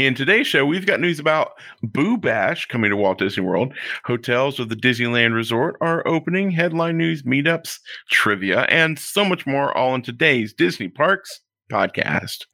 In 0.00 0.14
today's 0.14 0.46
show, 0.46 0.64
we've 0.64 0.86
got 0.86 0.98
news 0.98 1.18
about 1.18 1.52
Boo 1.82 2.16
Bash 2.16 2.64
coming 2.64 2.90
to 2.90 2.96
Walt 2.96 3.18
Disney 3.18 3.44
World. 3.44 3.74
Hotels 4.06 4.58
of 4.58 4.70
the 4.70 4.74
Disneyland 4.74 5.34
Resort 5.34 5.76
are 5.82 6.02
opening, 6.08 6.52
headline 6.52 6.96
news, 6.96 7.24
meetups, 7.24 7.80
trivia, 8.10 8.62
and 8.70 8.98
so 8.98 9.26
much 9.26 9.46
more, 9.46 9.76
all 9.76 9.94
in 9.94 10.00
today's 10.00 10.54
Disney 10.54 10.88
Parks 10.88 11.42
podcast. 11.70 12.46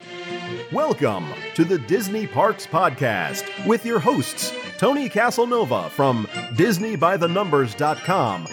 Welcome 0.72 1.24
to 1.54 1.64
the 1.64 1.79
Disney 1.79 2.27
Parks 2.27 2.67
Podcast 2.67 3.45
with 3.65 3.87
your 3.87 4.01
hosts, 4.01 4.53
Tony 4.77 5.09
Casanova 5.09 5.89
from 5.91 6.27
DisneyByTheNumbers.com 6.57 8.49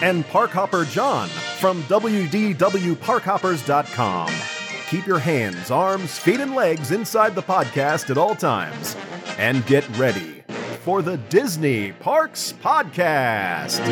and 0.00 0.24
Parkhopper 0.24 0.90
John 0.90 1.28
from 1.28 1.82
WDWParkhoppers.com. 1.82 4.57
Keep 4.90 5.06
your 5.06 5.18
hands, 5.18 5.70
arms, 5.70 6.18
feet, 6.18 6.40
and 6.40 6.54
legs 6.54 6.92
inside 6.92 7.34
the 7.34 7.42
podcast 7.42 8.08
at 8.08 8.16
all 8.16 8.34
times. 8.34 8.96
And 9.36 9.64
get 9.66 9.86
ready 9.98 10.42
for 10.80 11.02
the 11.02 11.18
Disney 11.18 11.92
Parks 11.92 12.54
Podcast. 12.62 13.84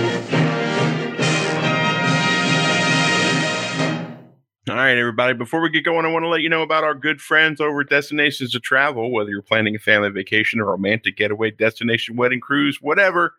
All 4.69 4.75
right, 4.75 4.97
everybody. 4.97 5.35
Before 5.35 5.61
we 5.61 5.69
get 5.69 5.85
going, 5.85 6.07
I 6.07 6.09
want 6.11 6.23
to 6.23 6.29
let 6.29 6.41
you 6.41 6.49
know 6.49 6.63
about 6.63 6.83
our 6.83 6.95
good 6.95 7.21
friends 7.21 7.61
over 7.61 7.83
at 7.83 7.91
Destinations 7.91 8.53
to 8.53 8.61
Travel. 8.61 9.13
Whether 9.13 9.31
you're 9.31 9.43
planning 9.43 9.77
a 9.77 9.79
family 9.79 10.09
vacation, 10.09 10.61
a 10.61 10.65
romantic 10.65 11.19
getaway, 11.19 11.51
destination 11.51 12.17
wedding 12.17 12.41
cruise, 12.41 12.79
whatever, 12.81 13.35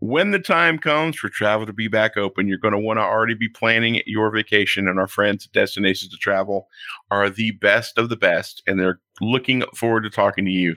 when 0.00 0.30
the 0.30 0.38
time 0.38 0.78
comes 0.78 1.16
for 1.16 1.28
travel 1.28 1.66
to 1.66 1.72
be 1.72 1.88
back 1.88 2.16
open, 2.16 2.46
you're 2.46 2.58
going 2.58 2.72
to 2.72 2.78
want 2.78 2.98
to 2.98 3.02
already 3.02 3.34
be 3.34 3.48
planning 3.48 4.00
your 4.06 4.30
vacation. 4.30 4.86
And 4.86 4.98
our 4.98 5.08
friends 5.08 5.46
at 5.46 5.52
Destinations 5.52 6.12
to 6.12 6.16
Travel 6.16 6.68
are 7.10 7.28
the 7.28 7.52
best 7.52 7.98
of 7.98 8.08
the 8.08 8.16
best, 8.16 8.62
and 8.66 8.78
they're 8.78 9.00
looking 9.20 9.62
forward 9.74 10.02
to 10.02 10.10
talking 10.10 10.44
to 10.44 10.50
you. 10.50 10.76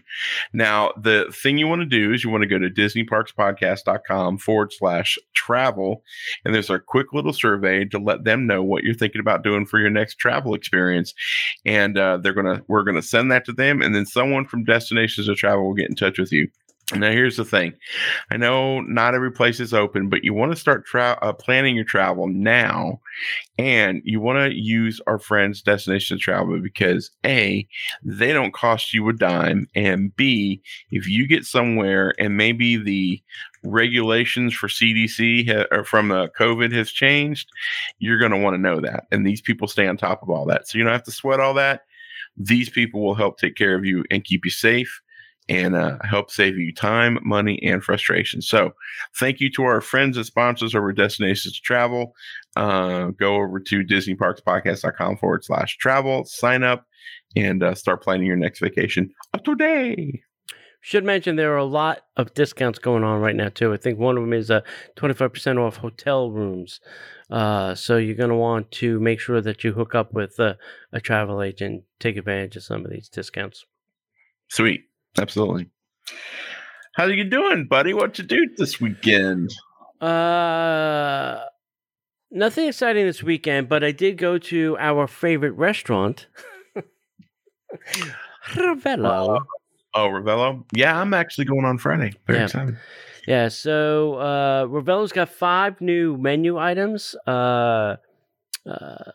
Now, 0.54 0.92
the 0.98 1.32
thing 1.32 1.60
you 1.60 1.68
want 1.68 1.82
to 1.82 1.86
do 1.86 2.12
is 2.12 2.24
you 2.24 2.32
want 2.32 2.42
to 2.42 2.48
go 2.48 2.58
to 2.58 2.70
DisneyParksPodcast.com 2.70 4.40
forward 4.40 4.74
slash 4.74 5.20
travel, 5.36 6.04
and 6.44 6.56
there's 6.56 6.72
a 6.72 6.80
quick 6.80 7.14
little 7.14 7.34
survey 7.34 7.86
to 7.86 8.00
let 8.00 8.24
them 8.24 8.48
know 8.48 8.64
what 8.64 8.84
you're 8.84 8.96
thinking 8.96 9.22
about 9.22 9.44
doing 9.44 9.68
for 9.68 9.80
your 9.80 9.92
next 9.92 10.16
travel 10.16 10.56
experience. 10.56 11.14
And 11.64 11.98
uh, 11.98 12.18
they're 12.18 12.34
gonna 12.34 12.64
we're 12.68 12.84
gonna 12.84 13.04
send 13.04 13.32
that 13.32 13.46
to 13.46 13.54
them, 13.54 13.82
and 13.84 13.94
then 13.94 14.08
someone 14.08 14.48
from 14.48 14.64
Destinations 14.64 15.28
to 15.28 15.36
Travel 15.36 15.68
will 15.68 15.76
get 15.76 15.90
in 15.90 15.96
touch 15.96 16.18
with 16.18 16.32
you. 16.32 16.48
Now, 16.94 17.12
here's 17.12 17.38
the 17.38 17.46
thing. 17.46 17.74
I 18.32 18.38
know 18.38 18.82
not 18.82 19.16
every 19.16 19.32
place 19.32 19.60
is 19.60 19.74
open, 19.74 20.10
but 20.10 20.24
you 20.24 20.34
want 20.34 20.52
to 20.52 20.60
start 20.60 20.86
tra- 20.86 21.18
uh, 21.22 21.32
planning 21.32 21.76
your 21.76 21.86
travel 21.86 22.28
now, 22.28 23.00
and 23.58 24.02
you 24.04 24.20
want 24.20 24.40
to 24.40 24.58
use 24.58 25.00
our 25.08 25.18
friends' 25.18 25.62
Destination 25.62 26.20
Travel 26.20 26.60
because 26.60 27.12
A, 27.26 27.68
they 28.04 28.34
don't 28.34 28.54
cost 28.54 28.94
you 28.94 29.08
a 29.08 29.14
dime, 29.14 29.68
and 29.74 30.14
B, 30.16 30.62
if 30.92 31.08
you 31.08 31.28
get 31.28 31.46
somewhere 31.46 32.14
and 32.20 32.36
maybe 32.36 32.76
the 32.76 33.22
regulations 33.64 34.54
for 34.54 34.68
CDC 34.68 35.48
ha- 35.48 35.68
or 35.72 35.86
from 35.86 36.10
the 36.10 36.30
COVID 36.38 36.74
has 36.74 36.92
changed, 36.92 37.48
you're 38.00 38.20
going 38.20 38.32
to 38.32 38.38
want 38.38 38.56
to 38.56 38.62
know 38.62 38.82
that, 38.82 39.06
and 39.12 39.26
these 39.26 39.42
people 39.42 39.68
stay 39.68 39.88
on 39.88 39.96
top 39.96 40.24
of 40.24 40.30
all 40.30 40.46
that, 40.48 40.68
so 40.68 40.78
you 40.78 40.84
don't 40.84 40.94
have 40.94 41.04
to 41.04 41.12
sweat 41.12 41.40
all 41.40 41.54
that. 41.54 41.82
These 42.36 42.70
people 42.70 43.02
will 43.02 43.16
help 43.16 43.38
take 43.38 43.56
care 43.56 43.76
of 43.76 43.86
you 43.86 44.04
and 44.12 44.24
keep 44.24 44.44
you 44.46 44.52
safe 44.52 45.02
and 45.52 45.76
uh, 45.76 45.98
help 46.04 46.32
save 46.32 46.58
you 46.58 46.74
time, 46.74 47.20
money, 47.24 47.62
and 47.62 47.84
frustration. 47.84 48.42
So, 48.42 48.72
thank 49.20 49.40
you 49.40 49.52
to 49.52 49.64
our 49.64 49.82
friends 49.82 50.18
and 50.18 50.26
sponsors 50.26 50.74
over 50.74 50.94
Destinations 50.94 51.56
to 51.56 51.62
Travel. 51.62 52.16
Uh, 52.56 53.08
go 53.08 53.36
over 53.36 53.60
to 53.60 53.84
DisneyParksPodcast.com 53.84 55.18
forward 55.18 55.44
slash 55.44 55.78
travel, 55.78 56.26
sign 56.26 56.64
up, 56.64 56.86
and 57.36 57.64
uh, 57.64 57.76
start 57.76 58.02
planning 58.02 58.28
your 58.28 58.36
next 58.38 58.60
vacation 58.60 59.12
Up 59.34 59.44
today. 59.44 60.22
Should 60.84 61.04
mention 61.06 61.36
there 61.36 61.54
are 61.54 61.58
a 61.58 61.64
lot 61.64 62.02
of 62.18 62.34
discounts 62.34 62.80
going 62.80 63.04
on 63.04 63.22
right 63.22 63.36
now 63.36 63.50
too. 63.50 63.72
I 63.72 63.78
think 63.78 64.00
one 64.00 64.18
of 64.18 64.24
them 64.24 64.34
is 64.34 64.50
a 64.50 64.64
twenty 64.96 65.14
five 65.14 65.32
percent 65.32 65.60
off 65.60 65.78
hotel 65.78 66.32
rooms. 66.32 66.80
Uh, 67.30 67.76
so 67.76 67.98
you're 67.98 68.16
going 68.16 68.30
to 68.30 68.36
want 68.36 68.72
to 68.72 69.00
make 69.00 69.20
sure 69.20 69.42
that 69.42 69.64
you 69.64 69.74
hook 69.74 69.94
up 69.94 70.12
with 70.12 70.40
a, 70.40 70.58
a 70.92 71.00
travel 71.00 71.42
agent, 71.42 71.84
take 72.00 72.18
advantage 72.18 72.56
of 72.56 72.64
some 72.64 72.84
of 72.84 72.92
these 72.92 73.08
discounts. 73.08 73.64
Sweet. 74.50 74.82
Absolutely. 75.18 75.70
How 76.96 77.06
are 77.06 77.12
you 77.12 77.24
doing, 77.24 77.68
buddy? 77.68 77.94
What 77.94 78.18
you 78.18 78.24
do 78.26 78.50
this 78.58 78.80
weekend? 78.82 79.54
Uh, 80.02 81.40
nothing 82.32 82.68
exciting 82.68 83.06
this 83.06 83.22
weekend, 83.24 83.70
but 83.70 83.84
I 83.84 83.92
did 83.92 84.18
go 84.18 84.38
to 84.38 84.78
our 84.80 85.08
favorite 85.08 85.52
restaurant, 85.52 86.28
Ravello. 88.56 89.38
Uh, 89.38 89.44
oh, 89.94 90.08
Ravello. 90.10 90.64
Yeah, 90.74 91.00
I'm 91.00 91.14
actually 91.14 91.46
going 91.46 91.66
on 91.66 91.78
Friday. 91.78 92.14
Very 92.28 92.40
Yeah. 92.40 92.46
excited. 92.46 92.78
Yeah, 93.28 93.48
so 93.50 94.16
uh, 94.16 94.66
Ravello's 94.66 95.12
got 95.12 95.30
five 95.30 95.80
new 95.80 96.18
menu 96.18 96.58
items. 96.58 97.16
Uh, 97.28 97.98
uh, 98.66 99.12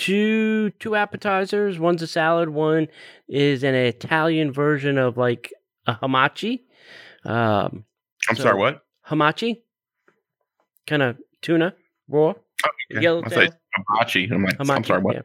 two 0.00 0.70
two 0.80 0.96
appetizers. 0.96 1.78
One's 1.78 2.00
a 2.02 2.06
salad. 2.06 2.48
One 2.48 2.88
is 3.28 3.62
an 3.62 3.74
Italian 3.74 4.50
version 4.52 4.96
of 4.98 5.16
like 5.18 5.52
a 5.86 5.94
hamachi. 5.96 6.60
Um, 7.24 7.84
I'm 8.28 8.36
So- 8.36 8.42
sorry. 8.44 8.58
What? 8.58 8.80
hamachi, 9.08 9.62
kind 10.86 11.02
of 11.02 11.16
tuna 11.42 11.74
raw. 12.08 12.30
Okay. 12.30 13.02
Yellow 13.02 13.22
I 13.24 13.28
tail. 13.28 13.50
hibachi. 13.76 14.28
I'm 14.32 14.42
like, 14.42 14.56
I'm 14.58 14.84
sorry. 14.84 15.02
What? 15.02 15.14
yeah. 15.16 15.22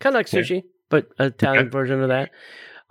Kind 0.00 0.14
of 0.16 0.20
like 0.20 0.32
Yeah. 0.32 0.40
sushi, 0.40 0.62
but 0.90 1.08
Italian 1.20 1.66
Okay. 1.66 1.70
version 1.70 2.02
of 2.02 2.08
that. 2.08 2.30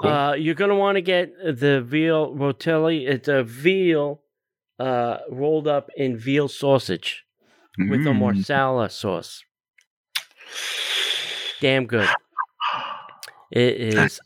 Cool. 0.01 0.09
Uh, 0.11 0.33
you're 0.35 0.55
gonna 0.55 0.75
want 0.75 0.95
to 0.95 1.01
get 1.01 1.31
the 1.43 1.81
veal 1.81 2.33
rotelli. 2.35 3.07
It's 3.07 3.27
a 3.27 3.43
veal 3.43 4.21
uh, 4.79 5.19
rolled 5.29 5.67
up 5.69 5.89
in 5.95 6.17
veal 6.17 6.47
sausage 6.49 7.23
with 7.77 8.01
a 8.05 8.09
Mm. 8.11 8.19
marsala 8.19 8.89
sauce. 8.89 9.43
Damn 11.61 11.85
good. 11.85 12.09
It 13.51 13.79
is 13.95 14.19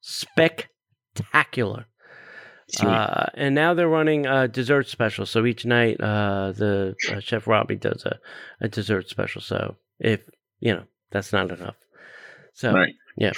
spectacular. 0.00 1.86
Uh, 2.80 3.26
and 3.34 3.54
now 3.54 3.74
they're 3.74 3.88
running 3.88 4.26
a 4.26 4.46
dessert 4.46 4.86
special. 4.88 5.26
So 5.26 5.44
each 5.44 5.64
night, 5.66 6.00
uh, 6.00 6.52
the 6.52 6.94
uh, 7.10 7.18
chef 7.18 7.48
Robbie 7.48 7.76
does 7.76 8.04
a, 8.04 8.18
a 8.60 8.68
dessert 8.68 9.08
special. 9.08 9.40
So 9.40 9.76
if 9.98 10.20
you 10.60 10.74
know 10.74 10.84
that's 11.10 11.32
not 11.32 11.50
enough, 11.50 11.74
so 12.54 12.72
right. 12.72 12.94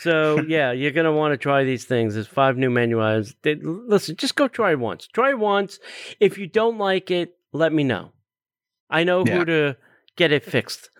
so 0.00 0.40
yeah, 0.42 0.72
you're 0.72 0.90
gonna 0.90 1.12
want 1.12 1.32
to 1.34 1.36
try 1.38 1.62
these 1.62 1.84
things. 1.84 2.14
There's 2.14 2.26
five 2.26 2.56
new 2.56 2.68
menu 2.70 3.00
items. 3.00 3.36
They, 3.42 3.54
listen, 3.54 4.16
just 4.16 4.34
go 4.34 4.48
try 4.48 4.74
once. 4.74 5.06
Try 5.06 5.34
once. 5.34 5.78
If 6.18 6.36
you 6.36 6.48
don't 6.48 6.78
like 6.78 7.12
it, 7.12 7.36
let 7.52 7.72
me 7.72 7.84
know. 7.84 8.10
I 8.90 9.04
know 9.04 9.24
Yeah. 9.24 9.38
who 9.38 9.44
to 9.44 9.76
get 10.16 10.32
it 10.32 10.44
fixed. 10.44 10.90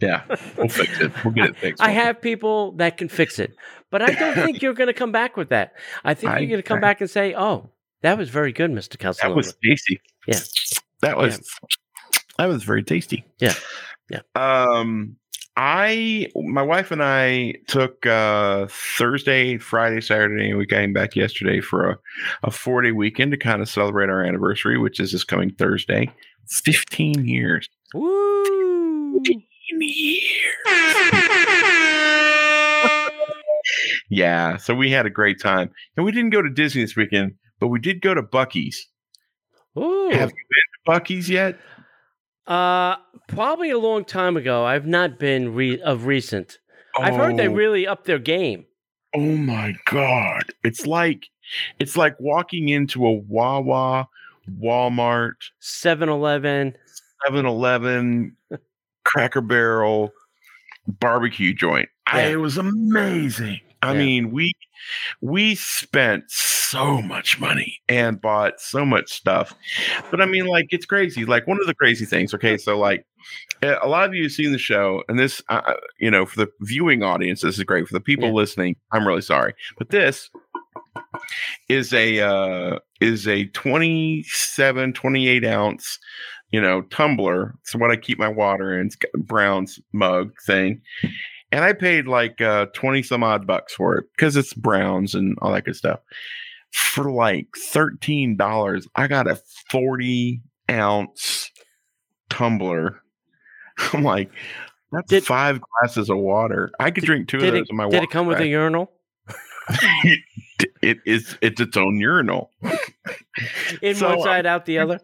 Yeah. 0.00 0.22
We'll 0.56 0.68
fix 0.68 1.00
it. 1.00 1.12
We'll 1.24 1.34
get 1.34 1.50
it 1.50 1.56
fixed. 1.56 1.82
I 1.82 1.90
have 1.90 2.20
people 2.20 2.72
that 2.72 2.96
can 2.96 3.08
fix 3.08 3.38
it, 3.38 3.54
but 3.90 4.02
I 4.02 4.12
don't 4.12 4.34
think 4.34 4.62
you're 4.62 4.74
going 4.74 4.86
to 4.88 4.94
come 4.94 5.12
back 5.12 5.36
with 5.36 5.50
that. 5.50 5.74
I 6.04 6.14
think 6.14 6.32
I- 6.32 6.38
you're 6.38 6.48
going 6.48 6.62
to 6.62 6.66
come 6.66 6.78
I- 6.78 6.82
back 6.82 7.00
and 7.00 7.10
say, 7.10 7.34
"Oh, 7.34 7.70
that 8.02 8.16
was 8.18 8.30
very 8.30 8.52
good, 8.52 8.70
Mister 8.70 8.96
That 8.98 9.34
was 9.34 9.54
tasty. 9.64 10.00
Yeah. 10.26 10.38
That 11.02 11.16
was 11.16 11.40
that 12.38 12.46
was 12.46 12.62
very 12.64 12.82
tasty. 12.82 13.24
Yeah. 13.38 13.54
Yeah. 14.10 14.20
Um 14.34 15.16
I 15.56 16.28
my 16.34 16.62
wife 16.62 16.90
and 16.90 17.02
I 17.02 17.54
took 17.66 18.06
uh 18.06 18.66
Thursday, 18.70 19.58
Friday, 19.58 20.00
Saturday, 20.00 20.48
and 20.50 20.58
we 20.58 20.66
came 20.66 20.92
back 20.92 21.16
yesterday 21.16 21.60
for 21.60 21.90
a, 21.90 21.98
a 22.44 22.50
four 22.50 22.80
day 22.82 22.92
weekend 22.92 23.32
to 23.32 23.36
kind 23.36 23.60
of 23.60 23.68
celebrate 23.68 24.08
our 24.08 24.22
anniversary, 24.24 24.78
which 24.78 25.00
is 25.00 25.12
this 25.12 25.24
coming 25.24 25.50
Thursday. 25.50 26.10
15 26.64 27.26
years. 27.26 27.68
Woo! 27.94 29.22
15 29.70 29.80
years. 29.80 30.66
yeah, 34.10 34.56
so 34.56 34.74
we 34.74 34.90
had 34.90 35.06
a 35.06 35.10
great 35.10 35.40
time. 35.40 35.70
And 35.96 36.04
we 36.04 36.12
didn't 36.12 36.30
go 36.30 36.42
to 36.42 36.50
Disney 36.50 36.82
this 36.82 36.96
weekend, 36.96 37.34
but 37.60 37.68
we 37.68 37.78
did 37.80 38.00
go 38.00 38.14
to 38.14 38.22
Buc-ee's. 38.22 38.86
Ooh. 39.78 40.10
Have 40.10 40.30
you 40.30 40.44
been 40.50 40.94
to 40.96 41.00
Buc-ee's 41.00 41.28
yet? 41.30 41.58
Uh, 42.46 42.96
probably 43.28 43.70
a 43.70 43.78
long 43.78 44.04
time 44.04 44.36
ago. 44.36 44.64
I've 44.64 44.86
not 44.86 45.18
been 45.18 45.54
re- 45.54 45.80
of 45.80 46.06
recent. 46.06 46.58
I've 46.98 47.14
heard 47.14 47.36
they 47.36 47.46
Oh. 47.48 47.52
really 47.52 47.86
upped 47.86 48.06
their 48.06 48.18
game. 48.18 48.66
Oh 49.14 49.20
my 49.36 49.74
god. 49.86 50.42
It's 50.64 50.86
like 50.86 51.26
it's 51.78 51.96
like 51.96 52.16
walking 52.20 52.68
into 52.68 53.06
a 53.06 53.12
Wawa, 53.12 54.08
Walmart, 54.60 55.34
7-Eleven. 55.60 56.76
7-Eleven, 57.28 58.36
Cracker 59.04 59.40
Barrel 59.40 60.10
barbecue 60.86 61.52
joint. 61.54 61.88
I, 62.06 62.22
it 62.28 62.36
was 62.36 62.56
amazing. 62.58 63.60
I 63.82 63.92
Yeah. 63.92 63.98
mean, 63.98 64.30
we 64.30 64.52
we 65.20 65.54
spent 65.54 66.24
so 66.28 67.00
much 67.02 67.38
money 67.40 67.78
and 67.88 68.20
bought 68.20 68.60
so 68.60 68.84
much 68.84 69.10
stuff. 69.12 69.54
But 70.10 70.20
I 70.20 70.26
mean, 70.26 70.46
like 70.46 70.66
it's 70.70 70.86
crazy. 70.86 71.24
Like 71.24 71.46
one 71.46 71.60
of 71.60 71.66
the 71.66 71.74
crazy 71.74 72.04
things. 72.04 72.34
Okay, 72.34 72.56
so 72.58 72.78
like 72.78 73.04
a 73.62 73.76
a 73.82 73.88
lot 73.88 74.08
of 74.08 74.14
you 74.14 74.24
have 74.24 74.32
seen 74.32 74.52
the 74.52 74.58
show, 74.58 75.02
and 75.08 75.18
this, 75.18 75.42
uh, 75.48 75.74
you 75.98 76.10
know, 76.10 76.26
for 76.26 76.36
the 76.44 76.48
viewing 76.60 77.02
audience, 77.02 77.40
this 77.42 77.58
is 77.58 77.64
great. 77.64 77.86
For 77.88 77.94
the 77.94 78.00
people 78.00 78.26
Yeah. 78.26 78.34
listening, 78.34 78.76
I'm 78.92 79.06
really 79.06 79.22
sorry, 79.22 79.54
but 79.78 79.88
this 79.90 80.30
is 81.68 81.92
a 81.94 82.20
uh, 82.20 82.78
is 83.00 83.26
a 83.28 83.46
27, 83.46 84.92
28 84.92 85.44
ounce, 85.44 85.98
you 86.52 86.60
know, 86.60 86.82
tumbler. 86.82 87.54
It's 87.62 87.74
what 87.74 87.90
I 87.90 87.96
keep 87.96 88.18
my 88.18 88.28
water 88.28 88.78
in. 88.78 88.86
It's 88.86 88.96
got 88.96 89.12
Brown's 89.14 89.80
mug 89.92 90.32
thing. 90.46 90.82
And 91.52 91.64
I 91.64 91.72
paid 91.72 92.06
like 92.06 92.40
uh, 92.40 92.66
20 92.74 93.02
some 93.02 93.22
odd 93.24 93.46
bucks 93.46 93.74
for 93.74 93.96
it 93.96 94.06
because 94.16 94.36
it's 94.36 94.54
Browns 94.54 95.14
and 95.14 95.36
all 95.42 95.52
that 95.52 95.64
good 95.64 95.76
stuff. 95.76 96.00
For 96.72 97.10
like 97.10 97.48
$13, 97.72 98.86
I 98.94 99.06
got 99.08 99.26
a 99.26 99.40
40 99.70 100.40
ounce 100.70 101.50
tumbler. 102.28 103.00
I'm 103.92 104.04
like, 104.04 104.30
that's 104.92 105.08
Did- 105.08 105.24
five 105.24 105.60
glasses 105.60 106.10
of 106.10 106.18
water. 106.18 106.70
I 106.78 106.90
could 106.90 107.04
drink 107.04 107.28
two 107.28 107.38
of 107.38 107.42
those 107.42 107.62
it, 107.62 107.70
in 107.70 107.76
my 107.76 107.84
did 107.84 107.94
water 107.94 108.04
it 108.04 108.10
come 108.10 108.26
with 108.26 108.40
a 108.40 108.46
urinal? 108.46 108.92
it 110.82 110.98
is 111.06 111.36
it's 111.40 111.60
its 111.60 111.76
own 111.76 112.00
urinal. 112.00 112.50
In 113.82 113.94
So, 113.94 114.08
one 114.08 114.22
side, 114.22 114.46
out 114.46 114.66
the 114.66 114.78
other. 114.80 115.00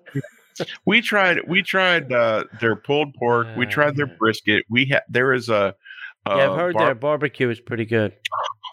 We 0.84 1.00
tried 1.00 1.46
we 1.48 1.62
tried 1.62 2.12
uh 2.12 2.44
their 2.60 2.76
pulled 2.76 3.14
pork, 3.14 3.48
we 3.56 3.66
Uh, 3.66 3.70
tried 3.70 3.96
their 3.96 4.06
brisket. 4.06 4.64
We 4.68 4.86
had 4.86 5.02
there 5.08 5.32
is 5.32 5.48
a 5.48 5.74
uh, 6.28 6.36
yeah, 6.36 6.50
I've 6.50 6.56
heard 6.58 6.74
bar- 6.74 6.84
their 6.86 6.94
barbecue 6.94 7.48
is 7.50 7.60
pretty 7.60 7.84
good. 7.84 8.12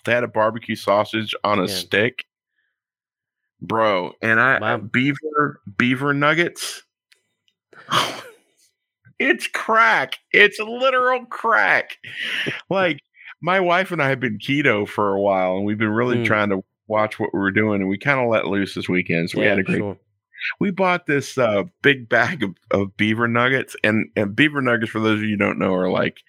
they 0.05 0.11
had 0.13 0.23
a 0.23 0.27
barbecue 0.27 0.75
sausage 0.75 1.33
on 1.43 1.59
a 1.59 1.63
Yeah. 1.63 1.67
stick. 1.67 2.25
Bro, 3.61 4.13
and 4.21 4.39
I 4.41 4.59
Wow. 4.59 4.77
beaver 4.77 5.61
beaver 5.77 6.13
nuggets. 6.13 6.83
it's 9.19 9.47
crack. 9.47 10.17
It's 10.31 10.59
literal 10.59 11.25
crack. 11.25 11.97
like 12.69 12.99
my 13.41 13.59
wife 13.59 13.91
and 13.91 14.01
I 14.01 14.09
have 14.09 14.19
been 14.19 14.37
keto 14.37 14.87
for 14.87 15.13
a 15.13 15.19
while 15.21 15.57
and 15.57 15.65
we've 15.65 15.77
been 15.77 15.89
really 15.89 16.17
Mm. 16.17 16.25
trying 16.25 16.49
to 16.49 16.63
watch 16.87 17.19
what 17.19 17.33
we 17.33 17.39
were 17.39 17.51
doing 17.51 17.81
and 17.81 17.89
we 17.89 17.97
kind 17.97 18.19
of 18.19 18.29
let 18.29 18.45
loose 18.47 18.73
this 18.75 18.87
weekend. 18.89 19.29
So 19.29 19.39
we 19.39 19.45
yeah, 19.45 19.51
had 19.51 19.59
a 19.59 19.63
great 19.63 19.77
sure. 19.79 19.97
We 20.59 20.71
bought 20.71 21.05
this 21.05 21.37
uh, 21.37 21.63
big 21.81 22.09
bag 22.09 22.43
of, 22.43 22.51
of 22.71 22.95
beaver 22.97 23.27
nuggets 23.27 23.75
and, 23.83 24.09
and 24.15 24.35
beaver 24.35 24.61
nuggets 24.61 24.91
for 24.91 24.99
those 24.99 25.19
of 25.19 25.23
you 25.23 25.31
who 25.31 25.37
don't 25.37 25.59
know 25.59 25.73
are 25.73 25.89
like 25.89 26.19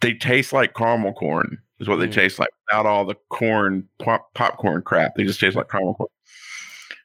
they 0.00 0.14
taste 0.14 0.52
like 0.52 0.74
caramel 0.74 1.12
corn 1.12 1.58
is 1.78 1.88
what 1.88 1.96
they 1.96 2.06
Mm. 2.08 2.12
taste 2.12 2.38
like 2.38 2.50
without 2.68 2.86
all 2.86 3.04
the 3.04 3.16
corn 3.30 3.88
pop, 3.98 4.32
popcorn 4.34 4.82
crap. 4.82 5.14
They 5.14 5.24
just 5.24 5.40
taste 5.40 5.56
like 5.56 5.68
caramel 5.68 5.94
corn. 5.94 6.08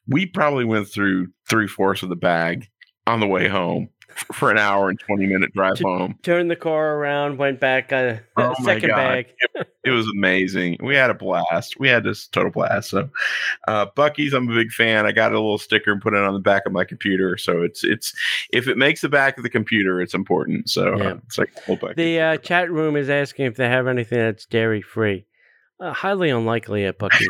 We 0.08 0.26
probably 0.26 0.66
went 0.66 0.88
through 0.88 1.28
three 1.50 1.68
fourths 1.68 2.04
of 2.04 2.10
the 2.10 2.16
bag 2.16 2.68
on 3.08 3.20
the 3.20 3.28
way 3.28 3.48
home 3.48 3.90
for 4.34 4.50
an 4.50 4.58
hour 4.58 4.90
and 4.90 5.00
20 5.00 5.26
minute 5.28 5.54
drive 5.54 5.78
home 5.80 6.18
Turned 6.24 6.50
the 6.50 6.56
car 6.56 6.96
around, 6.96 7.38
went 7.38 7.60
back, 7.60 7.90
got 7.90 8.06
a, 8.06 8.22
Oh 8.38 8.54
a 8.58 8.64
second 8.64 8.90
bag. 8.90 9.28
it 9.84 9.90
was 9.92 10.08
amazing. 10.08 10.78
We 10.82 10.96
had 10.96 11.10
a 11.10 11.14
blast. 11.14 11.80
We 11.80 11.90
had 11.90 12.04
this 12.04 12.28
total 12.28 12.52
blast. 12.52 12.90
So, 12.92 13.10
uh, 13.68 13.88
Buc-ee's, 13.96 14.34
I'm 14.34 14.50
a 14.50 14.56
big 14.56 14.72
fan. 14.72 15.06
I 15.06 15.12
got 15.12 15.32
a 15.32 15.36
little 15.36 15.58
sticker 15.58 15.92
and 15.92 16.02
put 16.02 16.14
it 16.14 16.24
on 16.24 16.34
the 16.34 16.40
back 16.40 16.66
of 16.66 16.72
my 16.72 16.86
computer. 16.86 17.38
So 17.38 17.62
it's 17.62 17.84
it's 17.84 18.14
if 18.52 18.68
it 18.68 18.78
makes 18.78 19.02
the 19.02 19.10
back 19.10 19.38
of 19.38 19.44
the 19.44 19.50
computer, 19.50 20.02
it's 20.02 20.14
important. 20.14 20.70
So 20.70 20.98
Yeah. 20.98 21.04
uh, 21.12 21.18
it's 21.26 21.38
like. 21.38 21.52
The 21.96 22.20
uh, 22.20 22.38
chat 22.38 22.72
room 22.72 22.96
is 22.96 23.10
asking 23.10 23.46
if 23.48 23.56
they 23.56 23.68
have 23.68 23.88
anything 23.88 24.18
that's 24.20 24.46
dairy 24.46 24.82
free. 24.82 25.26
Uh, 25.80 25.92
highly 25.94 26.30
unlikely 26.30 26.86
at 26.86 26.98
Buc-ee's. 27.00 27.28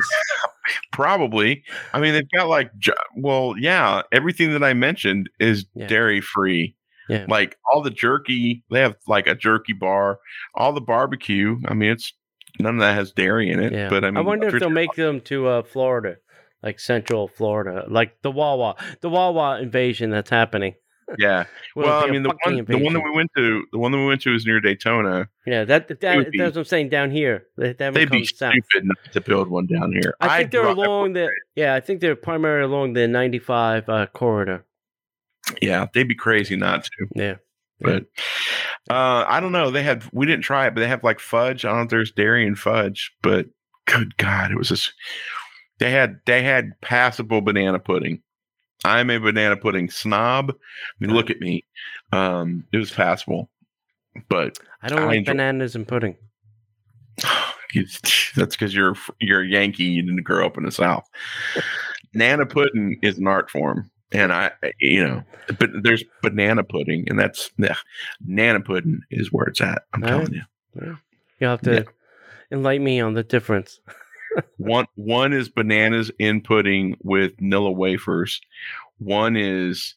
Probably. 0.92 1.64
I 1.94 2.00
mean, 2.00 2.14
they've 2.14 2.30
got 2.32 2.48
like 2.48 2.72
well, 3.18 3.56
yeah. 3.58 4.02
Everything 4.12 4.52
that 4.54 4.64
I 4.64 4.74
mentioned 4.74 5.30
is 5.40 5.66
Yeah. 5.76 5.88
dairy 5.88 6.22
free. 6.22 6.76
Yeah. 7.10 7.26
Like 7.28 7.58
all 7.72 7.82
the 7.84 7.92
jerky, 7.92 8.64
they 8.72 8.80
have 8.80 8.96
like 9.08 9.28
a 9.28 9.36
jerky 9.36 9.74
bar. 9.74 10.20
All 10.56 10.74
the 10.74 10.82
barbecue. 10.82 11.58
I 11.68 11.74
mean, 11.74 11.92
it's 11.92 12.14
none 12.60 12.76
of 12.76 12.80
that 12.82 12.96
has 12.96 13.12
dairy 13.12 13.52
in 13.52 13.60
it. 13.62 13.74
Yeah. 13.74 13.90
But 13.90 14.04
I 14.06 14.12
mean, 14.12 14.26
wonder 14.26 14.48
if 14.48 14.60
they'll 14.60 14.70
make 14.70 14.94
them 14.94 15.22
to 15.22 15.48
uh, 15.48 15.64
Florida, 15.64 16.16
like 16.64 16.80
Central 16.80 17.28
Florida, 17.28 17.86
like 17.90 18.22
the 18.22 18.32
Wawa, 18.32 18.76
the 19.02 19.10
Wawa 19.10 19.60
invasion 19.62 20.10
that's 20.10 20.30
happening. 20.30 20.76
Yeah. 21.20 21.46
Will 21.76 21.84
well, 21.84 22.04
I 22.04 22.10
mean, 22.10 22.24
the 22.24 22.34
one, 22.46 22.66
the 22.66 22.78
one 22.78 22.94
that 22.94 23.04
we 23.04 23.12
went 23.12 23.32
to, 23.36 23.66
the 23.72 23.78
one 23.78 23.92
that 23.92 23.98
we 23.98 24.06
went 24.06 24.22
to 24.22 24.34
is 24.34 24.46
near 24.46 24.60
Daytona. 24.60 25.28
Yeah, 25.46 25.64
that, 25.66 26.00
that 26.00 26.16
would 26.18 26.32
be- 26.32 26.38
that's 26.38 26.56
what 26.56 26.62
I'm 26.62 26.66
saying 26.66 26.90
down 26.90 27.12
here. 27.12 27.46
They 27.58 27.76
haven't 27.78 27.94
They'd 27.94 28.10
be 28.10 28.26
south. 28.26 28.54
stupid 28.54 28.86
not 28.88 29.14
to 29.14 29.22
build 29.22 29.50
one 29.50 29.68
down 29.68 29.92
here. 29.94 30.16
I 30.20 30.38
think 30.38 30.48
I'd 30.48 30.52
they're 30.52 30.68
along 30.68 31.14
the 31.14 31.30
yeah. 31.56 31.76
I 31.76 31.80
think 31.80 32.02
they're 32.02 32.16
primarily 32.16 32.66
along 32.66 32.94
the 32.94 33.08
95 33.08 33.90
uh, 33.90 34.08
corridor. 34.08 34.66
Yeah, 35.62 35.88
they'd 35.94 36.08
be 36.08 36.16
crazy 36.16 36.56
not 36.56 36.86
to. 36.86 37.08
Yeah. 37.14 37.36
But 37.82 38.06
uh, 38.90 39.26
I 39.28 39.40
don't 39.40 39.52
know. 39.52 39.70
They 39.70 39.84
had 39.84 40.04
we 40.14 40.26
didn't 40.26 40.44
try 40.44 40.68
it, 40.68 40.74
but 40.74 40.82
they 40.82 40.88
have 40.88 41.04
like 41.04 41.20
fudge. 41.20 41.66
I 41.66 41.70
don't 41.70 41.78
know 41.78 41.84
if 41.84 41.90
there's 41.90 42.12
dairy 42.12 42.48
and 42.48 42.58
fudge, 42.58 43.12
but 43.22 43.48
good 43.86 44.16
God, 44.18 44.52
it 44.52 44.58
was 44.58 44.70
just 44.70 44.94
they 45.80 45.92
had 45.92 46.20
they 46.26 46.44
had 46.44 46.80
passable 46.82 47.42
banana 47.42 47.80
pudding. 47.80 48.22
I'm 48.86 49.10
a 49.10 49.18
banana 49.20 49.58
pudding 49.58 49.90
snob. 49.90 50.52
I 50.52 50.56
mean, 51.00 51.14
look 51.14 51.30
at 51.30 51.40
me. 51.40 51.66
Um, 52.12 52.66
it 52.72 52.78
was 52.78 52.92
passable, 52.92 53.50
but 54.30 54.58
I 54.82 54.88
don't 54.90 55.00
I 55.00 55.06
like 55.06 55.18
enjoy- 55.20 55.32
bananas 55.34 55.76
and 55.76 55.88
pudding. 55.88 56.16
that's 58.36 58.56
because 58.56 58.74
you're 58.74 58.96
you're 59.20 59.42
a 59.42 59.48
Yankee. 59.48 59.84
You 59.86 60.02
didn't 60.04 60.24
grow 60.24 60.46
up 60.46 60.58
in 60.58 60.64
the 60.64 60.72
South. 60.72 61.08
Nana 62.14 62.46
pudding 62.46 62.98
is 63.02 63.18
an 63.18 63.28
art 63.28 63.50
form, 63.50 63.90
and 64.14 64.32
I, 64.32 64.52
you 64.80 65.06
know, 65.06 65.24
but 65.60 65.70
there's 65.84 66.04
banana 66.22 66.64
pudding, 66.64 67.06
and 67.10 67.20
that's 67.20 67.50
yeah, 67.58 67.76
nana 68.26 68.62
pudding 68.62 69.02
is 69.12 69.32
where 69.34 69.48
it's 69.48 69.60
at. 69.62 69.82
I'm 69.94 70.04
All 70.04 70.10
telling 70.10 70.34
you. 70.34 70.98
You'll 71.40 71.50
have 71.52 71.62
to 71.64 71.74
Yeah. 71.74 71.84
enlighten 72.52 72.86
me 72.86 73.02
on 73.02 73.14
the 73.14 73.24
difference. 73.24 73.80
One 74.58 74.88
one 74.96 75.34
is 75.34 75.50
bananas 75.50 76.12
in 76.20 76.42
pudding 76.42 76.98
with 77.04 77.36
Nilla 77.38 77.76
wafers. 77.76 78.42
One 78.98 79.36
is, 79.36 79.96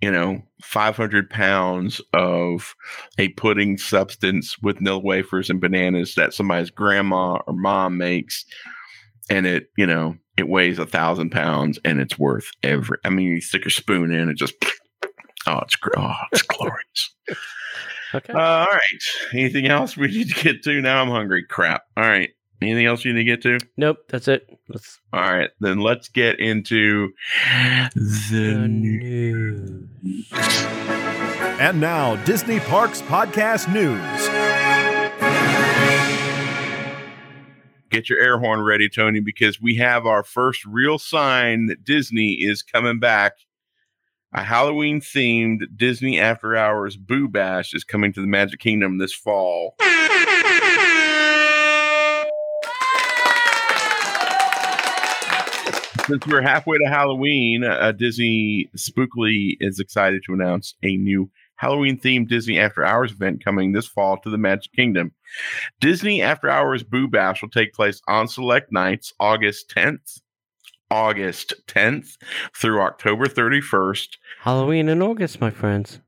you 0.00 0.10
know, 0.10 0.42
500 0.62 1.30
pounds 1.30 2.00
of 2.12 2.74
a 3.18 3.28
pudding 3.30 3.78
substance 3.78 4.58
with 4.60 4.78
Nilla 4.78 5.02
wafers 5.02 5.50
and 5.50 5.60
bananas 5.60 6.14
that 6.14 6.34
somebody's 6.34 6.70
grandma 6.70 7.38
or 7.46 7.54
mom 7.54 7.96
makes, 7.96 8.44
and 9.30 9.46
it, 9.46 9.70
you 9.76 9.86
know, 9.86 10.16
it 10.36 10.48
weighs 10.48 10.78
a 10.78 10.86
thousand 10.86 11.30
pounds 11.30 11.78
and 11.84 12.00
it's 12.00 12.18
worth 12.18 12.50
every. 12.62 12.98
I 13.04 13.10
mean, 13.10 13.28
you 13.28 13.40
stick 13.40 13.66
a 13.66 13.70
spoon 13.70 14.12
in, 14.12 14.28
it 14.28 14.36
just. 14.36 14.54
Oh, 15.44 15.58
it's 15.58 15.76
oh, 15.96 16.14
it's 16.32 16.42
glorious. 16.42 17.14
Okay. 18.14 18.32
Uh, 18.32 18.38
all 18.38 18.66
right. 18.66 19.02
Anything 19.32 19.66
else 19.68 19.96
we 19.96 20.08
need 20.08 20.28
to 20.28 20.44
get 20.44 20.62
to? 20.64 20.80
Now 20.82 21.00
I'm 21.00 21.08
hungry. 21.08 21.44
Crap. 21.48 21.84
All 21.96 22.04
right. 22.04 22.30
Anything 22.62 22.86
else 22.86 23.04
you 23.04 23.12
need 23.12 23.20
to 23.20 23.24
get 23.24 23.42
to? 23.42 23.58
nope. 23.76 23.98
That's 24.08 24.28
it. 24.28 24.48
Let's 24.68 25.00
All 25.12 25.20
right, 25.20 25.50
then 25.60 25.80
let's 25.80 26.08
get 26.08 26.38
into 26.40 27.10
the 27.94 28.28
the 28.30 28.68
news. 28.68 29.88
news. 30.02 30.66
And 31.60 31.80
now, 31.80 32.16
Disney 32.24 32.60
Parks 32.60 33.02
Podcast 33.02 33.72
News. 33.72 34.28
Get 37.90 38.08
your 38.08 38.20
air 38.20 38.38
horn 38.38 38.62
ready, 38.62 38.88
Tony, 38.88 39.20
because 39.20 39.60
we 39.60 39.74
have 39.76 40.06
our 40.06 40.22
first 40.24 40.64
real 40.64 40.98
sign 40.98 41.66
that 41.66 41.84
Disney 41.84 42.32
is 42.40 42.62
coming 42.62 42.98
back. 42.98 43.32
A 44.32 44.42
Halloween 44.42 45.02
themed 45.02 45.76
Disney 45.76 46.18
After 46.18 46.56
Hours 46.56 46.96
Boo 46.96 47.28
Bash 47.28 47.74
is 47.74 47.84
coming 47.84 48.14
to 48.14 48.22
the 48.22 48.26
Magic 48.26 48.60
Kingdom 48.60 48.96
this 48.96 49.12
fall. 49.12 49.74
Since 56.06 56.26
we're 56.26 56.42
halfway 56.42 56.78
to 56.78 56.88
Halloween, 56.88 57.62
uh, 57.62 57.92
Disney 57.92 58.68
Spookly 58.76 59.56
is 59.60 59.78
excited 59.78 60.22
to 60.26 60.32
announce 60.32 60.74
a 60.82 60.96
new 60.96 61.30
Halloween 61.56 61.96
themed 61.96 62.28
Disney 62.28 62.58
After 62.58 62.84
Hours 62.84 63.12
event 63.12 63.44
coming 63.44 63.70
this 63.70 63.86
fall 63.86 64.16
to 64.18 64.30
the 64.30 64.36
Magic 64.36 64.72
Kingdom. 64.72 65.12
Disney 65.80 66.20
After 66.20 66.50
Hours 66.50 66.82
Boo 66.82 67.06
Bash 67.06 67.40
will 67.40 67.50
take 67.50 67.72
place 67.72 68.02
on 68.08 68.26
select 68.26 68.72
nights, 68.72 69.12
August 69.20 69.72
10th, 69.76 70.20
August 70.90 71.54
10th 71.68 72.16
through 72.56 72.80
October 72.82 73.26
31st 73.26 74.16
Halloween 74.40 74.88
in 74.88 75.00
August, 75.00 75.40
my 75.40 75.50
friends. 75.50 76.00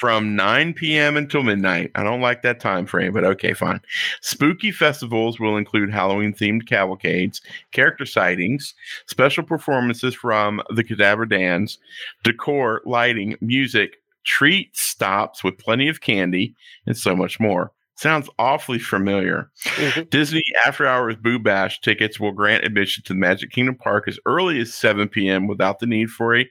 From 0.00 0.34
9 0.34 0.72
p.m. 0.72 1.18
until 1.18 1.42
midnight. 1.42 1.90
I 1.94 2.02
don't 2.02 2.22
like 2.22 2.40
that 2.40 2.58
time 2.58 2.86
frame, 2.86 3.12
but 3.12 3.22
okay, 3.22 3.52
fine. 3.52 3.82
Spooky 4.22 4.72
festivals 4.72 5.38
will 5.38 5.58
include 5.58 5.92
Halloween 5.92 6.32
themed 6.32 6.66
cavalcades, 6.66 7.42
character 7.72 8.06
sightings, 8.06 8.72
special 9.04 9.44
performances 9.44 10.14
from 10.14 10.62
the 10.74 10.82
Cadaver 10.82 11.26
Dans, 11.26 11.76
decor, 12.22 12.80
lighting, 12.86 13.36
music, 13.42 14.00
treat 14.24 14.74
stops 14.74 15.44
with 15.44 15.58
plenty 15.58 15.86
of 15.86 16.00
candy, 16.00 16.54
and 16.86 16.96
so 16.96 17.14
much 17.14 17.38
more. 17.38 17.70
Sounds 18.00 18.30
awfully 18.38 18.78
familiar. 18.78 19.50
Mhm. 19.74 20.08
Disney 20.08 20.42
After 20.64 20.86
Hours 20.86 21.16
Boo 21.16 21.38
Bash 21.38 21.82
tickets 21.82 22.18
will 22.18 22.32
grant 22.32 22.64
admission 22.64 23.04
to 23.04 23.12
the 23.12 23.18
Magic 23.18 23.50
Kingdom 23.50 23.74
Park 23.74 24.08
as 24.08 24.18
early 24.24 24.58
as 24.58 24.72
7 24.72 25.06
p.m. 25.06 25.46
without 25.46 25.80
the 25.80 25.86
need 25.86 26.08
for 26.08 26.34
a 26.34 26.48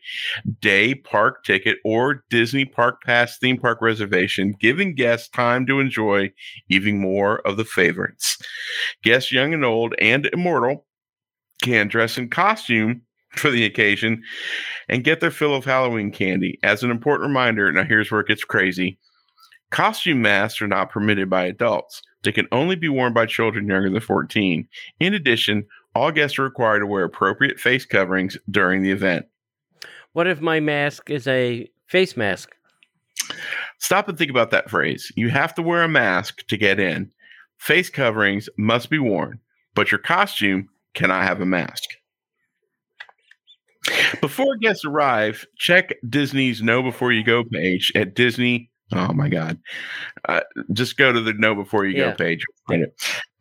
day 0.62 0.94
park 0.94 1.44
ticket 1.44 1.80
or 1.84 2.24
Disney 2.30 2.66
Park 2.66 3.02
Pass 3.04 3.40
theme 3.40 3.58
park 3.58 3.82
reservation, 3.82 4.54
giving 4.60 4.94
guests 4.94 5.28
time 5.28 5.66
to 5.66 5.80
enjoy 5.80 6.32
even 6.70 7.00
more 7.00 7.40
of 7.48 7.58
the 7.58 7.66
favorites. 7.66 8.38
Guests 9.04 9.32
young 9.32 9.52
and 9.52 9.66
old 9.66 9.96
and 10.00 10.28
immortal 10.28 10.86
can 11.64 11.88
dress 11.88 12.16
in 12.20 12.30
costume 12.30 13.02
for 13.32 13.50
the 13.50 13.66
occasion 13.66 14.22
and 14.88 15.04
get 15.04 15.20
their 15.20 15.32
fill 15.32 15.56
of 15.56 15.66
Halloween 15.66 16.12
candy. 16.12 16.60
As 16.62 16.84
an 16.84 16.92
important 16.92 17.28
reminder, 17.28 17.72
now 17.72 17.86
here's 17.86 18.12
where 18.12 18.22
it 18.22 18.28
gets 18.28 18.44
crazy 18.44 19.00
costume 19.72 20.22
masks 20.22 20.62
are 20.62 20.68
not 20.68 20.90
permitted 20.90 21.30
by 21.30 21.46
adults, 21.46 22.02
they 22.24 22.32
can 22.32 22.48
only 22.52 22.76
be 22.76 22.90
worn 22.90 23.14
by 23.14 23.26
children 23.26 23.68
younger 23.68 23.90
than 23.90 24.02
14. 24.02 24.68
In 25.00 25.14
addition, 25.14 25.66
all 25.96 26.12
guests 26.12 26.38
are 26.38 26.44
required 26.44 26.80
to 26.80 26.88
wear 26.88 27.04
appropriate 27.04 27.60
face 27.60 27.86
coverings 27.86 28.38
during 28.50 28.84
the 28.84 28.92
event. 28.92 29.26
What 30.14 30.28
if 30.28 30.42
my 30.42 30.60
mask 30.60 31.10
is 31.10 31.28
a 31.28 31.70
face 31.88 32.18
mask? 32.18 32.56
Stop 33.80 34.10
and 34.10 34.18
think 34.18 34.32
about 34.32 34.52
that 34.52 34.70
phrase. 34.70 35.12
You 35.16 35.30
have 35.30 35.54
to 35.56 35.62
wear 35.62 35.84
a 35.84 35.90
mask 35.90 36.46
to 36.48 36.58
get 36.58 36.80
in. 36.80 37.12
Face 37.58 37.90
coverings 37.90 38.50
must 38.58 38.90
be 38.90 39.00
worn, 39.00 39.40
but 39.76 39.92
your 39.92 40.00
costume 40.00 40.70
cannot 40.94 41.24
have 41.24 41.42
a 41.42 41.46
mask. 41.46 41.84
Before 44.22 44.56
guests 44.58 44.86
arrive, 44.86 45.46
check 45.58 45.94
Disney's 46.08 46.62
Know 46.62 46.84
Before 46.84 47.12
You 47.12 47.24
Go 47.24 47.44
page 47.44 47.92
at 47.96 48.14
Disney. 48.14 48.69
Oh 48.94 49.14
my 49.14 49.30
God. 49.30 49.60
Uh, 50.28 50.42
just 50.74 50.98
go 50.98 51.12
to 51.12 51.22
the 51.22 51.34
Know 51.34 51.54
Before 51.54 51.86
You 51.86 51.98
Yeah. 51.98 52.12
Go 52.12 52.16
page. 52.18 52.46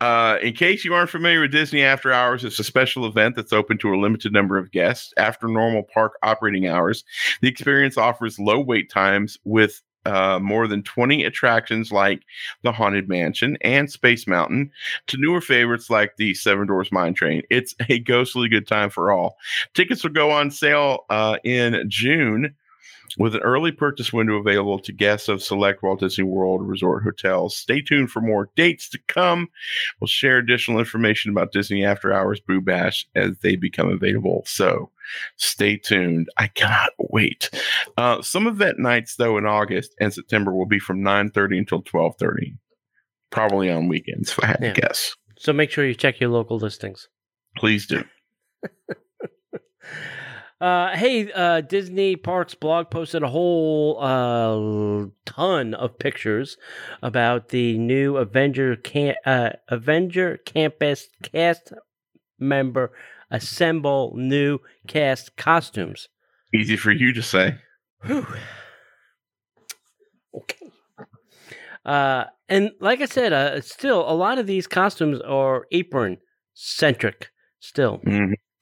Uh, 0.00 0.38
in 0.42 0.52
case 0.52 0.84
you 0.84 0.94
aren't 0.94 1.10
familiar 1.10 1.40
with 1.40 1.52
Disney 1.52 1.82
After 1.82 2.12
Hours, 2.12 2.44
it's 2.44 2.58
a 2.58 2.64
special 2.64 3.06
event 3.06 3.34
that's 3.34 3.52
open 3.52 3.78
to 3.78 3.94
a 3.94 3.96
limited 3.96 4.32
number 4.32 4.58
of 4.58 4.70
guests. 4.70 5.12
After 5.16 5.48
normal 5.48 5.82
park 5.82 6.14
operating 6.22 6.66
hours, 6.66 7.04
the 7.40 7.48
experience 7.48 7.96
offers 7.96 8.38
low 8.38 8.60
wait 8.60 8.90
times 8.90 9.38
with 9.44 9.82
uh, 10.06 10.38
more 10.38 10.66
than 10.66 10.82
20 10.82 11.24
attractions 11.24 11.92
like 11.92 12.22
the 12.62 12.72
Haunted 12.72 13.08
Mansion 13.08 13.58
and 13.60 13.90
Space 13.90 14.26
Mountain 14.26 14.70
to 15.08 15.16
newer 15.18 15.40
favorites 15.40 15.90
like 15.90 16.16
the 16.16 16.34
Seven 16.34 16.66
Dwarfs 16.66 16.92
Mine 16.92 17.14
Train. 17.14 17.42
It's 17.50 17.74
a 17.88 17.98
ghostly 17.98 18.48
good 18.48 18.66
time 18.66 18.90
for 18.90 19.10
all. 19.10 19.36
Tickets 19.74 20.02
will 20.02 20.10
go 20.10 20.30
on 20.30 20.50
sale 20.50 21.04
uh, 21.10 21.36
in 21.44 21.84
June 21.88 22.54
with 23.18 23.34
an 23.34 23.40
early 23.42 23.72
purchase 23.72 24.12
window 24.12 24.36
available 24.36 24.78
to 24.78 24.92
guests 24.92 25.28
of 25.28 25.42
select 25.42 25.82
Walt 25.82 26.00
Disney 26.00 26.24
World 26.24 26.66
Resort 26.66 27.02
hotels. 27.02 27.56
Stay 27.56 27.80
tuned 27.82 28.10
for 28.10 28.20
more 28.20 28.48
dates 28.56 28.88
to 28.90 28.98
come. 29.08 29.48
We'll 30.00 30.08
share 30.08 30.38
additional 30.38 30.78
information 30.78 31.30
about 31.30 31.52
Disney 31.52 31.84
After 31.84 32.12
Hours 32.12 32.40
Boo 32.40 32.60
Bash 32.60 33.06
as 33.14 33.36
they 33.38 33.56
become 33.56 33.90
available. 33.90 34.44
So 34.46 34.90
stay 35.36 35.76
tuned. 35.76 36.28
I 36.36 36.46
cannot 36.46 36.90
wait. 36.98 37.50
Uh, 37.96 38.22
some 38.22 38.46
event 38.46 38.78
nights, 38.78 39.16
though, 39.16 39.36
in 39.36 39.46
August 39.46 39.94
and 40.00 40.14
September 40.14 40.54
will 40.54 40.66
be 40.66 40.78
from 40.78 41.00
9.30 41.00 41.58
until 41.58 41.82
12.30. 41.82 42.56
Probably 43.30 43.70
on 43.70 43.88
weekends, 43.88 44.30
if 44.30 44.42
I 44.42 44.46
had 44.46 44.58
Yeah. 44.62 44.72
to 44.72 44.80
guess. 44.80 45.14
So 45.38 45.52
make 45.52 45.70
sure 45.70 45.84
you 45.86 45.94
check 45.94 46.20
your 46.20 46.30
local 46.30 46.56
listings. 46.58 47.08
Please 47.56 47.86
do. 47.86 48.04
Uh, 50.60 50.96
hey, 50.96 51.30
uh, 51.32 51.60
Disney 51.60 52.16
Parks 52.16 52.54
blog 52.54 52.90
posted 52.90 53.22
a 53.22 53.28
whole 53.28 53.98
uh, 54.00 55.08
ton 55.24 55.74
of 55.74 55.98
pictures 55.98 56.56
about 57.00 57.50
the 57.50 57.78
new 57.78 58.16
Avenger 58.16 58.74
can- 58.74 59.14
uh, 59.24 59.50
Avenger 59.68 60.38
Campus 60.38 61.08
cast 61.22 61.72
member 62.40 62.90
assemble 63.30 64.14
new 64.16 64.58
cast 64.88 65.36
costumes. 65.36 66.08
Easy 66.52 66.76
for 66.76 66.90
you 66.90 67.12
to 67.12 67.22
say. 67.22 67.56
Whew. 68.04 68.26
Okay. 70.34 70.72
Uh, 71.84 72.24
and 72.48 72.72
like 72.80 73.00
I 73.00 73.06
said, 73.06 73.32
uh, 73.32 73.60
still 73.60 74.00
a 74.10 74.14
lot 74.14 74.38
of 74.38 74.46
these 74.46 74.66
costumes 74.66 75.20
are 75.20 75.66
apron 75.72 76.18
centric. 76.54 77.30
Still, 77.60 78.00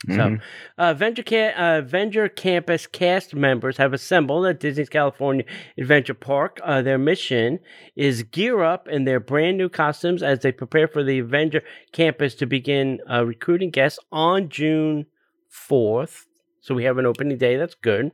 Mhm. 0.07 0.17
So- 0.17 0.45
uh, 0.79 0.91
Avenger, 0.91 1.23
Ca- 1.23 1.55
uh, 1.57 1.79
Avenger 1.79 2.29
Campus 2.29 2.87
cast 2.87 3.35
members 3.35 3.79
have 3.79 3.93
assembled 3.95 4.47
at 4.47 4.61
Disney's 4.61 4.89
California 4.91 5.45
Adventure 5.79 6.13
Park. 6.15 6.61
Uh, 6.63 6.83
their 6.83 6.99
mission 6.99 7.61
is 7.97 8.23
gear 8.23 8.63
up 8.63 8.89
in 8.89 9.05
their 9.05 9.21
brand 9.21 9.57
new 9.57 9.69
costumes 9.71 10.23
as 10.23 10.41
they 10.41 10.53
prepare 10.53 10.87
for 10.87 11.03
the 11.03 11.19
Avenger 11.19 11.63
Campus 11.93 12.35
to 12.37 12.47
begin 12.47 13.01
uh, 13.11 13.25
recruiting 13.25 13.71
guests 13.71 13.99
on 14.13 14.49
June 14.51 15.07
4th. 15.51 16.27
So 16.61 16.75
we 16.75 16.85
have 16.85 16.99
an 16.99 17.07
opening 17.07 17.39
day. 17.39 17.57
That's 17.57 17.75
good. 17.77 18.13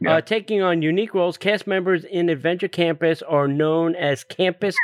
Yeah. 0.00 0.16
Uh, 0.16 0.20
taking 0.22 0.62
on 0.62 0.82
unique 0.82 1.14
roles, 1.14 1.36
cast 1.36 1.66
members 1.66 2.04
in 2.04 2.28
Adventure 2.30 2.68
Campus 2.68 3.22
are 3.22 3.46
known 3.46 3.94
as 3.94 4.24
campus 4.24 4.74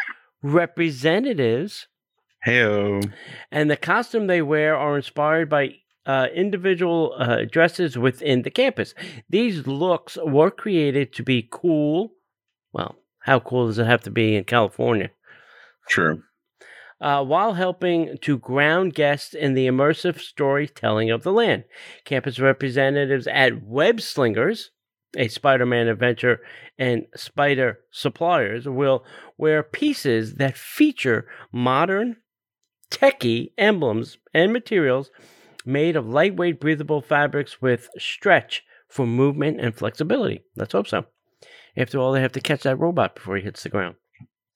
representatives 0.42 1.88
Heyo. 2.46 3.10
and 3.50 3.70
the 3.70 3.76
costume 3.76 4.26
they 4.28 4.42
wear 4.42 4.76
are 4.76 4.96
inspired 4.96 5.48
by 5.48 5.74
uh, 6.08 6.26
individual 6.34 7.14
uh, 7.18 7.42
dresses 7.48 7.98
within 7.98 8.42
the 8.42 8.50
campus. 8.50 8.94
These 9.28 9.66
looks 9.66 10.16
were 10.24 10.50
created 10.50 11.12
to 11.12 11.22
be 11.22 11.46
cool. 11.50 12.12
Well, 12.72 12.96
how 13.20 13.40
cool 13.40 13.66
does 13.66 13.78
it 13.78 13.86
have 13.86 14.00
to 14.04 14.10
be 14.10 14.34
in 14.34 14.44
California? 14.44 15.10
True. 15.86 16.22
Uh, 17.00 17.22
while 17.22 17.52
helping 17.52 18.16
to 18.22 18.38
ground 18.38 18.94
guests 18.94 19.34
in 19.34 19.52
the 19.52 19.68
immersive 19.68 20.18
storytelling 20.18 21.10
of 21.10 21.22
the 21.22 21.30
land. 21.32 21.64
Campus 22.04 22.40
representatives 22.40 23.28
at 23.28 23.62
Web 23.62 24.00
Slingers, 24.00 24.70
a 25.16 25.28
Spider 25.28 25.66
Man 25.66 25.88
adventure, 25.88 26.40
and 26.78 27.06
Spider 27.14 27.80
Suppliers 27.92 28.66
will 28.66 29.04
wear 29.36 29.62
pieces 29.62 30.34
that 30.36 30.56
feature 30.56 31.28
modern, 31.52 32.16
techie 32.90 33.52
emblems 33.58 34.16
and 34.32 34.52
materials 34.52 35.10
made 35.68 35.94
of 35.94 36.08
lightweight, 36.08 36.58
breathable 36.58 37.02
fabrics 37.02 37.60
with 37.62 37.88
stretch 37.98 38.64
for 38.88 39.06
movement 39.06 39.60
and 39.60 39.74
flexibility. 39.74 40.42
Let's 40.56 40.72
hope 40.72 40.88
so. 40.88 41.04
After 41.76 41.98
all, 41.98 42.12
they 42.12 42.22
have 42.22 42.32
to 42.32 42.40
catch 42.40 42.62
that 42.62 42.78
robot 42.78 43.14
before 43.14 43.36
he 43.36 43.42
hits 43.42 43.62
the 43.62 43.68
ground. 43.68 43.96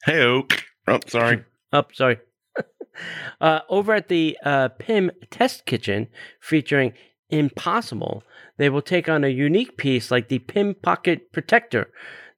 Heyo. 0.06 0.50
Oh, 0.88 0.98
sorry. 1.06 1.44
Oh, 1.74 1.84
sorry. 1.94 2.18
uh, 3.40 3.60
over 3.70 3.94
at 3.94 4.08
the 4.08 4.36
uh, 4.44 4.68
Pym 4.78 5.10
Test 5.30 5.64
Kitchen, 5.64 6.08
featuring 6.38 6.92
Impossible, 7.30 8.22
they 8.58 8.68
will 8.68 8.82
take 8.82 9.08
on 9.08 9.24
a 9.24 9.28
unique 9.28 9.78
piece 9.78 10.10
like 10.10 10.28
the 10.28 10.40
Pym 10.40 10.74
Pocket 10.74 11.32
Protector, 11.32 11.90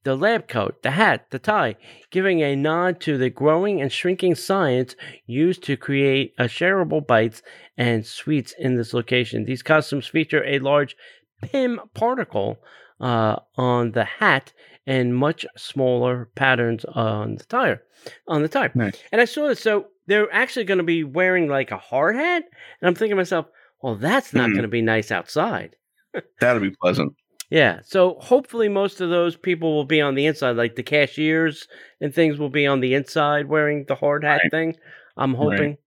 the 0.04 0.16
lab 0.16 0.48
coat, 0.48 0.82
the 0.82 0.92
hat, 0.92 1.26
the 1.30 1.38
tie, 1.38 1.76
giving 2.10 2.40
a 2.40 2.54
nod 2.56 3.00
to 3.00 3.18
the 3.18 3.30
growing 3.30 3.80
and 3.80 3.90
shrinking 3.90 4.34
science 4.36 4.94
used 5.26 5.62
to 5.64 5.76
create 5.76 6.34
uh, 6.38 6.44
shareable 6.44 7.04
bites 7.06 7.42
and 7.76 8.06
sweets 8.06 8.54
in 8.58 8.76
this 8.76 8.94
location. 8.94 9.44
These 9.44 9.62
costumes 9.62 10.06
feature 10.06 10.44
a 10.44 10.58
large 10.60 10.96
Pym 11.42 11.80
particle 11.94 12.58
uh, 13.00 13.36
on 13.56 13.92
the 13.92 14.04
hat 14.04 14.52
and 14.86 15.14
much 15.16 15.44
smaller 15.56 16.30
patterns 16.34 16.84
on 16.84 17.36
the 17.36 17.44
tire. 17.44 17.82
On 18.28 18.42
the 18.42 18.48
tire. 18.48 18.70
Nice. 18.74 19.02
And 19.12 19.20
I 19.20 19.24
saw 19.24 19.48
this. 19.48 19.60
So 19.60 19.86
they're 20.06 20.32
actually 20.32 20.64
going 20.64 20.78
to 20.78 20.84
be 20.84 21.04
wearing 21.04 21.48
like 21.48 21.70
a 21.70 21.78
hard 21.78 22.16
hat. 22.16 22.44
And 22.80 22.88
I'm 22.88 22.94
thinking 22.94 23.10
to 23.12 23.16
myself, 23.16 23.46
well, 23.82 23.96
that's 23.96 24.32
not 24.32 24.46
Hmm. 24.48 24.52
going 24.52 24.62
to 24.62 24.68
be 24.68 24.82
nice 24.82 25.10
outside. 25.10 25.76
That'll 26.40 26.62
be 26.62 26.70
pleasant. 26.80 27.14
Yeah. 27.50 27.80
So 27.84 28.16
hopefully 28.20 28.68
most 28.68 29.00
of 29.00 29.10
those 29.10 29.36
people 29.36 29.74
will 29.74 29.84
be 29.84 30.00
on 30.00 30.14
the 30.14 30.26
inside, 30.26 30.56
like 30.56 30.76
the 30.76 30.82
cashiers 30.82 31.68
and 32.00 32.12
things 32.14 32.38
will 32.38 32.48
be 32.50 32.66
on 32.66 32.80
the 32.80 32.94
inside 32.94 33.46
wearing 33.48 33.84
the 33.86 33.94
hard 33.94 34.24
hat 34.24 34.40
Right. 34.44 34.50
thing. 34.50 34.76
I'm 35.16 35.32
Right. 35.34 35.38
hoping 35.58 35.78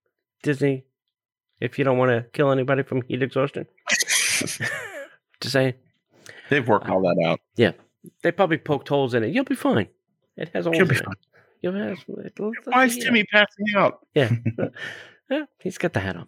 Disney, 0.43 0.85
if 1.59 1.77
you 1.79 1.83
don't 1.85 1.97
want 1.97 2.11
to 2.11 2.25
kill 2.31 2.51
anybody 2.51 2.83
from 2.83 3.01
heat 3.03 3.21
exhaustion, 3.23 3.65
just 3.89 5.53
saying. 5.53 5.73
They've 6.49 6.67
worked 6.67 6.87
uh, 6.89 6.93
all 6.93 7.01
that 7.01 7.21
out. 7.27 7.41
Yeah. 7.55 7.71
They 8.21 8.31
probably 8.31 8.57
poked 8.57 8.87
holes 8.87 9.13
in 9.13 9.23
it. 9.23 9.33
You'll 9.33 9.43
be 9.43 9.55
fine. 9.55 9.87
It 10.37 10.49
has 10.53 10.65
holes 10.65 10.77
You'll 10.77 10.87
be 10.87 10.95
in 10.95 11.03
fine. 11.03 11.13
it. 11.13 11.19
You'll 11.61 11.73
have, 11.73 11.97
it- 12.23 12.39
Why 12.65 12.85
is. 12.85 12.97
Timmy 12.97 13.25
passing 13.25 13.65
out? 13.75 14.05
Yeah. 14.13 14.31
yeah, 15.29 15.45
he's 15.59 15.77
got 15.77 15.93
the 15.93 15.99
hat 15.99 16.15
on. 16.15 16.27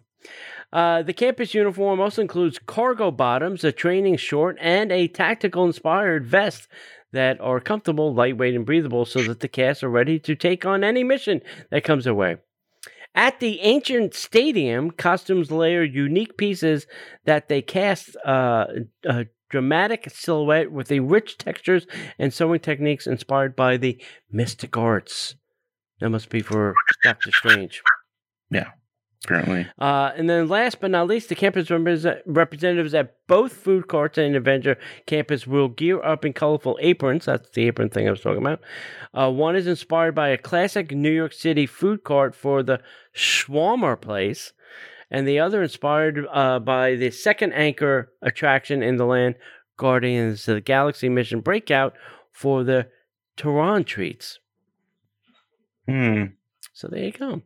Uh, 0.72 1.02
the 1.02 1.12
campus 1.12 1.54
uniform 1.54 2.00
also 2.00 2.22
includes 2.22 2.58
cargo 2.58 3.10
bottoms, 3.10 3.64
a 3.64 3.72
training 3.72 4.16
short, 4.16 4.56
and 4.60 4.92
a 4.92 5.08
tactical 5.08 5.64
inspired 5.64 6.26
vest 6.26 6.68
that 7.12 7.40
are 7.40 7.60
comfortable, 7.60 8.14
lightweight, 8.14 8.54
and 8.54 8.66
breathable 8.66 9.04
so 9.04 9.22
that 9.22 9.40
the 9.40 9.48
cast 9.48 9.82
are 9.82 9.90
ready 9.90 10.18
to 10.18 10.36
take 10.36 10.64
on 10.64 10.84
any 10.84 11.02
mission 11.02 11.40
that 11.70 11.84
comes 11.84 12.04
their 12.04 12.14
way. 12.14 12.36
At 13.14 13.40
the 13.40 13.60
Ancient 13.60 14.14
Sanctum, 14.14 14.92
costumes 14.92 15.50
layer 15.50 15.82
unique 15.82 16.36
pieces 16.36 16.86
that 17.24 17.48
they 17.48 17.60
cast 17.60 18.16
uh, 18.24 18.66
a 19.04 19.26
dramatic 19.48 20.08
silhouette 20.10 20.70
with 20.70 20.92
a 20.92 21.00
rich 21.00 21.36
textures 21.36 21.86
and 22.18 22.32
sewing 22.32 22.60
techniques 22.60 23.08
inspired 23.08 23.56
by 23.56 23.76
the 23.76 24.00
mystic 24.30 24.76
arts. 24.76 25.34
That 26.00 26.10
must 26.10 26.30
be 26.30 26.40
for 26.40 26.74
Doctor 27.02 27.32
Strange. 27.32 27.82
Apparently. 29.24 29.66
Uh, 29.78 30.12
and 30.16 30.30
then 30.30 30.48
last 30.48 30.80
but 30.80 30.90
not 30.90 31.06
least, 31.06 31.28
the 31.28 31.34
campus 31.34 31.68
repres- 31.68 32.22
representatives 32.24 32.94
at 32.94 33.14
both 33.28 33.52
food 33.52 33.86
courts 33.86 34.16
and 34.16 34.34
Avenger 34.34 34.78
campus 35.06 35.46
will 35.46 35.68
gear 35.68 36.02
up 36.02 36.24
in 36.24 36.32
colorful 36.32 36.78
aprons. 36.80 37.26
That's 37.26 37.50
the 37.50 37.66
apron 37.66 37.90
thing 37.90 38.08
I 38.08 38.12
was 38.12 38.22
talking 38.22 38.40
about. 38.40 38.60
Uh, 39.12 39.30
one 39.30 39.56
is 39.56 39.66
inspired 39.66 40.14
by 40.14 40.28
a 40.30 40.38
classic 40.38 40.92
New 40.92 41.10
York 41.10 41.34
City 41.34 41.66
food 41.66 42.02
court 42.02 42.34
for 42.34 42.62
the 42.62 42.80
Shawarma 43.14 44.00
Palace. 44.00 44.52
and 45.10 45.28
the 45.28 45.38
other 45.38 45.62
inspired 45.62 46.24
uh, 46.32 46.58
by 46.60 46.94
the 46.94 47.10
second 47.10 47.52
anchor 47.52 48.12
attraction 48.22 48.82
in 48.82 48.96
the 48.96 49.04
land, 49.04 49.34
Guardians 49.76 50.46
of 50.48 50.54
the 50.54 50.60
Galaxy 50.60 51.08
Mission 51.08 51.40
Breakout, 51.40 51.94
for 52.32 52.64
the 52.64 52.86
Terran 53.36 53.84
Treats. 53.84 54.38
Hmm. 55.86 56.24
So 56.72 56.88
there 56.88 57.04
you 57.04 57.12
go. 57.12 57.42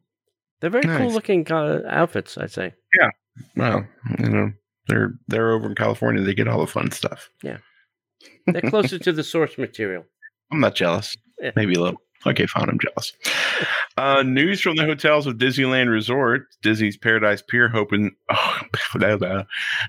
They're 0.64 0.70
very 0.70 0.84
cool 0.84 1.08
Nice. 1.08 1.12
looking 1.12 1.52
uh, 1.52 1.82
outfits, 1.86 2.38
I'd 2.38 2.50
say. 2.50 2.72
Yeah. 2.98 3.10
Well, 3.54 3.86
you 4.18 4.28
know, 4.30 4.52
they're 4.88 5.12
they're 5.28 5.52
over 5.52 5.68
in 5.68 5.74
California. 5.74 6.22
They 6.22 6.32
get 6.32 6.48
all 6.48 6.60
the 6.60 6.66
fun 6.66 6.90
stuff. 6.90 7.28
Yeah. 7.42 7.58
They're 8.46 8.62
closer 8.62 8.98
to 8.98 9.12
the 9.12 9.22
source 9.22 9.58
material. 9.58 10.06
I'm 10.50 10.60
not 10.60 10.74
jealous. 10.74 11.14
Yeah. 11.38 11.50
Maybe 11.54 11.74
a 11.74 11.80
little. 11.80 12.00
Okay, 12.26 12.46
fine. 12.46 12.70
I'm 12.70 12.78
jealous. 12.78 13.12
Uh, 13.96 14.24
news 14.24 14.60
from 14.60 14.74
the 14.74 14.84
hotels 14.84 15.24
of 15.24 15.36
Disneyland 15.36 15.88
Resort, 15.88 16.48
Disney's 16.62 16.96
Paradise 16.96 17.42
Pier 17.42 17.70
open. 17.76 18.10
Oh, 18.28 18.60
blah, 18.94 19.16
blah. 19.16 19.44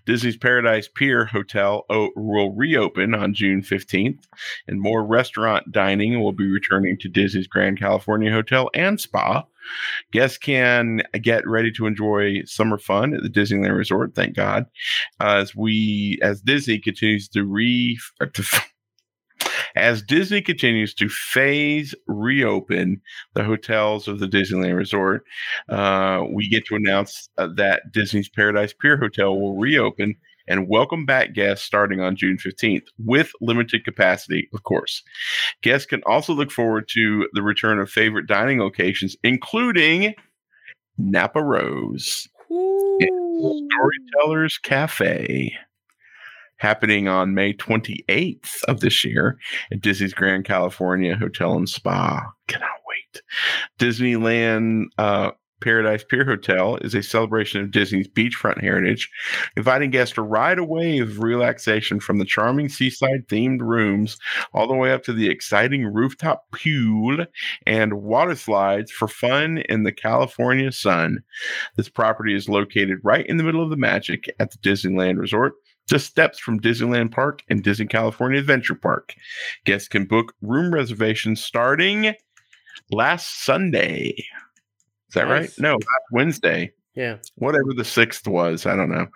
Disney's 0.06 0.38
Paradise 0.38 0.88
Pier 0.94 1.26
Hotel 1.26 1.86
oh, 1.90 2.12
will 2.16 2.54
reopen 2.54 3.16
on 3.16 3.34
June 3.34 3.64
15th, 3.64 4.20
and 4.68 4.80
more 4.80 5.04
restaurant 5.04 5.72
dining 5.72 6.22
will 6.22 6.34
be 6.34 6.48
returning 6.48 7.00
to 7.00 7.10
Disney's 7.10 7.48
Grand 7.48 7.80
California 7.80 8.32
Hotel 8.32 8.70
and 8.76 9.02
Spa. 9.02 9.46
Guests 10.12 10.38
can 10.38 11.02
get 11.22 11.48
ready 11.48 11.72
to 11.74 11.86
enjoy 11.86 12.44
summer 12.46 12.78
fun 12.78 13.14
at 13.14 13.24
the 13.24 13.30
Disneyland 13.30 13.76
Resort. 13.76 14.16
Thank 14.16 14.36
God, 14.36 14.66
as 15.20 15.56
we 15.56 16.20
as 16.22 16.42
Disney 16.42 16.80
continues 16.80 17.28
to 17.30 17.44
re 17.44 18.00
to 18.34 18.44
as 19.76 20.02
Disney 20.02 20.42
continues 20.42 20.94
to 20.96 21.10
phase 21.10 21.94
reopen 22.08 23.02
the 23.34 23.44
hotels 23.44 24.08
of 24.08 24.20
the 24.20 24.28
Disneyland 24.28 24.78
Resort, 24.78 25.24
uh, 25.70 26.24
we 26.32 26.48
get 26.50 26.66
to 26.68 26.76
announce 26.76 27.30
uh, 27.38 27.48
that 27.56 27.92
Disney's 27.92 28.30
Paradise 28.30 28.74
Pier 28.74 28.98
Hotel 28.98 29.38
will 29.38 29.58
reopen 29.58 30.16
and 30.48 30.68
welcome 30.68 31.06
back 31.06 31.34
guests 31.34 31.66
starting 31.66 32.02
on 32.02 32.16
June 32.16 32.38
15th 32.38 32.86
with 32.98 33.32
limited 33.42 33.84
capacity, 33.84 34.48
of 34.54 34.64
course. 34.64 35.04
Guests 35.62 35.86
can 35.86 36.02
also 36.06 36.34
look 36.34 36.52
forward 36.52 36.88
to 36.90 37.28
the 37.34 37.42
return 37.42 37.80
of 37.80 37.90
favorite 37.90 38.28
dining 38.28 38.60
locations, 38.60 39.16
including 39.24 40.14
Napa 40.98 41.44
Rose, 41.44 42.28
Storytellers 43.40 44.58
Cafe 44.60 45.54
happening 46.58 47.08
on 47.08 47.34
May 47.34 47.54
28th 47.54 48.64
of 48.64 48.80
this 48.80 49.04
year 49.04 49.38
at 49.72 49.82
Disney's 49.82 50.14
Grand 50.14 50.46
California 50.46 51.16
Hotel 51.16 51.54
and 51.54 51.68
Spa. 51.68 52.32
Cannot 52.48 52.70
wait. 52.88 53.22
Disneyland 53.80 54.86
uh, 54.98 55.32
Paradise 55.62 56.04
Pier 56.04 56.26
Hotel 56.26 56.78
is 56.78 56.94
a 56.94 57.02
celebration 57.02 57.62
of 57.62 57.72
Disney's 57.72 58.08
beachfront 58.08 58.62
heritage, 58.62 59.10
inviting 59.56 59.90
guests 59.90 60.16
to 60.16 60.22
ride 60.22 60.60
a 60.60 60.64
wave 60.64 61.10
of 61.10 61.20
relaxation 61.20 62.00
from 62.00 62.18
the 62.18 62.26
charming 62.26 62.70
seaside 62.70 63.28
themed 63.28 63.62
rooms 63.62 64.18
all 64.54 64.68
the 64.68 64.76
way 64.76 64.92
up 64.92 65.04
to 65.04 65.14
the 65.14 65.30
exciting 65.30 65.86
rooftop 65.86 66.44
pool 66.52 67.26
and 67.66 67.94
water 67.94 68.36
slides 68.36 68.92
for 68.92 69.08
fun 69.08 69.60
in 69.70 69.84
the 69.84 69.92
California 69.92 70.72
sun. 70.72 71.20
This 71.76 71.90
property 71.90 72.36
is 72.36 72.50
located 72.50 73.00
right 73.04 73.26
in 73.26 73.38
the 73.38 73.44
middle 73.44 73.64
of 73.64 73.70
the 73.70 73.78
magic 73.78 74.34
at 74.40 74.52
the 74.52 74.58
Disneyland 74.58 75.20
Resort 75.20 75.54
just 75.88 76.08
steps 76.08 76.40
from 76.40 76.60
Disneyland 76.60 77.12
Park 77.12 77.44
and 77.48 77.64
Disney 77.64 77.86
California 77.86 78.40
Adventure 78.40 78.76
Park. 78.76 79.14
Guests 79.66 79.88
can 79.88 80.06
book 80.06 80.34
room 80.42 80.74
reservations 80.74 81.44
starting 81.44 82.16
last 82.92 83.44
Sunday. 83.44 84.26
Is 85.10 85.14
that 85.14 85.28
right? 85.28 85.50
No, 85.60 85.74
last 85.74 86.06
Wednesday. 86.12 86.72
Yeah. 86.96 87.18
Whatever 87.36 87.74
the 87.76 87.84
sixth 87.84 88.28
was, 88.28 88.66
I 88.66 88.76
don't 88.76 88.90
know. 88.90 89.08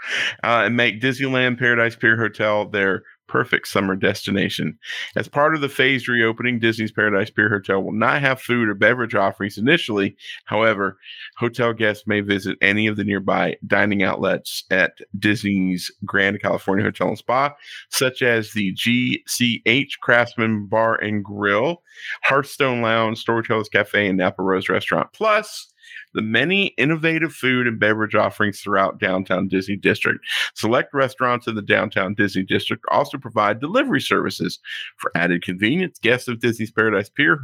Uh, 0.43 0.63
and 0.65 0.75
make 0.75 1.01
Disneyland 1.01 1.58
Paradise 1.58 1.96
Pier 1.96 2.17
Hotel 2.17 2.67
their 2.67 3.03
perfect 3.29 3.67
summer 3.67 3.96
destination. 3.96 4.78
As 5.15 5.28
part 5.30 5.56
of 5.56 5.62
the 5.62 5.69
phased 5.69 6.10
reopening, 6.10 6.60
Disney's 6.60 6.91
Paradise 6.91 7.30
Pier 7.30 7.47
Hotel 7.47 7.82
will 7.82 7.93
not 7.93 8.21
have 8.21 8.41
food 8.41 8.67
or 8.67 8.73
beverage 8.73 9.15
offerings 9.15 9.58
initially. 9.58 10.17
However, 10.45 10.97
hotel 11.38 11.71
guests 11.71 12.06
may 12.08 12.19
visit 12.21 12.58
any 12.62 12.88
of 12.88 12.97
the 12.97 13.04
nearby 13.04 13.56
dining 13.65 14.04
outlets 14.04 14.63
at 14.71 14.93
Disney's 15.17 15.91
Grand 16.04 16.41
California 16.41 16.84
Hotel 16.84 17.10
and 17.10 17.17
Spa, 17.17 17.56
such 17.91 18.21
as 18.21 18.52
the 18.52 18.73
GCH 18.73 19.99
Craftsman 20.02 20.65
Bar 20.65 20.95
and 20.95 21.23
Grill, 21.23 21.84
Hearthstone 22.23 22.82
Lounge, 22.82 23.19
Storytellers 23.19 23.69
Cafe, 23.69 24.08
and 24.08 24.17
Napa 24.17 24.41
Rose 24.41 24.69
Restaurant. 24.69 25.13
Plus, 25.13 25.71
the 26.13 26.21
many 26.21 26.67
innovative 26.78 27.34
food 27.34 27.67
and 27.67 27.80
beverage 27.80 28.15
offerings 28.15 28.60
throughout 28.60 28.99
downtown 28.99 29.47
Disney 29.47 29.75
District. 29.75 30.19
Select 30.54 30.93
restaurants 30.93 31.47
in 31.47 31.56
the 31.56 31.62
downtown 31.62 32.13
Disney 32.13 32.43
District 32.43 32.84
also 32.89 33.17
provide 33.17 33.60
delivery 33.60 34.02
services 34.02 34.60
for 34.97 35.12
added 35.15 35.43
convenience. 35.43 35.99
Guests 35.99 36.28
of 36.28 36.39
Disney's 36.39 36.71
Paradise 36.71 37.10
Pier 37.10 37.39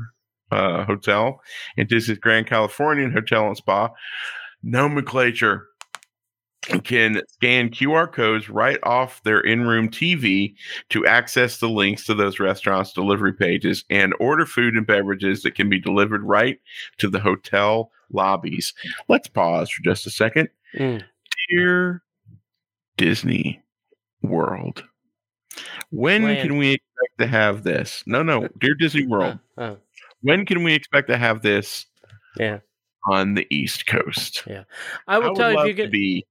uh, 0.51 0.85
Hotel 0.85 1.41
and 1.77 1.87
Disney's 1.87 2.19
Grand 2.19 2.47
Californian 2.47 3.11
Hotel 3.11 3.47
and 3.47 3.57
Spa 3.57 3.89
nomenclature 4.63 5.67
can 6.83 7.21
scan 7.29 7.69
QR 7.69 8.11
codes 8.11 8.49
right 8.49 8.79
off 8.83 9.21
their 9.23 9.39
in-room 9.39 9.89
TV 9.89 10.55
to 10.89 11.05
access 11.05 11.57
the 11.57 11.69
links 11.69 12.05
to 12.05 12.13
those 12.13 12.39
restaurants' 12.39 12.93
delivery 12.93 13.33
pages 13.33 13.85
and 13.89 14.13
order 14.19 14.45
food 14.45 14.75
and 14.75 14.87
beverages 14.87 15.43
that 15.43 15.55
can 15.55 15.69
be 15.69 15.79
delivered 15.79 16.23
right 16.23 16.59
to 16.97 17.09
the 17.09 17.19
hotel 17.19 17.91
lobbies. 18.11 18.73
Let's 19.07 19.27
pause 19.27 19.69
for 19.69 19.83
just 19.83 20.07
a 20.07 20.11
second. 20.11 20.49
Mm. 20.77 21.03
Dear 21.49 22.01
Disney 22.97 23.61
World, 24.21 24.83
when 25.91 26.23
When? 26.23 26.41
can 26.41 26.57
we 26.57 26.71
expect 26.73 27.19
to 27.19 27.27
have 27.27 27.63
this? 27.63 28.03
No, 28.07 28.23
no, 28.23 28.47
dear 28.59 28.73
Disney 28.73 29.05
World, 29.05 29.37
Uh, 29.57 29.61
oh, 29.61 29.77
when 30.21 30.45
can 30.45 30.63
we 30.63 30.73
expect 30.73 31.07
to 31.09 31.17
have 31.17 31.41
this 31.43 31.85
yeah. 32.37 32.59
on 33.07 33.35
the 33.35 33.45
East 33.51 33.85
Coast? 33.85 34.43
Yeah. 34.47 34.63
I 35.07 35.19
will 35.19 35.29
would 35.29 35.37
tell 35.37 35.51
you 35.51 35.59
if 35.59 35.67
you 35.67 35.73
to 35.73 35.81
can. 35.83 35.91
be. 35.91 36.25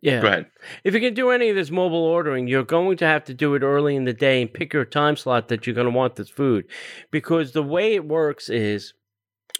Yeah. 0.00 0.20
Go 0.20 0.28
ahead. 0.28 0.46
If 0.84 0.94
you 0.94 1.00
can 1.00 1.14
do 1.14 1.30
any 1.30 1.48
of 1.48 1.56
this 1.56 1.70
mobile 1.70 1.98
ordering, 1.98 2.46
you're 2.46 2.64
going 2.64 2.96
to 2.98 3.06
have 3.06 3.24
to 3.24 3.34
do 3.34 3.54
it 3.54 3.62
early 3.62 3.96
in 3.96 4.04
the 4.04 4.12
day 4.12 4.40
and 4.40 4.52
pick 4.52 4.72
your 4.72 4.84
time 4.84 5.16
slot 5.16 5.48
that 5.48 5.66
you're 5.66 5.74
going 5.74 5.90
to 5.90 5.96
want 5.96 6.16
this 6.16 6.28
food. 6.28 6.66
Because 7.10 7.52
the 7.52 7.62
way 7.62 7.94
it 7.94 8.06
works 8.06 8.48
is 8.48 8.94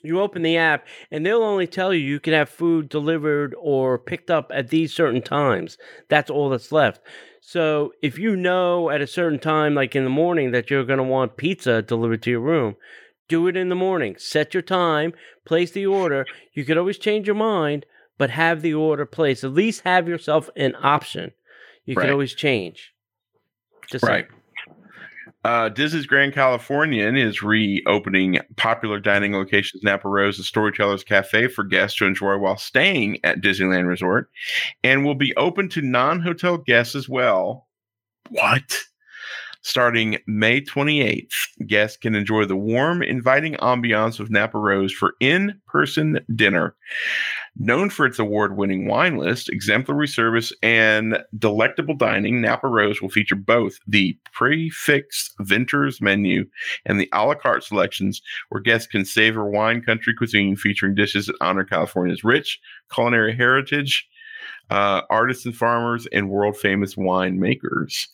you 0.05 0.21
open 0.21 0.43
the 0.43 0.57
app 0.57 0.87
and 1.11 1.27
they'll 1.27 1.43
only 1.43 1.67
tell 1.67 1.93
you 1.93 2.01
you 2.01 2.21
can 2.21 2.35
have 2.35 2.49
food 2.49 2.89
delivered 2.89 3.55
or 3.59 3.99
picked 3.99 4.31
up 4.31 4.53
at 4.55 4.69
these 4.69 4.95
certain 4.95 5.23
times. 5.23 5.77
That's 6.09 6.31
all 6.31 6.51
that's 6.51 6.71
left. 6.71 7.01
So 7.41 7.93
if 8.03 8.19
you 8.19 8.37
know 8.37 8.91
at 8.91 9.01
a 9.01 9.07
certain 9.07 9.39
time, 9.39 9.75
like 9.75 9.97
in 9.97 10.05
the 10.05 10.11
morning, 10.11 10.53
that 10.53 10.71
you're 10.71 10.85
going 10.85 10.99
to 10.99 11.03
want 11.03 11.37
pizza 11.37 11.83
delivered 11.83 12.23
to 12.23 12.31
your 12.31 12.41
room, 12.41 12.77
do 13.29 13.47
it 13.49 13.57
in 13.57 13.71
the 13.71 13.75
morning. 13.75 14.17
Set 14.19 14.55
your 14.55 14.63
time, 14.63 15.13
place 15.45 15.71
the 15.71 15.87
order. 15.87 16.27
You 16.53 16.65
could 16.65 16.79
always 16.79 16.99
change 16.99 17.27
your 17.27 17.37
mind, 17.37 17.87
but 18.19 18.31
have 18.31 18.63
the 18.63 18.75
order 18.75 19.07
placed. 19.07 19.45
At 19.45 19.53
least 19.55 19.83
have 19.83 20.09
yourself 20.09 20.51
an 20.57 20.75
option. 20.83 21.33
You 21.87 21.95
Right. 21.95 22.05
can 22.05 22.13
always 22.13 22.35
change. 22.35 22.93
Just 23.91 24.05
Right. 24.05 24.27
Uh, 25.45 25.69
Disney's 25.69 26.05
Grand 26.05 26.35
Californian 26.35 27.17
is 27.17 27.43
reopening 27.43 28.41
popular 28.57 28.99
dining 28.99 29.33
locations 29.33 29.83
Napa 29.85 30.09
Rose 30.09 30.37
and 30.37 30.45
Storytellers 30.45 31.05
Cafe 31.05 31.47
for 31.49 31.63
guests 31.65 31.97
to 31.99 32.07
enjoy 32.07 32.37
while 32.37 32.57
staying 32.59 33.19
at 33.25 33.41
Disneyland 33.41 33.87
Resort 33.87 34.29
and 34.83 35.05
will 35.05 35.15
be 35.15 35.35
open 35.37 35.69
to 35.71 35.81
non 35.81 36.21
hotel 36.21 36.59
guests 36.59 36.95
as 36.97 37.09
well. 37.09 37.69
What? 38.31 38.79
Starting 39.69 40.17
May 40.27 40.63
28th, 40.63 41.29
guests 41.67 41.99
can 41.99 42.15
enjoy 42.15 42.47
the 42.47 42.57
warm, 42.57 43.03
inviting 43.03 43.53
ambiance 43.57 44.19
of 44.19 44.31
Napa 44.31 44.57
Rose 44.57 44.95
for 44.95 45.13
in 45.21 45.61
person 45.67 46.21
dinner. 46.35 46.75
Known 47.55 47.91
for 47.91 48.07
its 48.07 48.19
award 48.19 48.57
winning 48.57 48.89
wine 48.89 49.19
list, 49.19 49.51
exemplary 49.51 50.09
service, 50.09 50.55
and 50.63 51.19
delectable 51.37 51.95
dining, 51.95 52.41
Napa 52.41 52.67
Rose 52.67 53.03
will 53.03 53.11
feature 53.11 53.35
both 53.35 53.75
the 53.87 54.19
prefix 54.33 55.35
Vintner's 55.43 56.01
menu 56.01 56.47
and 56.87 56.99
the 56.99 57.11
a 57.13 57.27
la 57.27 57.35
carte 57.35 57.63
selections, 57.63 58.23
where 58.49 58.63
guests 58.63 58.87
can 58.87 59.05
savor 59.05 59.51
wine 59.51 59.83
country 59.83 60.15
cuisine 60.15 60.57
featuring 60.57 60.95
dishes 60.95 61.27
that 61.27 61.37
honor 61.43 61.65
California's 61.65 62.25
rich 62.25 62.59
culinary 62.91 63.37
heritage, 63.37 64.09
uh, 64.71 65.03
artisan 65.11 65.53
farmers, 65.53 66.07
and 66.13 66.31
world 66.31 66.57
famous 66.57 66.95
winemakers. 66.95 68.09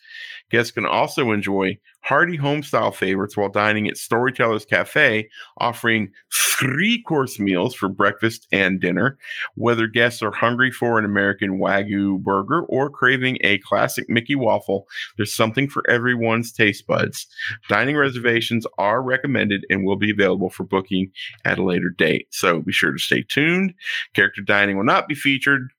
Guests 0.50 0.72
can 0.72 0.86
also 0.86 1.32
enjoy 1.32 1.78
hearty 2.00 2.36
homestyle 2.36 2.94
favorites 2.94 3.36
while 3.36 3.48
dining 3.48 3.88
at 3.88 3.96
Storytellers 3.96 4.66
Cafe, 4.66 5.28
offering 5.58 6.12
three 6.32 7.02
course 7.02 7.40
meals 7.40 7.74
for 7.74 7.88
breakfast 7.88 8.46
and 8.52 8.80
dinner. 8.80 9.18
Whether 9.54 9.86
guests 9.86 10.22
are 10.22 10.30
hungry 10.30 10.70
for 10.70 10.98
an 10.98 11.04
American 11.04 11.58
Wagyu 11.58 12.22
burger 12.22 12.62
or 12.64 12.90
craving 12.90 13.38
a 13.40 13.58
classic 13.58 14.08
Mickey 14.08 14.34
waffle, 14.34 14.86
there's 15.16 15.34
something 15.34 15.68
for 15.68 15.82
everyone's 15.90 16.52
taste 16.52 16.86
buds. 16.86 17.26
Dining 17.68 17.96
reservations 17.96 18.66
are 18.78 19.02
recommended 19.02 19.64
and 19.70 19.84
will 19.84 19.96
be 19.96 20.10
available 20.10 20.50
for 20.50 20.64
booking 20.64 21.10
at 21.44 21.58
a 21.58 21.64
later 21.64 21.88
date. 21.88 22.28
So 22.30 22.60
be 22.60 22.72
sure 22.72 22.92
to 22.92 22.98
stay 22.98 23.22
tuned. 23.22 23.74
Character 24.14 24.42
dining 24.42 24.76
will 24.76 24.84
not 24.84 25.08
be 25.08 25.14
featured 25.14 25.70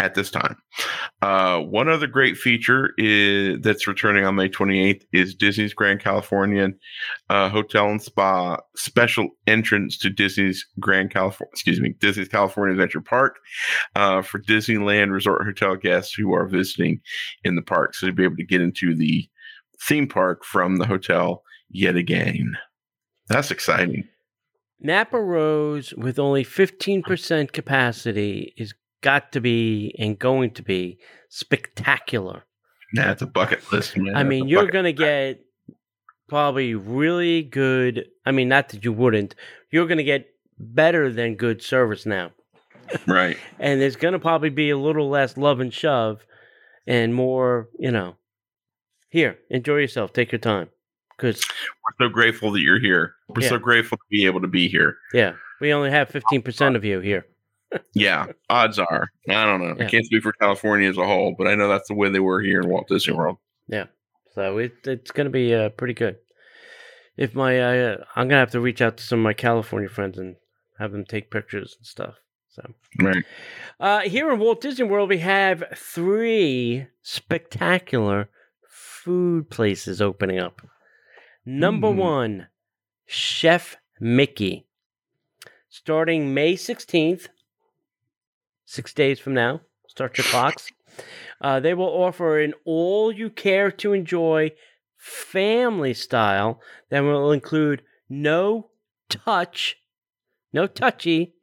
at 0.00 0.14
this 0.14 0.30
time. 0.30 0.56
Uh, 1.22 1.60
one 1.60 1.88
other 1.88 2.06
great 2.06 2.36
feature 2.36 2.90
is 2.98 3.58
that's 3.60 3.86
returning 3.86 4.24
on 4.24 4.34
May 4.34 4.48
28th 4.48 5.02
is 5.12 5.34
Disney's 5.34 5.74
Grand 5.74 6.00
Californian 6.00 6.78
uh, 7.30 7.48
Hotel 7.48 7.88
and 7.88 8.02
Spa 8.02 8.58
special 8.76 9.28
entrance 9.46 9.98
to 9.98 10.10
Disney's 10.10 10.66
Grand 10.78 11.10
California, 11.10 11.50
excuse 11.52 11.80
me, 11.80 11.94
Disney's 11.98 12.28
California 12.28 12.72
Adventure 12.72 13.00
Park 13.00 13.36
uh, 13.94 14.22
for 14.22 14.40
Disneyland 14.40 15.12
Resort 15.12 15.44
Hotel 15.44 15.76
guests 15.76 16.14
who 16.14 16.34
are 16.34 16.46
visiting 16.46 17.00
in 17.44 17.56
the 17.56 17.62
park. 17.62 17.94
So 17.94 18.06
to 18.06 18.12
be 18.12 18.24
able 18.24 18.36
to 18.36 18.44
get 18.44 18.60
into 18.60 18.94
the 18.94 19.28
theme 19.80 20.08
park 20.08 20.44
from 20.44 20.76
the 20.76 20.86
hotel 20.86 21.42
yet 21.68 21.96
again. 21.96 22.56
That's 23.28 23.50
exciting. 23.50 24.08
Napa 24.78 25.20
Rose 25.20 25.94
with 25.94 26.18
only 26.18 26.44
15% 26.44 27.52
capacity 27.52 28.54
is 28.56 28.74
got 29.02 29.32
to 29.32 29.40
be 29.40 29.94
and 29.98 30.18
going 30.18 30.50
to 30.52 30.62
be 30.62 30.98
spectacular. 31.28 32.44
Yeah, 32.94 33.06
That's 33.08 33.22
a 33.22 33.26
bucket 33.26 33.70
list, 33.72 33.96
man. 33.96 34.16
I 34.16 34.22
mean, 34.22 34.48
you're 34.48 34.70
going 34.70 34.84
to 34.84 34.92
get 34.92 35.40
probably 36.28 36.74
really 36.74 37.42
good. 37.42 38.06
I 38.24 38.32
mean, 38.32 38.48
not 38.48 38.68
that 38.70 38.84
you 38.84 38.92
wouldn't, 38.92 39.34
you're 39.70 39.86
going 39.86 39.98
to 39.98 40.04
get 40.04 40.28
better 40.58 41.12
than 41.12 41.34
good 41.34 41.62
service 41.62 42.06
now. 42.06 42.30
Right. 43.06 43.36
and 43.58 43.80
there's 43.80 43.96
going 43.96 44.12
to 44.12 44.18
probably 44.18 44.50
be 44.50 44.70
a 44.70 44.78
little 44.78 45.08
less 45.08 45.36
love 45.36 45.60
and 45.60 45.72
shove 45.72 46.24
and 46.86 47.14
more, 47.14 47.68
you 47.78 47.90
know, 47.90 48.16
here, 49.10 49.38
enjoy 49.50 49.76
yourself, 49.78 50.12
take 50.12 50.32
your 50.32 50.38
time. 50.38 50.68
Because 51.16 51.40
we're 51.98 52.06
so 52.06 52.12
grateful 52.12 52.52
that 52.52 52.60
you're 52.60 52.78
here. 52.80 53.14
We're 53.28 53.42
Yeah. 53.42 53.48
so 53.48 53.58
grateful 53.58 53.96
to 53.98 54.04
be 54.10 54.26
able 54.26 54.42
to 54.42 54.48
be 54.48 54.68
here. 54.68 54.98
yeah, 55.14 55.32
we 55.60 55.72
only 55.72 55.90
have 55.90 56.08
15% 56.10 56.76
of 56.76 56.84
you 56.84 57.00
here. 57.00 57.26
Yeah, 57.94 58.26
odds 58.48 58.78
are. 58.78 59.10
I 59.28 59.44
don't 59.44 59.60
know. 59.60 59.74
Yeah. 59.78 59.86
I 59.86 59.88
can't 59.90 60.04
speak 60.06 60.22
for 60.22 60.32
California 60.32 60.88
as 60.88 60.98
a 60.98 61.04
whole, 61.06 61.34
but 61.36 61.46
I 61.46 61.54
know 61.54 61.68
that's 61.68 61.88
the 61.88 61.94
way 61.94 62.08
they 62.10 62.20
were 62.20 62.40
here 62.40 62.60
in 62.60 62.68
Walt 62.68 62.88
Disney 62.88 63.12
World. 63.14 63.38
Yeah. 63.68 63.86
So 64.34 64.58
it, 64.58 64.72
it's 64.84 65.10
going 65.10 65.24
to 65.26 65.30
be 65.30 65.52
uh, 65.54 65.70
pretty 65.70 65.94
good. 65.94 66.16
If 67.16 67.34
my, 67.34 67.58
uh, 67.58 67.96
I'm 68.14 68.28
going 68.28 68.36
to 68.36 68.36
have 68.36 68.50
to 68.52 68.60
reach 68.60 68.80
out 68.82 68.98
to 68.98 69.02
some 69.04 69.18
of 69.20 69.24
my 69.24 69.32
California 69.32 69.88
friends 69.88 70.18
and 70.18 70.36
have 70.78 70.92
them 70.92 71.04
take 71.04 71.30
pictures 71.30 71.74
and 71.78 71.86
stuff. 71.86 72.14
So 72.50 72.62
Right. 73.00 73.24
uh, 73.80 74.00
here 74.00 74.30
in 74.30 74.38
Walt 74.38 74.60
Disney 74.60 74.84
World, 74.86 75.08
we 75.08 75.18
have 75.18 75.64
three 75.76 76.86
spectacular 77.02 78.28
food 78.68 79.50
places 79.50 80.00
opening 80.00 80.38
up. 80.38 80.62
Number 81.44 81.88
Mm. 81.88 81.96
one, 81.96 82.46
Chef 83.06 83.76
Mickey. 84.00 84.66
Starting 85.68 86.32
May 86.32 86.54
16th, 86.54 87.28
six 88.66 88.92
days 88.92 89.18
from 89.18 89.32
now, 89.34 89.62
start 89.88 90.18
your 90.18 90.26
clocks. 90.26 90.68
Uh, 91.40 91.60
they 91.60 91.72
will 91.74 91.86
offer 91.86 92.38
an 92.40 92.52
all 92.64 93.10
you 93.10 93.30
care 93.30 93.70
to 93.70 93.92
enjoy 93.94 94.50
family 94.96 95.94
style 95.94 96.60
that 96.90 97.00
will 97.00 97.32
include 97.32 97.82
no 98.08 98.68
touch, 99.08 99.76
no 100.52 100.66
touchy, 100.66 101.34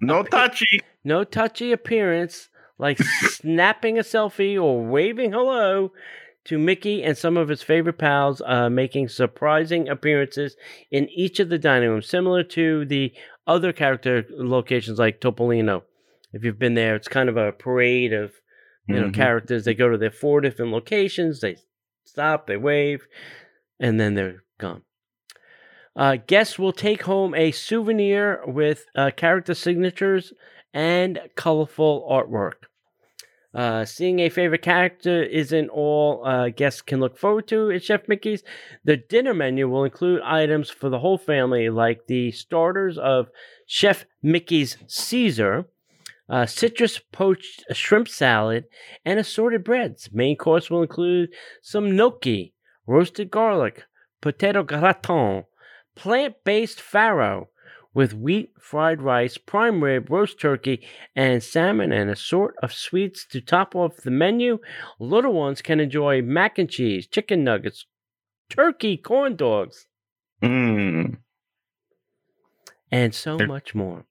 No 0.00 0.22
touchy. 0.22 0.80
no 1.04 1.24
touchy 1.24 1.72
appearance 1.72 2.48
like 2.78 2.98
snapping 3.22 3.98
a 3.98 4.02
selfie 4.02 4.60
or 4.60 4.82
waving 4.84 5.32
hello 5.32 5.92
to 6.44 6.58
Mickey 6.58 7.02
and 7.02 7.18
some 7.18 7.36
of 7.36 7.48
his 7.48 7.62
favorite 7.62 7.98
pals, 7.98 8.40
uh, 8.46 8.70
making 8.70 9.08
surprising 9.08 9.88
appearances 9.88 10.56
in 10.90 11.08
each 11.10 11.38
of 11.38 11.50
the 11.50 11.58
dining 11.58 11.90
rooms, 11.90 12.06
similar 12.08 12.42
to 12.44 12.86
the 12.86 13.12
other 13.46 13.72
character 13.74 14.24
locations 14.30 14.98
like 14.98 15.20
Topolino. 15.20 15.82
If 16.32 16.44
you've 16.44 16.58
been 16.58 16.74
there, 16.74 16.94
it's 16.96 17.08
kind 17.08 17.28
of 17.28 17.36
a 17.36 17.52
parade 17.52 18.12
of 18.12 18.32
you 18.86 18.96
know 18.96 19.08
Mhm. 19.08 19.14
characters. 19.14 19.64
They 19.64 19.74
go 19.74 19.88
to 19.88 19.98
their 19.98 20.10
four 20.10 20.40
different 20.40 20.72
locations. 20.72 21.40
They 21.40 21.56
stop, 22.04 22.46
they 22.46 22.56
wave, 22.56 23.06
and 23.78 24.00
then 24.00 24.14
they're 24.14 24.42
gone. 24.58 24.82
Uh, 25.96 26.16
guests 26.26 26.58
will 26.58 26.72
take 26.72 27.02
home 27.02 27.34
a 27.34 27.50
souvenir 27.50 28.40
with 28.46 28.86
uh, 28.94 29.10
character 29.16 29.54
signatures 29.54 30.32
and 30.72 31.20
colorful 31.34 32.06
artwork. 32.10 32.66
Uh, 33.52 33.84
seeing 33.84 34.20
a 34.20 34.28
favorite 34.28 34.62
character 34.62 35.24
isn't 35.24 35.68
all 35.70 36.24
uh, 36.24 36.48
guests 36.50 36.80
can 36.82 37.00
look 37.00 37.18
forward 37.18 37.48
to 37.48 37.68
at 37.72 37.82
Chef 37.82 38.06
Mickey's. 38.06 38.44
The 38.84 38.96
dinner 38.96 39.34
menu 39.34 39.68
will 39.68 39.82
include 39.84 40.22
items 40.22 40.70
for 40.70 40.88
the 40.88 41.00
whole 41.00 41.18
family, 41.18 41.68
like 41.68 42.06
the 42.06 42.30
starters 42.30 42.96
of 42.96 43.28
Chef 43.66 44.06
Mickey's 44.22 44.76
Caesar, 44.86 45.66
uh, 46.30 46.46
citrus 46.46 46.98
poached 47.12 47.64
shrimp 47.72 48.08
salad, 48.08 48.64
and 49.04 49.18
assorted 49.18 49.64
breads. 49.64 50.08
Main 50.12 50.36
course 50.36 50.70
will 50.70 50.82
include 50.82 51.28
some 51.60 51.96
gnocchi, 51.96 52.54
roasted 52.86 53.30
garlic, 53.30 53.84
potato 54.22 54.62
gratin, 54.62 55.44
plant 55.96 56.36
based 56.44 56.78
farro 56.78 57.48
with 57.92 58.14
wheat 58.14 58.52
fried 58.60 59.02
rice, 59.02 59.36
prime 59.36 59.82
rib, 59.82 60.08
roast 60.08 60.40
turkey, 60.40 60.86
and 61.16 61.42
salmon, 61.42 61.90
and 61.92 62.08
a 62.08 62.14
sort 62.14 62.54
of 62.62 62.72
sweets 62.72 63.26
to 63.26 63.40
top 63.40 63.74
off 63.74 63.96
the 63.96 64.10
menu. 64.12 64.58
Little 65.00 65.32
ones 65.32 65.60
can 65.60 65.80
enjoy 65.80 66.22
mac 66.22 66.56
and 66.58 66.70
cheese, 66.70 67.08
chicken 67.08 67.42
nuggets, 67.42 67.86
turkey, 68.48 68.96
corn 68.96 69.34
dogs, 69.34 69.86
Mm. 70.42 71.18
and 72.92 73.14
so 73.14 73.36
much 73.38 73.74
more. 73.74 74.06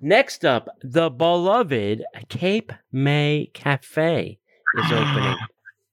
Next 0.00 0.44
up, 0.44 0.68
the 0.82 1.10
beloved 1.10 2.04
Cape 2.28 2.72
May 2.92 3.50
Cafe 3.54 4.38
is 4.76 4.92
opening. 4.92 5.36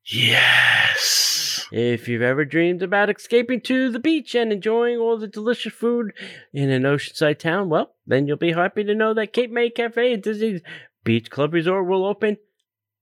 Yes. 0.06 1.66
If 1.72 2.08
you've 2.08 2.22
ever 2.22 2.44
dreamed 2.44 2.84
about 2.84 3.10
escaping 3.10 3.62
to 3.62 3.90
the 3.90 4.00
beach 4.00 4.36
and 4.36 4.52
enjoying 4.52 4.98
all 4.98 5.18
the 5.18 5.28
delicious 5.28 5.74
food 5.74 6.12
in 6.52 6.70
an 6.70 6.84
oceanside 6.84 7.40
town, 7.40 7.70
well, 7.70 7.96
then 8.06 8.28
you'll 8.28 8.38
be 8.38 8.52
happy 8.52 8.84
to 8.84 8.94
know 8.96 9.14
that 9.14 9.32
Cape 9.34 9.52
May 9.52 9.70
Cafe 9.70 10.14
at 10.14 10.24
Disney's 10.24 10.62
Beach 11.04 11.30
Club 11.30 11.54
Resort 11.54 11.88
will 11.88 12.06
open 12.06 12.38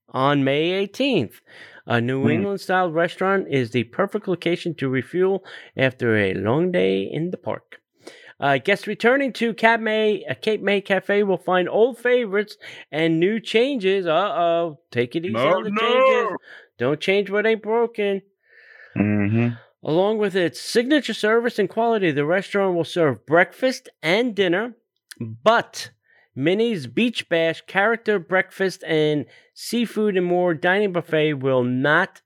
on 0.10 0.43
May 0.43 0.86
18th. 0.88 1.41
A 1.88 1.99
New 1.99 2.23
Hmm. 2.23 2.30
England 2.30 2.62
style 2.62 2.91
restaurant 2.91 3.47
is 3.49 3.71
the 3.71 3.86
perfect 3.86 4.28
location 4.28 4.75
to 4.75 4.89
refuel 4.89 5.43
after 5.75 6.15
a 6.15 6.36
long 6.36 6.71
day 6.71 7.02
in 7.02 7.32
the 7.32 7.38
park. 7.38 7.82
Uh, 8.39 8.58
guests 8.58 8.88
returning 8.88 9.34
to 9.34 9.54
Cape 9.54 9.82
May, 9.82 10.23
uh, 10.30 10.34
Cape 10.34 10.62
May 10.62 10.80
Cafe 10.82 11.23
will 11.23 11.38
find 11.38 11.67
old 11.67 11.97
favorites 11.97 12.56
and 12.91 13.19
new 13.19 13.39
changes. 13.39 14.06
Uh 14.08 14.12
oh, 14.12 14.80
take 14.91 15.15
it 15.15 15.25
easy 15.25 15.34
No, 15.34 15.58
on 15.58 15.63
the 15.65 15.71
no. 15.71 15.80
changes. 15.80 16.38
Don't 16.78 16.99
change 17.02 17.30
what 17.30 17.45
ain't 17.45 17.62
broken. 17.62 18.21
Mm-hmm. 18.97 19.49
Along 19.84 20.17
with 20.17 20.36
its 20.36 20.60
signature 20.60 21.13
service 21.13 21.60
and 21.60 21.69
quality, 21.69 22.12
the 22.12 22.25
restaurant 22.25 22.75
will 22.75 22.84
serve 22.86 23.25
breakfast 23.25 23.89
and 24.02 24.34
dinner, 24.36 24.73
but 25.19 25.91
Minnie's 26.36 26.88
Beach 26.88 27.28
Bash 27.28 27.62
character 27.67 28.19
breakfast 28.19 28.84
and 28.86 29.25
seafood 29.54 30.15
and 30.15 30.25
more 30.25 30.54
dining 30.54 30.93
buffet 30.93 31.34
will 31.34 31.63
not 31.63 32.21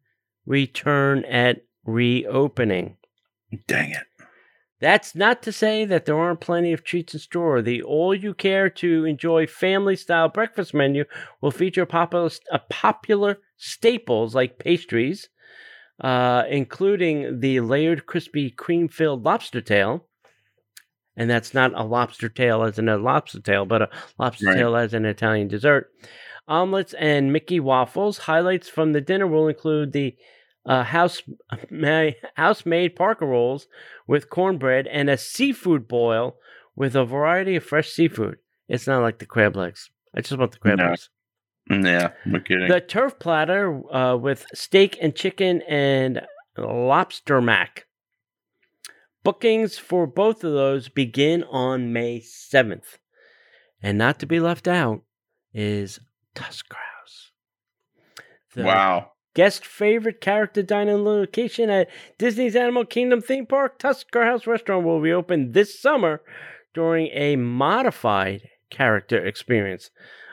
return 0.46 1.26
at 1.26 1.64
reopening. 1.86 2.98
Dang 3.68 3.92
it. 3.92 4.04
That's 4.84 5.16
not 5.16 5.42
to 5.44 5.54
say 5.54 5.86
that 5.86 6.06
there 6.06 6.20
aren't 6.20 6.42
plenty 6.42 6.74
of 6.74 6.84
treats 6.84 7.14
in 7.14 7.20
store. 7.22 7.62
The 7.62 7.82
all 7.84 8.14
you 8.14 8.34
care 8.34 8.70
to 8.70 9.06
enjoy 9.06 9.48
family 9.48 9.96
style 9.96 10.28
breakfast 10.28 10.74
menu 10.74 11.06
will 11.42 11.52
feature 11.52 11.86
popular, 11.86 12.30
uh, 12.52 12.60
popular 12.70 13.40
staples 13.56 14.36
like 14.36 14.60
pastries, 14.60 15.30
uh, 16.02 16.44
including 16.50 17.40
the 17.40 17.62
layered 17.62 18.06
crispy 18.06 18.52
cream 18.52 18.90
filled 18.90 19.24
lobster 19.24 19.62
tail. 19.62 20.08
And 21.16 21.30
that's 21.30 21.54
not 21.54 21.72
a 21.76 21.84
lobster 21.84 22.28
tail 22.30 22.64
as 22.64 22.78
in 22.80 22.90
a 22.90 22.98
lobster 22.98 23.40
tail, 23.40 23.66
but 23.66 23.84
a 23.84 23.90
lobster 24.20 24.48
Right. 24.48 24.56
tail 24.58 24.76
as 24.76 24.94
an 24.94 25.06
Italian 25.06 25.48
dessert. 25.48 25.92
Omelets 26.48 26.94
and 26.96 27.32
Mickey 27.32 27.60
waffles. 27.60 28.18
Highlights 28.20 28.68
from 28.68 28.94
the 28.94 29.02
dinner 29.02 29.28
will 29.28 29.48
include 29.48 29.94
the 29.94 30.16
uh, 30.66 30.84
house 30.84 31.22
ma- 31.70 32.12
house-made 32.36 32.96
Parker 32.96 33.26
rolls 33.26 33.68
with 34.08 34.30
cornbread 34.30 34.88
and 34.88 35.10
a 35.10 35.18
seafood 35.18 35.88
boil 35.88 36.38
with 36.76 36.96
a 36.96 37.06
variety 37.06 37.56
of 37.56 37.64
fresh 37.64 37.90
seafood. 37.90 38.38
It's 38.68 38.88
not 38.88 39.02
like 39.02 39.20
the 39.20 39.26
crab 39.26 39.56
legs. 39.56 39.90
I 40.16 40.22
just 40.22 40.38
want 40.38 40.52
the 40.52 40.58
crab 40.60 40.78
No. 40.80 40.86
legs. 40.90 41.10
Yeah, 41.70 42.12
no 42.26 42.40
kidding. 42.40 42.68
The 42.68 42.82
turf 42.82 43.20
platter 43.20 43.82
uh, 43.94 44.18
with 44.18 44.46
steak 44.54 44.98
and 45.02 45.16
chicken 45.16 45.62
and 45.68 46.22
lobster 46.58 47.42
mac. 47.42 47.86
Bookings 49.24 49.78
for 49.78 50.06
both 50.06 50.44
of 50.44 50.52
those 50.52 50.90
begin 50.90 51.44
on 51.46 51.94
May 51.94 52.20
7th. 52.20 52.98
And 53.82 53.98
not 53.98 54.20
to 54.20 54.26
be 54.26 54.40
left 54.42 54.68
out 54.68 55.04
is 55.54 56.00
Tusker 56.36 56.76
House. 57.00 57.32
The 58.54 58.64
wow. 58.64 59.13
Guest 59.34 59.66
favorite 59.66 60.22
character 60.22 60.62
dining 60.62 61.04
location 61.04 61.70
at 61.70 61.90
Disney's 62.18 62.56
Animal 62.56 62.86
Kingdom 62.86 63.22
theme 63.22 63.46
park, 63.46 63.80
Tusker 63.80 64.26
House 64.26 64.48
Restaurant 64.48 64.86
will 64.86 65.02
reopen 65.02 65.52
this 65.52 65.80
summer 65.80 66.22
during 66.74 67.08
a 67.08 67.36
modified 67.36 68.50
character 68.70 69.24
experience. 69.24 69.90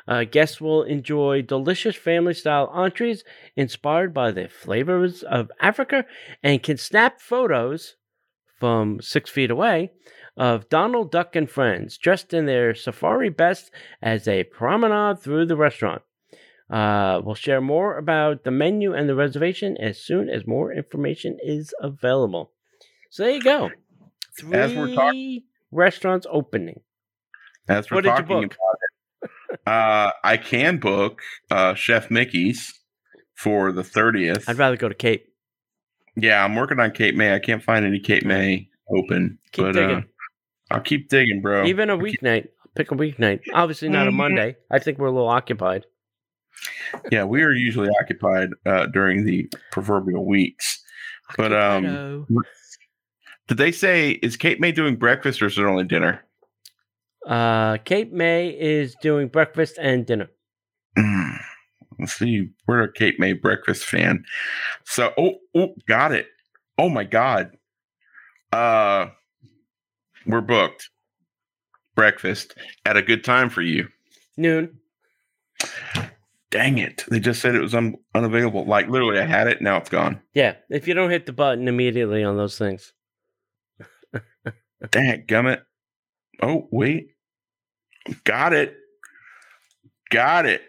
Uh, 0.08 0.24
guests 0.24 0.60
will 0.60 0.82
enjoy 0.82 1.42
delicious 1.42 1.94
family 1.94 2.34
style 2.34 2.68
entrees 2.72 3.22
inspired 3.56 4.12
by 4.12 4.30
the 4.30 4.48
flavors 4.48 5.22
of 5.22 5.50
Africa 5.60 6.04
and 6.42 6.62
can 6.62 6.76
snap 6.76 7.20
photos 7.20 7.96
from 8.58 9.00
six 9.00 9.30
feet 9.30 9.50
away 9.50 9.90
of 10.36 10.68
Donald 10.68 11.10
Duck 11.10 11.36
and 11.36 11.50
friends 11.50 11.96
dressed 11.96 12.32
in 12.32 12.46
their 12.46 12.74
safari 12.74 13.28
best 13.28 13.70
as 14.02 14.24
they 14.24 14.42
promenade 14.42 15.20
through 15.20 15.46
the 15.46 15.56
restaurant. 15.56 16.02
Uh, 16.70 17.20
we'll 17.24 17.34
share 17.34 17.60
more 17.60 17.98
about 17.98 18.44
the 18.44 18.50
menu 18.50 18.94
and 18.94 19.08
the 19.08 19.14
reservation 19.14 19.76
as 19.78 19.98
soon 20.00 20.28
as 20.28 20.46
more 20.46 20.72
information 20.72 21.36
is 21.42 21.74
available. 21.80 22.52
So 23.10 23.24
there 23.24 23.32
you 23.34 23.42
go. 23.42 23.70
Three 24.38 24.52
As 24.56 24.72
we're 24.74 24.94
talk- 24.94 25.14
restaurants 25.72 26.26
opening. 26.30 26.80
As 27.68 27.90
we're 27.90 27.96
What 27.96 28.04
talking 28.04 28.24
about 28.44 28.44
it, 28.44 29.30
uh, 29.66 30.12
I 30.22 30.36
can 30.36 30.78
book 30.78 31.22
uh, 31.50 31.74
Chef 31.74 32.10
Mickey's 32.10 32.72
for 33.34 33.72
the 33.72 33.82
30th. 33.82 34.48
I'd 34.48 34.58
rather 34.58 34.76
go 34.76 34.88
to 34.88 34.94
Cape. 34.94 35.26
yeah, 36.16 36.44
I'm 36.44 36.54
working 36.54 36.78
on 36.78 36.90
Cape 36.92 37.14
May. 37.16 37.34
I 37.34 37.38
can't 37.40 37.62
find 37.62 37.84
any 37.84 37.98
Cape 38.00 38.24
May 38.24 38.68
open, 38.88 39.38
Keep 39.52 39.64
but 39.64 39.76
uh. 39.76 40.00
I'll 40.70 40.80
keep 40.80 41.08
digging, 41.08 41.42
bro. 41.42 41.64
Even 41.66 41.90
a 41.90 41.96
weeknight. 41.98 42.48
Pick 42.76 42.92
a 42.92 42.94
weeknight. 42.94 43.40
Obviously 43.52 43.88
not 43.88 44.06
a 44.06 44.10
Mhm. 44.12 44.14
Monday. 44.14 44.56
I 44.70 44.78
think 44.78 44.98
we're 44.98 45.08
a 45.08 45.12
little 45.12 45.28
occupied. 45.28 45.84
Yeah, 47.10 47.24
we 47.24 47.42
are 47.42 47.52
usually 47.52 47.88
occupied 48.00 48.50
uh, 48.66 48.86
during 48.86 49.24
the 49.24 49.48
proverbial 49.70 50.26
weeks. 50.26 50.82
But, 51.36 51.52
um, 51.52 52.26
Did 53.48 53.58
they 53.58 53.72
say 53.72 54.12
is 54.22 54.36
Cape 54.36 54.60
May 54.60 54.72
doing 54.72 54.96
breakfast 54.96 55.40
or 55.42 55.46
is 55.46 55.58
it 55.58 55.64
only 55.64 55.84
dinner? 55.84 56.24
uh, 57.26 57.76
Cape 57.84 58.12
May 58.12 58.48
is 58.48 58.94
doing 59.02 59.28
breakfast 59.28 59.78
and 59.80 60.06
dinner. 60.06 60.30
Mm, 60.98 61.38
Let's 61.98 62.14
see. 62.14 62.48
We're 62.66 62.82
a 62.82 62.92
Cape 62.92 63.18
May 63.18 63.34
breakfast 63.34 63.84
fan. 63.84 64.24
So, 64.84 65.12
oh, 65.18 65.34
oh, 65.54 65.74
got 65.86 66.12
it. 66.12 66.26
Oh 66.78 66.88
my 66.88 67.04
god. 67.04 67.56
Uh, 68.52 69.08
we're 70.26 70.40
booked. 70.40 70.90
Breakfast 71.94 72.54
at 72.86 72.96
a 72.96 73.02
good 73.02 73.22
time 73.22 73.50
for 73.50 73.62
you. 73.62 73.88
Noon. 74.36 74.78
Dang 76.50 76.78
it! 76.78 77.04
They 77.08 77.20
just 77.20 77.40
said 77.40 77.54
it 77.54 77.60
was 77.60 77.74
un- 77.74 77.96
unavailable. 78.14 78.64
Like 78.64 78.88
literally, 78.88 79.20
I 79.20 79.24
had 79.26 79.46
it. 79.46 79.62
Now 79.62 79.76
it's 79.76 79.88
gone. 79.88 80.20
Yeah, 80.34 80.56
if 80.68 80.88
you 80.88 80.94
don't 80.94 81.10
hit 81.10 81.26
the 81.26 81.32
button 81.32 81.68
immediately 81.68 82.24
on 82.24 82.36
those 82.36 82.58
things. 82.58 82.92
Dang 84.90 85.26
gummit. 85.26 85.60
Oh 86.42 86.68
wait, 86.72 87.10
got 88.24 88.52
it. 88.52 88.76
Got 90.10 90.46
it. 90.46 90.62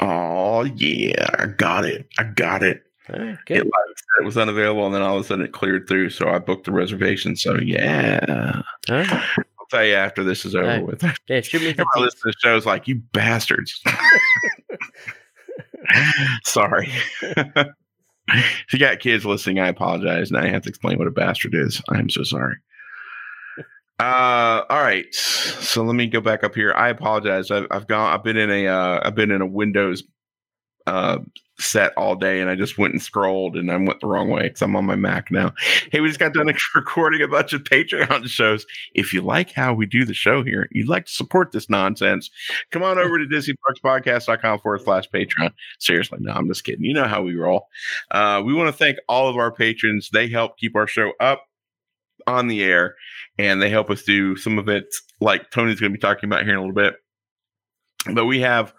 Oh 0.00 0.64
yeah, 0.64 1.28
I 1.38 1.46
got 1.46 1.84
it. 1.84 2.08
I 2.18 2.24
got 2.24 2.62
it. 2.62 2.82
Right, 3.10 3.38
It, 3.48 3.64
like 3.64 3.96
it 4.20 4.24
was 4.24 4.36
unavailable, 4.36 4.84
and 4.86 4.94
then 4.94 5.02
all 5.02 5.16
of 5.18 5.24
a 5.24 5.26
sudden 5.26 5.44
it 5.44 5.52
cleared 5.52 5.88
through. 5.88 6.10
So 6.10 6.28
I 6.28 6.38
booked 6.38 6.64
the 6.66 6.72
reservation. 6.72 7.36
So 7.36 7.58
yeah, 7.58 8.62
All 8.88 8.96
right. 8.96 9.22
Tell 9.70 9.84
you 9.84 9.94
after 9.94 10.24
this 10.24 10.44
is 10.44 10.54
over 10.54 10.64
Alright. 10.70 10.86
with. 10.86 11.04
Yeah, 11.28 11.40
shoot 11.42 11.62
me 11.62 11.72
deets. 11.74 11.84
listen 11.96 12.20
to 12.20 12.26
the 12.26 12.34
shows 12.38 12.64
like 12.66 12.88
you 12.88 12.96
bastards. 13.12 13.82
Sorry. 16.44 16.90
if 17.20 18.72
you 18.72 18.78
got 18.78 19.00
kids 19.00 19.24
listening, 19.24 19.58
I 19.58 19.68
apologize. 19.68 20.30
Now 20.30 20.40
I 20.40 20.48
have 20.48 20.62
to 20.62 20.68
explain 20.68 20.98
what 20.98 21.06
a 21.06 21.10
bastard 21.10 21.54
is. 21.54 21.82
I'm 21.90 22.10
so 22.10 22.22
sorry. 22.22 22.56
Uh, 24.00 24.62
all 24.70 24.82
right. 24.82 25.12
So 25.14 25.82
let 25.82 25.96
me 25.96 26.06
go 26.06 26.20
back 26.20 26.44
up 26.44 26.54
here. 26.54 26.72
I 26.74 26.88
apologize. 26.88 27.50
I've, 27.50 27.66
I've 27.70 27.86
gone. 27.88 28.12
I've 28.12 28.22
been 28.22 28.36
in 28.36 28.50
a. 28.50 28.68
Uh, 28.68 29.00
I've 29.04 29.14
been 29.16 29.30
in 29.30 29.40
a 29.40 29.46
Windows 29.46 30.02
uh, 30.88 31.18
set 31.60 31.92
all 31.96 32.14
day, 32.14 32.40
and 32.40 32.48
I 32.48 32.54
just 32.54 32.78
went 32.78 32.94
and 32.94 33.02
scrolled, 33.02 33.56
and 33.56 33.70
I 33.70 33.76
went 33.76 34.00
the 34.00 34.06
wrong 34.06 34.30
way 34.30 34.44
because 34.44 34.62
I'm 34.62 34.74
on 34.74 34.86
my 34.86 34.96
Mac 34.96 35.30
now. 35.30 35.52
Hey, 35.92 36.00
we 36.00 36.08
just 36.08 36.18
got 36.18 36.32
done 36.32 36.46
recording 36.74 37.20
a 37.20 37.28
bunch 37.28 37.52
of 37.52 37.64
Patreon 37.64 38.26
shows. 38.28 38.64
If 38.94 39.12
you 39.12 39.20
like 39.20 39.52
how 39.52 39.74
we 39.74 39.84
do 39.84 40.04
the 40.04 40.14
show 40.14 40.42
here, 40.42 40.66
you'd 40.70 40.88
like 40.88 41.06
to 41.06 41.12
support 41.12 41.52
this 41.52 41.68
nonsense, 41.68 42.30
come 42.70 42.82
on 42.82 42.98
over 42.98 43.18
to 43.18 43.26
DisneyParksPodcast.com 43.26 44.60
forward 44.60 44.80
slash 44.82 45.08
Patreon. 45.10 45.52
Seriously, 45.78 46.18
no, 46.22 46.32
I'm 46.32 46.48
just 46.48 46.64
kidding. 46.64 46.84
You 46.84 46.94
know 46.94 47.06
how 47.06 47.22
we 47.22 47.34
roll. 47.34 47.66
Uh, 48.10 48.42
we 48.44 48.54
want 48.54 48.68
to 48.68 48.72
thank 48.72 48.98
all 49.08 49.28
of 49.28 49.36
our 49.36 49.52
patrons. 49.52 50.08
They 50.10 50.28
help 50.28 50.56
keep 50.56 50.74
our 50.74 50.86
show 50.86 51.12
up 51.20 51.44
on 52.26 52.48
the 52.48 52.62
air, 52.62 52.94
and 53.38 53.60
they 53.60 53.68
help 53.68 53.90
us 53.90 54.02
do 54.02 54.36
some 54.36 54.58
of 54.58 54.68
it, 54.68 54.86
like 55.20 55.50
Tony's 55.50 55.80
going 55.80 55.92
to 55.92 55.96
be 55.96 56.00
talking 56.00 56.28
about 56.28 56.44
here 56.44 56.52
in 56.52 56.58
a 56.58 56.60
little 56.60 56.74
bit. 56.74 56.94
But 58.14 58.26
we 58.26 58.40
have 58.40 58.72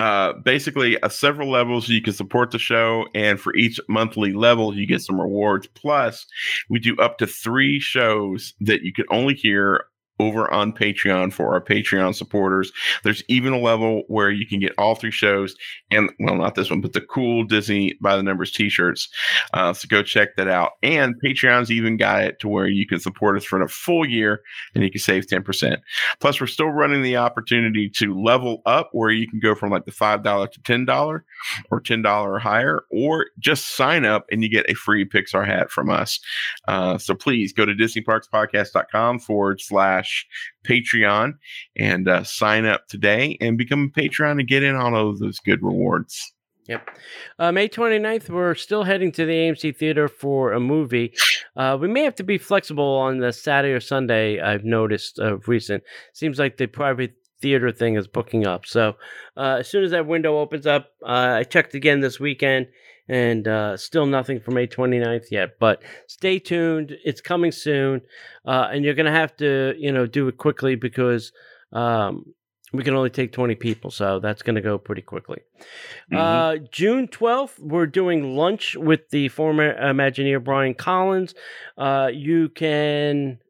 uh, 0.00 0.32
basically 0.32 0.96
a 1.02 1.10
several 1.10 1.50
levels 1.50 1.88
you 1.88 2.00
can 2.00 2.14
support 2.14 2.50
the 2.50 2.58
show, 2.58 3.06
and 3.14 3.38
for 3.38 3.54
each 3.54 3.78
monthly 3.88 4.32
level, 4.32 4.74
you 4.74 4.86
get 4.86 5.02
some 5.02 5.20
rewards. 5.20 5.66
Plus, 5.74 6.26
we 6.70 6.78
do 6.78 6.96
up 6.96 7.18
to 7.18 7.26
three 7.26 7.78
shows 7.78 8.54
that 8.60 8.82
you 8.82 8.92
can 8.92 9.04
only 9.10 9.34
hear 9.34 9.84
over 10.20 10.50
on 10.52 10.72
Patreon 10.72 11.32
for 11.32 11.52
our 11.52 11.60
Patreon 11.60 12.14
supporters. 12.14 12.72
There's 13.02 13.22
even 13.28 13.52
a 13.52 13.58
level 13.58 14.02
where 14.08 14.30
you 14.30 14.46
can 14.46 14.60
get 14.60 14.72
all 14.78 14.94
three 14.94 15.10
shows, 15.10 15.56
and 15.90 16.10
well, 16.20 16.36
not 16.36 16.54
this 16.54 16.70
one, 16.70 16.80
but 16.80 16.92
the 16.92 17.00
cool 17.00 17.44
Disney 17.44 17.94
by 18.00 18.16
the 18.16 18.22
numbers 18.22 18.52
T-shirts. 18.52 19.08
Uh, 19.54 19.72
so 19.72 19.86
go 19.88 20.02
check 20.02 20.36
that 20.36 20.48
out. 20.48 20.72
And 20.82 21.14
Patreon's 21.24 21.70
even 21.70 21.96
got 21.96 22.24
it 22.24 22.40
to 22.40 22.48
where 22.48 22.68
you 22.68 22.86
can 22.86 23.00
support 23.00 23.36
us 23.36 23.44
for 23.44 23.60
a 23.60 23.68
full 23.68 24.08
year, 24.08 24.42
and 24.74 24.84
you 24.84 24.90
can 24.90 25.00
save 25.00 25.26
ten 25.26 25.42
percent. 25.42 25.80
Plus, 26.20 26.40
we're 26.40 26.46
still 26.46 26.68
running 26.68 27.02
the 27.02 27.16
opportunity 27.16 27.88
to 27.88 28.14
level 28.14 28.62
up 28.66 28.90
where 28.92 29.10
you 29.10 29.28
can 29.28 29.40
go 29.40 29.54
from 29.54 29.70
like 29.70 29.84
the 29.84 29.92
$5 29.92 30.50
to 30.52 30.60
$10 30.60 31.20
or 31.70 31.80
$10 31.80 32.24
or 32.24 32.38
higher, 32.38 32.82
or 32.90 33.26
just 33.38 33.76
sign 33.76 34.04
up 34.04 34.26
and 34.30 34.42
you 34.42 34.48
get 34.48 34.68
a 34.70 34.74
free 34.74 35.04
Pixar 35.04 35.46
hat 35.46 35.70
from 35.70 35.90
us. 35.90 36.20
Uh, 36.68 36.98
so 36.98 37.14
please 37.14 37.52
go 37.52 37.64
to 37.64 37.74
DisneyParksPodcast.com 37.74 39.20
forward 39.20 39.60
slash 39.60 40.09
Patreon 40.64 41.34
and 41.76 42.08
uh, 42.08 42.24
sign 42.24 42.66
up 42.66 42.88
today 42.88 43.36
and 43.40 43.58
become 43.58 43.92
a 43.94 44.00
Patreon 44.00 44.32
and 44.32 44.48
get 44.48 44.62
in 44.62 44.74
on 44.74 44.94
all 44.94 45.10
of 45.10 45.18
those 45.18 45.38
good 45.40 45.62
rewards. 45.62 46.32
Yep. 46.68 46.88
Uh, 47.38 47.50
May 47.50 47.68
29th, 47.68 48.28
we're 48.28 48.54
still 48.54 48.84
heading 48.84 49.10
to 49.12 49.26
the 49.26 49.32
AMC 49.32 49.76
Theater 49.76 50.06
for 50.06 50.52
a 50.52 50.60
movie. 50.60 51.12
Uh, 51.56 51.76
we 51.80 51.88
may 51.88 52.04
have 52.04 52.14
to 52.16 52.22
be 52.22 52.38
flexible 52.38 52.96
on 52.96 53.18
the 53.18 53.32
Saturday 53.32 53.74
or 53.74 53.80
Sunday, 53.80 54.40
I've 54.40 54.64
noticed 54.64 55.18
of 55.18 55.48
recent. 55.48 55.82
Seems 56.12 56.38
like 56.38 56.58
the 56.58 56.66
private 56.66 57.14
theater 57.40 57.72
thing 57.72 57.96
is 57.96 58.06
booking 58.06 58.46
up. 58.46 58.66
So 58.66 58.94
uh, 59.36 59.56
as 59.60 59.68
soon 59.68 59.82
as 59.82 59.90
that 59.90 60.06
window 60.06 60.38
opens 60.38 60.66
up, 60.66 60.90
uh, 61.02 61.38
I 61.38 61.44
checked 61.44 61.74
again 61.74 62.00
this 62.00 62.20
weekend 62.20 62.68
and 63.10 63.48
uh, 63.48 63.76
still 63.76 64.06
nothing 64.06 64.38
for 64.38 64.52
May 64.52 64.68
29th 64.68 65.32
yet. 65.32 65.58
But 65.58 65.82
stay 66.06 66.38
tuned. 66.38 66.96
It's 67.04 67.20
coming 67.20 67.50
soon. 67.50 68.02
Uh, 68.46 68.68
and 68.70 68.84
you're 68.84 68.94
going 68.94 69.12
to 69.12 69.12
have 69.12 69.36
to, 69.38 69.74
you 69.76 69.90
know, 69.90 70.06
do 70.06 70.28
it 70.28 70.38
quickly 70.38 70.76
because 70.76 71.32
um, 71.72 72.24
we 72.72 72.84
can 72.84 72.94
only 72.94 73.10
take 73.10 73.32
20 73.32 73.56
people. 73.56 73.90
So 73.90 74.20
that's 74.20 74.42
going 74.42 74.54
to 74.54 74.62
go 74.62 74.78
pretty 74.78 75.02
quickly. 75.02 75.38
Mhm. 76.12 76.16
Uh, 76.18 76.66
June 76.70 77.08
12th, 77.08 77.58
we're 77.58 77.88
doing 77.88 78.36
lunch 78.36 78.76
with 78.76 79.10
the 79.10 79.26
former 79.28 79.74
Imagineer 79.74 80.42
Brian 80.42 80.74
Collins. 80.74 81.34
Uh, 81.76 82.10
you 82.12 82.48
can 82.48 83.40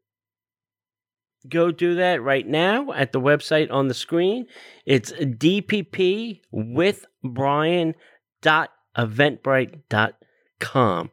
go 1.47 1.71
do 1.71 1.95
that 1.95 2.23
right 2.23 2.47
now 2.47 2.91
at 2.93 3.11
the 3.11 3.21
website 3.21 3.71
on 3.71 3.89
the 3.89 3.93
screen. 3.93 4.47
It's 4.87 5.11
dpp 5.11 6.41
with 6.51 7.05
Brian 7.23 7.93
dot 8.41 8.71
eventbrite.com. 8.97 11.11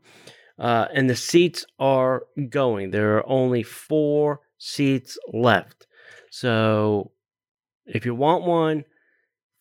Uh, 0.59 0.87
and 0.93 1.09
the 1.09 1.17
seats 1.17 1.64
are 1.79 2.25
going. 2.51 2.91
There 2.91 3.17
are 3.17 3.29
only 3.29 3.62
four 3.62 4.41
seats 4.59 5.17
left. 5.33 5.87
So 6.31 7.12
if 7.87 8.05
you 8.05 8.14
want 8.14 8.45
one 8.45 8.85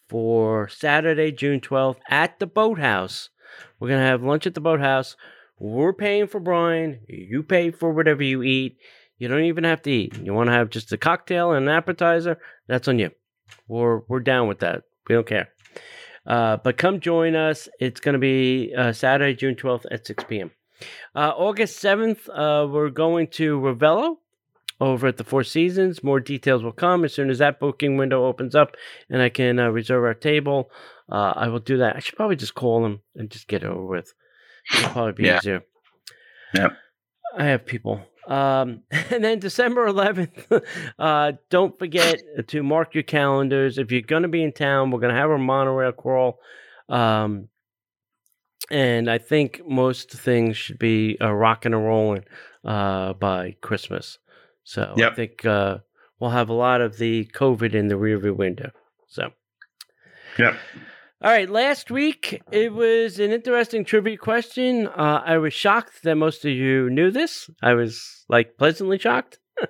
for 0.10 0.68
Saturday, 0.70 1.32
June 1.32 1.62
12th 1.62 1.98
at 2.10 2.40
the 2.40 2.48
boathouse, 2.48 3.30
we're 3.80 3.90
going 3.90 4.02
to 4.02 4.08
have 4.08 4.24
lunch 4.24 4.48
at 4.48 4.56
the 4.56 4.62
boathouse. 4.62 5.16
We're 5.60 5.94
paying 5.94 6.28
for 6.28 6.40
Brian. 6.40 7.00
You 7.08 7.44
pay 7.44 7.72
for 7.72 7.92
whatever 7.92 8.24
you 8.24 8.44
eat. 8.44 8.78
You 9.18 9.28
don't 9.28 9.46
even 9.46 9.64
have 9.64 9.82
to 9.84 9.92
eat. 9.92 10.18
You 10.18 10.34
want 10.34 10.48
to 10.48 10.54
have 10.54 10.70
just 10.70 10.92
a 10.92 10.98
cocktail 10.98 11.52
and 11.52 11.68
an 11.68 11.76
appetizer? 11.76 12.40
That's 12.68 12.88
on 12.88 13.00
you. 13.00 13.12
We're, 13.68 14.02
we're 14.08 14.20
down 14.20 14.48
with 14.48 14.60
that. 14.60 14.84
We 15.08 15.16
don't 15.16 15.28
care. 15.28 15.50
Uh, 16.28 16.58
but 16.58 16.78
come 16.78 17.00
join 17.00 17.36
us. 17.36 17.70
It's 17.80 18.00
going 18.02 18.14
to 18.14 18.20
be 18.20 18.74
uh, 18.78 18.92
Saturday, 18.92 19.34
June 19.34 19.56
12th 19.56 19.86
at 19.90 20.06
6 20.06 20.26
p.m. 20.26 20.52
Uh, 21.16 21.32
August 21.36 21.82
7th, 21.82 22.28
uh, 22.30 22.68
we're 22.68 22.90
going 22.90 23.28
to 23.28 23.58
Ravello 23.60 24.18
over 24.80 25.08
at 25.08 25.18
the 25.18 25.24
Four 25.24 25.44
Seasons. 25.44 26.04
More 26.04 26.20
details 26.20 26.62
will 26.64 26.72
come 26.74 27.04
as 27.06 27.14
soon 27.14 27.30
as 27.30 27.40
that 27.40 27.60
booking 27.60 27.98
window 27.98 28.26
opens 28.26 28.54
up 28.56 28.76
and 29.10 29.22
I 29.22 29.30
can 29.30 29.58
uh, 29.58 29.70
reserve 29.70 30.04
our 30.04 30.14
table. 30.14 30.70
Uh, 31.10 31.34
I 31.36 31.48
will 31.48 31.60
do 31.60 31.78
that. 31.78 31.96
I 31.96 32.00
should 32.00 32.16
probably 32.16 32.36
just 32.36 32.54
call 32.56 32.84
them 32.84 33.02
and 33.16 33.32
just 33.32 33.48
get 33.48 33.64
it 33.64 33.68
over 33.70 33.86
with. 33.86 34.14
It'll 34.76 34.90
probably 34.90 35.14
be 35.14 35.24
Yeah. 35.24 35.38
easier. 35.38 35.64
Yep. 36.54 36.74
I 37.38 37.46
have 37.46 37.66
people 37.66 38.02
Um, 38.28 38.84
and 38.92 39.24
then 39.24 39.40
December 39.40 39.88
11th, 39.88 40.64
uh, 41.00 41.32
don't 41.50 41.78
forget 41.80 42.22
to 42.48 42.64
mark 42.64 42.94
your 42.94 43.04
calendars. 43.04 43.78
If 43.78 43.92
you're 43.92 44.02
going 44.02 44.24
to 44.24 44.28
be 44.28 44.44
in 44.44 44.52
town, 44.52 44.92
we're 44.92 45.00
going 45.00 45.14
to 45.14 45.20
have 45.20 45.32
a 45.32 45.38
monorail 45.38 45.94
crawl. 45.94 46.40
Um, 46.90 47.48
and 48.70 49.10
I 49.10 49.18
think 49.18 49.62
most 49.66 50.12
things 50.12 50.58
should 50.58 50.78
be 50.78 51.18
uh, 51.22 51.32
rocking 51.32 51.74
and 51.74 51.86
rolling 51.86 52.26
uh, 52.66 53.14
by 53.14 53.56
Christmas. 53.62 54.18
So 54.64 54.94
Yep. 54.98 55.12
I 55.12 55.16
think 55.16 55.46
uh, 55.46 55.78
we'll 56.20 56.32
have 56.32 56.50
a 56.50 56.54
lot 56.54 56.82
of 56.82 56.98
the 56.98 57.26
COVID 57.34 57.74
in 57.74 57.88
the 57.88 57.96
rearview 57.96 58.36
window. 58.36 58.72
So. 59.08 59.32
Yep. 60.38 60.56
All 61.20 61.32
right, 61.32 61.50
last 61.50 61.90
week 61.90 62.44
it 62.52 62.72
was 62.74 63.20
an 63.20 63.32
interesting 63.32 63.84
trivia 63.84 64.18
question. 64.18 64.86
Uh, 64.86 65.24
I 65.26 65.40
was 65.40 65.52
shocked 65.52 66.04
that 66.04 66.14
most 66.14 66.46
of 66.46 66.52
you 66.52 66.92
knew 66.92 67.10
this. 67.10 67.50
I 67.60 67.74
was 67.74 68.24
like 68.30 68.60
pleasantly 68.60 69.00
shocked. 69.00 69.40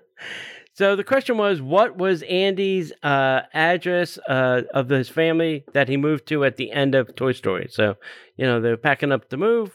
so 0.73 0.97
the 0.97 1.05
question 1.05 1.37
was, 1.37 1.61
what 1.61 1.95
was 1.95 2.21
Andy's 2.23 2.91
uh, 3.01 3.43
address 3.53 4.19
uh, 4.27 4.63
of 4.73 4.89
his 4.89 5.07
family 5.07 5.63
that 5.71 5.87
he 5.87 5.95
moved 5.95 6.27
to 6.27 6.43
at 6.43 6.57
the 6.57 6.69
end 6.73 6.95
of 6.95 7.15
Toy 7.15 7.31
Story? 7.31 7.67
So 7.71 7.95
you 8.35 8.45
know 8.45 8.59
they 8.59 8.71
were 8.71 8.75
packing 8.75 9.13
up 9.13 9.29
to 9.29 9.37
move, 9.37 9.71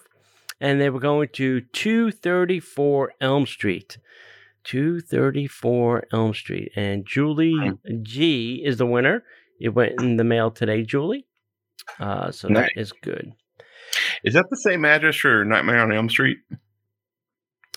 and 0.61 0.79
they 0.79 0.91
were 0.91 1.01
going 1.01 1.31
to 1.37 1.63
two 1.63 2.11
thirty 2.11 2.61
four 2.61 3.15
Elm 3.19 3.47
Street. 3.47 3.97
234 4.65 6.05
Elm 6.13 6.33
Street. 6.33 6.71
And 6.77 7.05
Julie 7.05 7.73
G 8.03 8.63
is 8.65 8.77
the 8.77 8.87
winner. 8.87 9.25
It 9.59 9.71
went 9.71 10.01
in 10.01 10.19
the 10.19 10.23
mail 10.25 10.53
today, 10.53 10.85
Julie. 10.85 11.27
Uh, 11.99 12.31
so 12.31 12.49
Nice. 12.49 12.71
that 12.75 12.81
is 12.81 12.93
good. 12.93 13.33
Is 14.25 14.35
that 14.35 14.47
the 14.51 14.57
same 14.57 14.85
address 14.85 15.17
for 15.17 15.45
Nightmare 15.45 15.81
on 15.81 15.93
Elm 15.93 16.09
Street? 16.09 16.39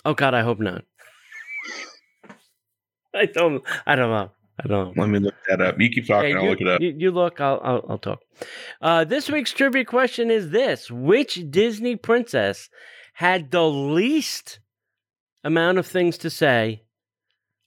Oh 0.04 0.14
God, 0.14 0.34
I 0.34 0.42
hope 0.42 0.60
not. 0.60 0.84
I 3.14 3.26
don't. 3.26 3.62
I 3.86 3.96
don't 3.96 4.10
know. 4.10 4.30
I 4.62 4.68
don't 4.68 4.96
know. 4.96 5.02
Let 5.02 5.10
me 5.10 5.18
look 5.18 5.34
that 5.48 5.60
up. 5.60 5.80
You 5.80 5.90
keep 5.90 6.06
talking. 6.06 6.36
Hey, 6.36 6.42
I'll 6.42 6.48
look 6.48 6.60
it 6.60 6.68
up. 6.68 6.80
You, 6.80 6.94
you 6.96 7.10
look. 7.10 7.40
I'll, 7.40 7.60
I'll. 7.62 7.84
I'll 7.88 7.98
talk. 7.98 8.20
Uh, 8.80 9.04
this 9.04 9.28
week's 9.28 9.52
trivia 9.52 9.84
question 9.84 10.30
is 10.30 10.50
this: 10.50 10.90
Which 10.90 11.40
Disney 11.50 11.96
princess 11.96 12.68
had 13.14 13.50
the 13.50 13.68
least 13.68 14.60
amount 15.44 15.78
of 15.78 15.86
things 15.86 16.18
to 16.18 16.30
say 16.30 16.82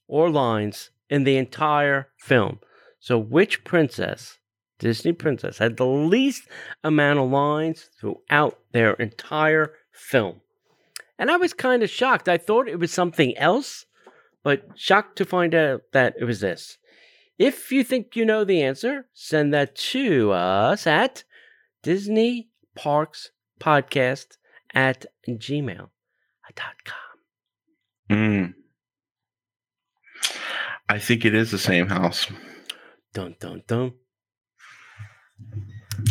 or 0.08 0.30
lines 0.30 0.90
in 1.08 1.24
the 1.24 1.36
entire 1.36 2.08
film? 2.18 2.60
So, 2.98 3.18
which 3.18 3.64
princess, 3.64 4.38
Disney 4.80 5.12
princess, 5.12 5.58
had 5.58 5.76
the 5.76 5.86
least 5.86 6.48
amount 6.82 7.20
of 7.20 7.30
lines 7.30 7.88
throughout 8.00 8.58
their 8.72 8.94
entire 8.94 9.74
film? 9.92 10.40
And 11.18 11.30
I 11.30 11.36
was 11.36 11.52
kind 11.52 11.84
of 11.84 11.90
shocked. 11.90 12.28
I 12.28 12.38
thought 12.38 12.66
it 12.66 12.80
was 12.80 12.90
something 12.90 13.36
else, 13.36 13.86
but 14.42 14.64
shocked 14.74 15.16
to 15.18 15.24
find 15.24 15.54
out 15.54 15.82
that 15.92 16.14
it 16.18 16.24
was 16.24 16.40
this. 16.40 16.78
If 17.38 17.70
you 17.70 17.84
think 17.84 18.16
you 18.16 18.24
know 18.24 18.42
the 18.42 18.62
answer, 18.62 19.06
send 19.12 19.54
that 19.54 19.76
to 19.76 20.32
us 20.32 20.86
at 20.86 21.24
Disney 21.82 22.48
Parks 22.74 23.30
Podcast 23.60 24.38
at 24.74 25.06
gmail.com. 25.28 25.88
Mm. 28.10 28.54
I 30.88 30.98
think 30.98 31.24
it 31.24 31.34
is 31.34 31.50
the 31.50 31.58
same 31.58 31.86
house. 31.86 32.26
Dun 33.12 33.36
dun 33.38 33.62
dun. 33.66 33.92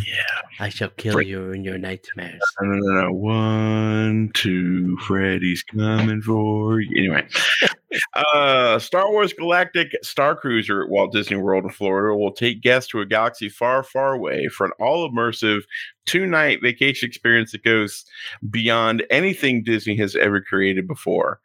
Yeah. 0.06 0.24
I 0.60 0.70
shall 0.70 0.90
kill 0.90 1.14
Break- 1.14 1.28
you 1.28 1.52
in 1.52 1.64
your 1.64 1.78
nightmares. 1.78 2.42
No, 2.62 2.68
no, 2.70 2.78
no, 2.78 3.02
no. 3.02 3.12
One, 3.14 4.30
two, 4.34 4.98
Freddy's 4.98 5.64
coming 5.64 6.22
for 6.22 6.80
you. 6.82 6.90
Anyway, 6.98 7.28
uh, 8.14 8.78
Star 8.80 9.10
Wars 9.10 9.34
Galactic 9.34 9.92
Star 10.04 10.36
Cruiser 10.36 10.84
at 10.84 10.90
Walt 10.90 11.12
Disney 11.14 11.38
World 11.38 11.64
in 11.64 11.70
Florida 11.72 12.16
will 12.16 12.34
take 12.34 12.62
guests 12.62 12.92
to 12.92 13.00
a 13.00 13.06
galaxy 13.06 13.50
far, 13.50 13.84
far 13.84 14.14
away 14.14 14.48
for 14.48 14.66
an 14.66 14.74
all 14.80 15.10
immersive 15.10 15.62
two 16.06 16.26
night 16.26 16.60
vacation 16.62 17.08
experience 17.08 17.52
that 17.54 17.64
goes 17.64 18.06
beyond 18.50 19.06
anything 19.10 19.64
Disney 19.64 19.96
has 19.98 20.16
ever 20.16 20.42
created 20.42 20.88
before. 20.88 21.40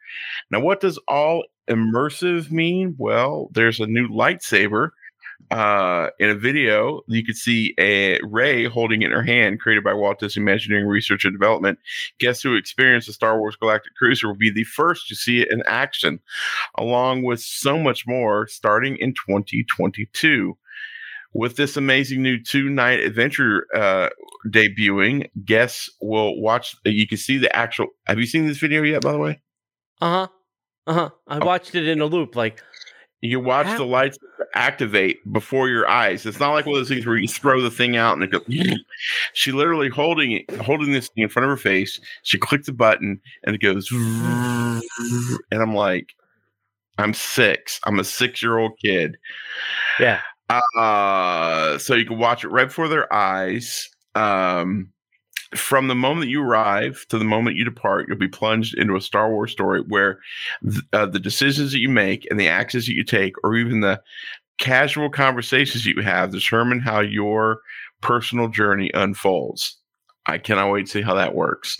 Now, 0.51 0.59
what 0.59 0.81
does 0.81 0.99
all 1.07 1.45
immersive 1.69 2.51
mean? 2.51 2.95
Well, 2.97 3.49
there's 3.53 3.79
a 3.79 3.87
new 3.87 4.07
lightsaber 4.07 4.89
uh, 5.51 6.09
in 6.19 6.29
a 6.29 6.35
video, 6.35 7.01
you 7.07 7.23
could 7.23 7.35
see 7.37 7.73
a 7.79 8.19
Rey 8.23 8.65
holding 8.65 9.01
it 9.03 9.07
in 9.07 9.11
her 9.11 9.21
hand, 9.23 9.59
created 9.59 9.83
by 9.83 9.93
Walt 9.93 10.19
Disney 10.19 10.41
Imagineering 10.41 10.87
Research 10.87 11.23
and 11.25 11.33
Development. 11.33 11.77
Guests 12.19 12.41
who 12.41 12.55
experience 12.55 13.05
the 13.05 13.13
Star 13.13 13.37
Wars 13.39 13.55
Galactic 13.55 13.93
Cruiser 13.95 14.27
will 14.27 14.35
be 14.35 14.49
the 14.51 14.63
first 14.63 15.07
to 15.09 15.15
see 15.15 15.41
it 15.41 15.49
in 15.51 15.61
action, 15.67 16.19
along 16.77 17.23
with 17.23 17.41
so 17.41 17.77
much 17.77 18.05
more, 18.07 18.47
starting 18.47 18.97
in 18.97 19.13
2022. 19.13 20.57
With 21.37 21.57
this 21.57 21.75
amazing 21.75 22.21
new 22.23 22.41
two-night 22.41 23.01
adventure 23.01 23.67
uh, 23.75 24.07
debuting, 24.47 25.29
guests 25.43 25.89
will 26.01 26.39
watch. 26.41 26.75
You 26.85 27.05
can 27.07 27.17
see 27.17 27.37
the 27.37 27.53
actual. 27.53 27.87
Have 28.07 28.19
you 28.19 28.25
seen 28.25 28.47
this 28.47 28.57
video 28.57 28.83
yet? 28.83 29.01
By 29.01 29.11
the 29.11 29.17
way, 29.19 29.41
Uh 29.99 30.09
huh. 30.11 30.27
Uh 30.87 30.93
huh. 30.93 31.09
I 31.27 31.39
Oh. 31.41 31.45
watched 31.45 31.75
it 31.75 31.87
in 31.89 31.99
a 31.99 32.05
loop. 32.05 32.35
Like, 32.37 32.63
You 33.21 33.41
watch 33.41 33.67
the 33.77 33.83
lights 33.85 34.17
activate 34.55 35.19
before 35.31 35.69
your 35.69 35.87
eyes. 35.87 36.25
It's 36.25 36.39
not 36.39 36.53
like 36.53 36.65
one 36.65 36.75
of 36.75 36.79
those 36.79 36.89
things 36.89 37.05
where 37.05 37.17
you 37.17 37.27
throw 37.27 37.61
the 37.61 37.69
thing 37.69 37.97
out 37.97 38.13
and 38.13 38.23
it 38.23 38.31
goes. 38.31 38.45
she 39.33 39.51
literally 39.51 39.89
holding 39.89 40.31
it, 40.31 40.51
holding 40.61 40.91
this 40.91 41.09
thing 41.09 41.23
in 41.23 41.29
front 41.29 41.45
of 41.45 41.49
her 41.49 41.57
face. 41.57 41.99
She 42.23 42.37
clicked 42.37 42.65
the 42.65 42.73
button 42.73 43.21
and 43.43 43.55
it 43.55 43.61
goes. 43.61 43.89
And 45.51 45.61
I'm 45.61 45.73
like, 45.73 46.13
I'm 46.97 47.13
six. 47.13 47.79
I'm 47.85 47.99
a 47.99 48.03
six 48.03 48.41
year 48.41 48.57
old 48.57 48.73
kid. 48.79 49.17
yeah. 49.99 50.21
Uh, 50.77 51.77
so 51.77 51.95
you 51.95 52.05
can 52.05 52.19
watch 52.19 52.43
it 52.43 52.49
right 52.49 52.67
before 52.67 52.87
their 52.87 53.11
eyes. 53.13 53.89
Um, 54.13 54.89
from 55.55 55.87
the 55.87 55.95
moment 55.95 56.29
you 56.29 56.41
arrive 56.41 57.05
to 57.09 57.17
the 57.17 57.25
moment 57.25 57.55
you 57.55 57.63
depart, 57.65 58.07
you'll 58.07 58.17
be 58.17 58.27
plunged 58.27 58.75
into 58.77 58.95
a 58.95 59.01
Star 59.01 59.29
Wars 59.29 59.51
story 59.51 59.81
where 59.87 60.19
th- 60.63 60.83
uh, 60.93 61.05
the 61.05 61.19
decisions 61.19 61.71
that 61.71 61.79
you 61.79 61.89
make 61.89 62.27
and 62.29 62.39
the 62.39 62.47
actions 62.47 62.85
that 62.87 62.93
you 62.93 63.03
take, 63.03 63.35
or 63.43 63.55
even 63.55 63.81
the 63.81 64.01
casual 64.57 65.09
conversations 65.09 65.85
you 65.85 66.01
have, 66.01 66.31
determine 66.31 66.79
how 66.79 66.99
your 67.01 67.59
personal 68.01 68.47
journey 68.47 68.91
unfolds. 68.93 69.77
I 70.27 70.39
cannot 70.39 70.71
wait 70.71 70.87
to 70.87 70.91
see 70.91 71.01
how 71.03 71.13
that 71.13 71.35
works. 71.35 71.79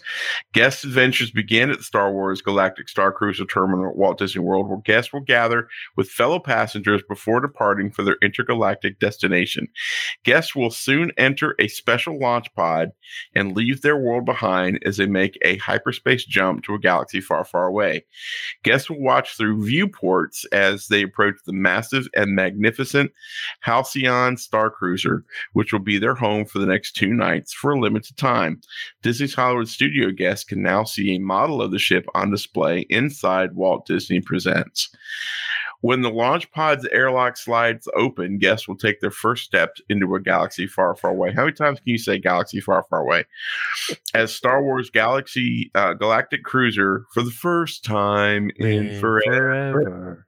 Guest 0.54 0.84
adventures 0.84 1.32
begin 1.32 1.72
at 1.72 1.80
the 1.80 1.84
Star 1.84 2.12
Wars 2.12 2.42
Galactic 2.42 2.88
Star 2.88 3.12
Cruiser 3.12 3.46
Terminal 3.46 3.90
at 3.90 3.96
Walt 3.96 4.20
Disney 4.20 4.42
World, 4.42 4.70
where 4.70 4.78
guests 4.80 5.12
will 5.12 5.22
gather 5.22 5.68
with 5.96 6.10
fellow 6.10 6.40
passengers 6.40 7.02
before 7.10 7.42
departing 7.42 7.90
for 7.90 8.04
their 8.04 8.18
intergalactic 8.22 9.00
destination. 9.00 9.68
Guests 10.24 10.56
will 10.56 10.70
soon 10.70 11.12
enter 11.18 11.56
a 11.60 11.68
special 11.68 12.20
launch 12.20 12.54
pod 12.54 12.92
and 13.34 13.56
leave 13.56 13.82
their 13.82 13.98
world 13.98 14.26
behind 14.26 14.80
as 14.86 14.98
they 14.98 15.08
make 15.08 15.40
a 15.42 15.58
hyperspace 15.58 16.24
jump 16.24 16.64
to 16.64 16.76
a 16.76 16.80
galaxy 16.80 17.22
far, 17.22 17.46
far 17.46 17.66
away. 17.66 18.06
Guests 18.64 18.90
will 18.90 19.02
watch 19.02 19.36
through 19.36 19.66
viewports 19.66 20.46
as 20.52 20.88
they 20.88 21.02
approach 21.02 21.36
the 21.46 21.54
massive 21.54 22.08
and 22.16 22.36
magnificent 22.36 23.12
Halcyon 23.62 24.38
Star 24.38 24.70
Cruiser, 24.70 25.24
which 25.54 25.74
will 25.74 25.80
be 25.80 25.98
their 25.98 26.16
home 26.16 26.46
for 26.46 26.60
the 26.60 26.68
next 26.68 26.92
two 26.92 27.14
nights 27.14 27.52
for 27.52 27.72
a 27.72 27.80
limited 27.80 28.16
time. 28.18 28.35
Disney's 29.02 29.34
Hollywood 29.34 29.68
studio 29.68 30.12
guests 30.12 30.44
can 30.44 30.62
now 30.62 30.84
see 30.84 31.16
a 31.16 31.20
model 31.20 31.62
of 31.62 31.72
the 31.72 31.80
ship 31.80 32.06
on 32.14 32.32
display 32.32 32.82
inside 32.90 33.56
Walt 33.56 33.86
Disney 33.86 34.22
Presents. 34.22 34.90
When 35.82 36.02
the 36.02 36.10
launch 36.10 36.50
pod's 36.52 36.88
airlock 36.88 37.38
slides 37.38 37.88
open, 37.96 38.40
guests 38.40 38.68
will 38.68 38.78
take 38.78 39.02
their 39.02 39.12
first 39.12 39.44
steps 39.44 39.82
into 39.88 40.16
a 40.16 40.20
galaxy 40.20 40.66
far, 40.66 40.96
far 40.96 41.12
away. 41.12 41.32
How 41.32 41.44
many 41.44 41.54
times 41.54 41.80
can 41.80 41.92
you 41.92 42.00
say 42.00 42.18
galaxy 42.18 42.60
far, 42.60 42.84
far 42.90 43.02
away? 43.02 43.26
As 44.16 44.34
Star 44.34 44.64
Wars 44.64 44.90
Galaxy 44.90 45.70
uh, 45.76 45.94
Galactic 45.94 46.44
Cruiser, 46.44 47.06
for 47.14 47.22
the 47.22 47.30
first 47.30 47.84
time 47.84 48.50
in 48.56 48.88
And 48.88 49.00
forever, 49.00 49.72
forever. 49.74 50.28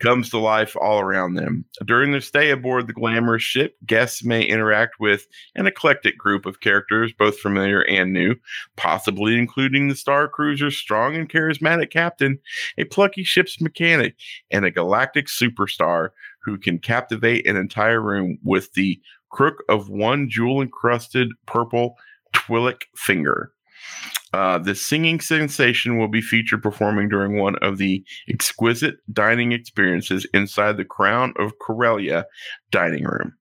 Comes 0.00 0.28
to 0.30 0.38
life 0.38 0.76
all 0.80 1.00
around 1.00 1.34
them. 1.34 1.64
During 1.84 2.10
their 2.10 2.20
stay 2.20 2.50
aboard 2.50 2.86
the 2.86 2.92
glamorous 2.92 3.42
ship, 3.42 3.76
guests 3.86 4.24
may 4.24 4.42
interact 4.42 4.96
with 4.98 5.26
an 5.54 5.66
eclectic 5.66 6.18
group 6.18 6.46
of 6.46 6.60
characters, 6.60 7.12
both 7.16 7.38
familiar 7.38 7.82
and 7.82 8.12
new, 8.12 8.34
possibly 8.76 9.38
including 9.38 9.88
the 9.88 9.94
Star 9.94 10.28
Cruiser's 10.28 10.76
strong 10.76 11.14
and 11.14 11.30
charismatic 11.30 11.90
captain, 11.90 12.40
a 12.76 12.84
plucky 12.84 13.22
ship's 13.22 13.60
mechanic, 13.60 14.16
and 14.50 14.64
a 14.64 14.70
galactic 14.70 15.26
superstar 15.26 16.08
who 16.42 16.58
can 16.58 16.78
captivate 16.78 17.46
an 17.46 17.56
entire 17.56 18.00
room 18.00 18.38
with 18.42 18.72
the 18.74 19.00
crook 19.30 19.62
of 19.68 19.88
one 19.88 20.28
jewel 20.28 20.60
encrusted 20.60 21.28
purple 21.46 21.96
Twi'lek 22.32 22.82
finger. 22.96 23.52
Uh, 24.34 24.58
the 24.58 24.74
singing 24.74 25.20
sensation 25.20 25.96
will 25.96 26.08
be 26.08 26.20
featured 26.20 26.60
performing 26.60 27.08
during 27.08 27.38
one 27.38 27.54
of 27.62 27.78
the 27.78 28.04
exquisite 28.28 28.96
dining 29.12 29.52
experiences 29.52 30.26
inside 30.34 30.76
the 30.76 30.84
Crown 30.84 31.32
of 31.38 31.58
Corellia 31.60 32.26
dining 32.72 33.04
room, 33.04 33.32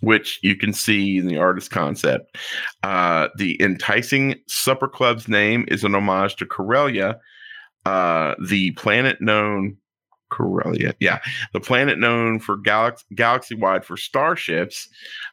which 0.00 0.40
you 0.42 0.56
can 0.56 0.72
see 0.72 1.18
in 1.18 1.28
the 1.28 1.36
artist 1.36 1.70
concept. 1.70 2.36
Uh, 2.82 3.28
the 3.36 3.62
enticing 3.62 4.34
supper 4.48 4.88
club's 4.88 5.28
name 5.28 5.64
is 5.68 5.84
an 5.84 5.94
homage 5.94 6.34
to 6.36 6.46
Corellia, 6.46 7.20
uh, 7.86 8.34
the 8.44 8.72
planet 8.72 9.20
known 9.20 9.76
Corellia, 10.30 10.94
yeah, 11.00 11.20
the 11.52 11.60
planet 11.60 11.98
known 11.98 12.40
for 12.40 12.56
galaxy 12.56 13.04
galaxy 13.14 13.54
wide 13.54 13.84
for 13.84 13.96
starships, 13.96 14.88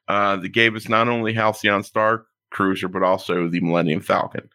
uh, 0.07 0.36
that 0.38 0.49
gave 0.49 0.76
us 0.76 0.88
not 0.88 1.07
only 1.07 1.34
Halcyon 1.34 1.84
Star 1.84 2.26
Cruiser, 2.49 2.87
but 2.87 3.03
also 3.03 3.47
the 3.47 3.59
Millennium 3.59 4.01
Falcon. 4.01 4.49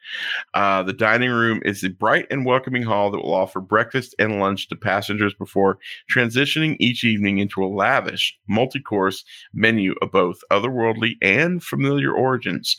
Uh, 0.55 0.83
the 0.83 0.93
dining 0.93 1.31
room 1.31 1.61
is 1.65 1.85
a 1.85 1.91
bright 1.91 2.27
and 2.31 2.47
welcoming 2.47 2.83
hall 2.83 3.11
that 3.11 3.19
will 3.19 3.35
offer 3.35 3.61
breakfast 3.61 4.15
and 4.19 4.41
lunch 4.41 4.69
to 4.69 4.77
passengers 4.77 5.35
before 5.35 5.79
transitioning 6.11 6.77
each 6.81 7.05
evening 7.05 7.39
into 7.39 7.63
a 7.63 7.67
lavish, 7.67 8.39
multi 8.49 8.81
course 8.81 9.25
menu 9.53 9.95
of 10.03 10.11
both 10.11 10.41
otherworldly 10.51 11.17
and 11.21 11.63
familiar 11.63 12.13
origins, 12.13 12.77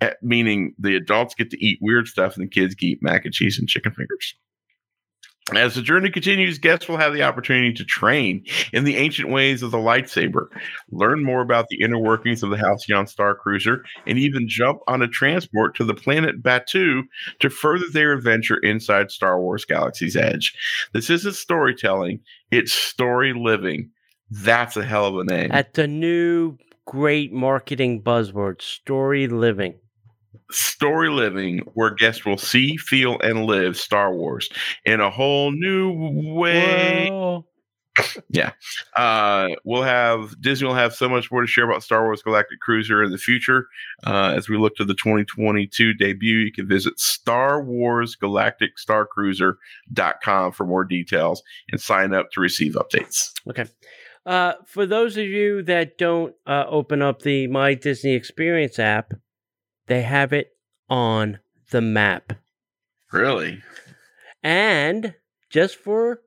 eh, 0.00 0.12
meaning 0.22 0.74
the 0.78 0.96
adults 0.96 1.34
get 1.34 1.50
to 1.50 1.64
eat 1.64 1.78
weird 1.80 2.06
stuff 2.06 2.36
and 2.36 2.44
the 2.44 2.50
kids 2.50 2.74
get 2.74 3.02
mac 3.02 3.24
and 3.24 3.34
cheese 3.34 3.58
and 3.58 3.68
chicken 3.68 3.92
fingers. 3.92 4.34
As 5.54 5.76
the 5.76 5.82
journey 5.82 6.10
continues, 6.10 6.58
guests 6.58 6.88
will 6.88 6.96
have 6.96 7.12
the 7.12 7.22
opportunity 7.22 7.72
to 7.74 7.84
train 7.84 8.44
in 8.72 8.82
the 8.82 8.96
ancient 8.96 9.30
ways 9.30 9.62
of 9.62 9.70
the 9.70 9.78
lightsaber, 9.78 10.48
learn 10.90 11.22
more 11.22 11.40
about 11.40 11.68
the 11.68 11.80
inner 11.80 12.00
workings 12.00 12.42
of 12.42 12.50
the 12.50 12.56
Halcyon 12.56 13.06
Star 13.06 13.36
Cruiser, 13.36 13.84
and 14.08 14.18
even 14.18 14.48
jump 14.48 14.80
on 14.88 15.02
a 15.02 15.08
transport 15.08 15.76
to 15.76 15.84
the 15.84 15.94
planet 15.94 16.42
Batuu 16.42 17.02
to 17.38 17.48
further 17.48 17.84
their 17.92 18.12
adventure 18.12 18.56
inside 18.56 19.12
Star 19.12 19.40
Wars 19.40 19.64
Galaxy's 19.64 20.16
Edge. 20.16 20.52
This 20.92 21.10
isn't 21.10 21.36
storytelling, 21.36 22.20
it's 22.50 22.72
story 22.72 23.32
living. 23.32 23.90
That's 24.28 24.76
a 24.76 24.84
hell 24.84 25.06
of 25.06 25.16
a 25.18 25.24
name. 25.24 25.52
At 25.52 25.74
the 25.74 25.86
new 25.86 26.58
great 26.86 27.32
marketing 27.32 28.02
buzzword, 28.02 28.62
story 28.62 29.28
living 29.28 29.76
story 30.50 31.10
living 31.10 31.58
where 31.74 31.90
guests 31.90 32.24
will 32.24 32.38
see, 32.38 32.76
feel, 32.76 33.18
and 33.20 33.46
live 33.46 33.76
Star 33.76 34.14
Wars 34.14 34.48
in 34.84 35.00
a 35.00 35.10
whole 35.10 35.50
new 35.52 35.92
way. 36.34 37.08
Whoa. 37.10 37.46
Yeah. 38.28 38.52
Uh, 38.94 39.48
we'll 39.64 39.82
have 39.82 40.40
Disney 40.40 40.66
will 40.66 40.74
have 40.74 40.94
so 40.94 41.08
much 41.08 41.30
more 41.30 41.40
to 41.40 41.46
share 41.46 41.64
about 41.64 41.82
Star 41.82 42.04
Wars 42.04 42.22
Galactic 42.22 42.60
Cruiser 42.60 43.02
in 43.02 43.10
the 43.10 43.18
future. 43.18 43.68
Uh, 44.06 44.34
as 44.36 44.48
we 44.48 44.58
look 44.58 44.76
to 44.76 44.84
the 44.84 44.94
2022 44.94 45.94
debut, 45.94 46.38
you 46.38 46.52
can 46.52 46.68
visit 46.68 46.98
Star 46.98 47.62
Wars 47.62 48.14
Galactic 48.14 48.78
Star 48.78 49.06
Cruiser.com 49.06 50.52
for 50.52 50.66
more 50.66 50.84
details 50.84 51.42
and 51.70 51.80
sign 51.80 52.12
up 52.12 52.30
to 52.32 52.40
receive 52.40 52.74
updates. 52.74 53.32
Okay. 53.48 53.66
Uh, 54.26 54.54
for 54.66 54.86
those 54.86 55.16
of 55.16 55.24
you 55.24 55.62
that 55.62 55.98
don't 55.98 56.34
uh, 56.46 56.64
open 56.68 57.00
up 57.00 57.22
the 57.22 57.46
My 57.46 57.74
Disney 57.74 58.14
Experience 58.14 58.78
app, 58.78 59.12
they 59.86 60.02
have 60.02 60.32
it 60.32 60.52
on 60.88 61.38
the 61.70 61.80
map. 61.80 62.32
Really? 63.12 63.62
And 64.42 65.14
just 65.50 65.76
for 65.76 66.20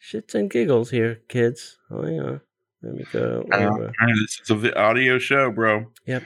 shits 0.00 0.34
and 0.34 0.50
giggles 0.50 0.90
here, 0.90 1.20
kids. 1.28 1.78
Oh 1.90 2.06
yeah. 2.06 2.38
Let 2.82 2.94
me 2.94 3.04
go. 3.12 3.46
Uh, 3.52 3.88
this 4.20 4.40
is 4.42 4.50
vi- 4.50 4.72
audio 4.72 5.18
show, 5.18 5.50
bro. 5.52 5.86
Yep. 6.06 6.24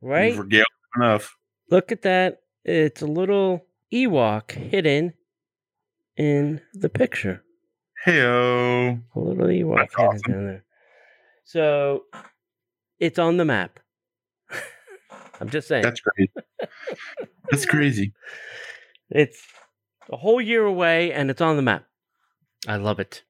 Right? 0.00 0.34
You've 0.34 0.64
enough. 0.96 1.36
Look 1.70 1.92
at 1.92 2.02
that. 2.02 2.40
It's 2.64 3.02
a 3.02 3.06
little 3.06 3.66
Ewok 3.92 4.52
hidden 4.52 5.12
in 6.16 6.60
the 6.72 6.88
picture. 6.88 7.42
Heyo. 8.06 9.02
A 9.14 9.18
little 9.20 9.46
Ewok 9.46 9.76
That's 9.76 9.94
hidden 9.96 10.08
awesome. 10.14 10.32
down 10.32 10.46
there. 10.46 10.64
So 11.44 12.04
it's 12.98 13.18
on 13.18 13.36
the 13.36 13.44
map. 13.44 13.78
I'm 15.42 15.50
just 15.50 15.66
saying. 15.66 15.82
That's 15.82 16.00
crazy. 16.00 16.30
That's 17.50 17.66
crazy. 17.74 18.12
It's 19.10 19.42
a 20.08 20.16
whole 20.16 20.40
year 20.40 20.64
away 20.64 21.12
and 21.12 21.30
it's 21.30 21.40
on 21.40 21.56
the 21.56 21.62
map. 21.62 21.84
I 22.68 22.76
love 22.76 23.00
it. 23.00 23.24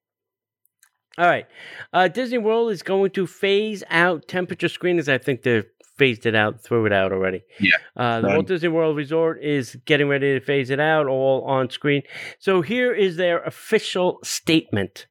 All 1.17 1.27
right. 1.27 1.47
Uh, 1.93 2.09
Disney 2.09 2.37
World 2.37 2.71
is 2.71 2.83
going 2.83 3.13
to 3.13 3.27
phase 3.27 3.83
out 3.89 4.29
temperature 4.29 4.69
screenings. 4.69 5.09
I 5.09 5.17
think 5.17 5.43
they've 5.43 5.65
phased 5.97 6.27
it 6.27 6.35
out, 6.35 6.63
threw 6.63 6.85
it 6.85 6.93
out 6.93 7.13
already. 7.13 7.43
Yeah, 7.59 7.77
Uh, 7.97 8.21
the 8.21 8.29
done. 8.29 8.37
Walt 8.37 8.47
Disney 8.47 8.69
World 8.69 8.95
Resort 8.97 9.43
is 9.43 9.77
getting 9.87 10.09
ready 10.09 10.39
to 10.39 10.45
phase 10.45 10.69
it 10.69 10.81
out 10.81 11.07
all 11.07 11.45
on 11.45 11.71
screen. 11.71 12.03
So 12.39 12.61
here 12.61 12.93
is 12.93 13.17
their 13.17 13.43
official 13.43 14.19
statement. 14.23 15.07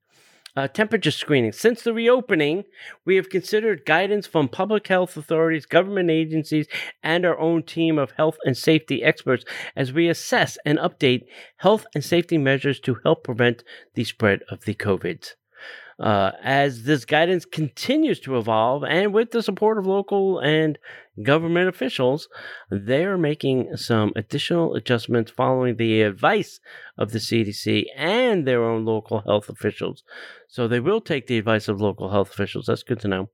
Uh, 0.53 0.67
temperature 0.67 1.11
screening. 1.11 1.53
Since 1.53 1.83
the 1.83 1.93
reopening, 1.93 2.65
we 3.05 3.15
have 3.15 3.29
considered 3.29 3.85
guidance 3.85 4.27
from 4.27 4.49
public 4.49 4.85
health 4.87 5.15
authorities, 5.15 5.65
government 5.65 6.09
agencies, 6.09 6.67
and 7.01 7.25
our 7.25 7.39
own 7.39 7.63
team 7.63 7.97
of 7.97 8.11
health 8.11 8.37
and 8.43 8.57
safety 8.57 9.01
experts 9.01 9.45
as 9.77 9.93
we 9.93 10.09
assess 10.09 10.57
and 10.65 10.77
update 10.77 11.21
health 11.57 11.85
and 11.95 12.03
safety 12.03 12.37
measures 12.37 12.81
to 12.81 12.97
help 13.03 13.23
prevent 13.23 13.63
the 13.93 14.03
spread 14.03 14.41
of 14.49 14.65
the 14.65 14.75
COVID. 14.75 15.35
Uh, 16.01 16.31
as 16.41 16.83
this 16.83 17.05
guidance 17.05 17.45
continues 17.45 18.19
to 18.19 18.35
evolve, 18.37 18.83
and 18.83 19.13
with 19.13 19.29
the 19.31 19.43
support 19.43 19.77
of 19.77 19.85
local 19.85 20.39
and 20.39 20.79
government 21.23 21.69
officials, 21.69 22.27
they 22.71 23.05
are 23.05 23.17
making 23.19 23.77
some 23.77 24.11
additional 24.15 24.73
adjustments 24.73 25.29
following 25.29 25.77
the 25.77 26.01
advice 26.01 26.59
of 26.97 27.11
the 27.11 27.19
CDC 27.19 27.85
and 27.95 28.47
their 28.47 28.63
own 28.63 28.83
local 28.83 29.21
health 29.21 29.47
officials. 29.47 30.03
So 30.47 30.67
they 30.67 30.79
will 30.79 31.01
take 31.01 31.27
the 31.27 31.37
advice 31.37 31.67
of 31.67 31.79
local 31.79 32.09
health 32.09 32.31
officials. 32.31 32.65
That's 32.65 32.83
good 32.83 32.99
to 33.01 33.07
know. 33.07 33.29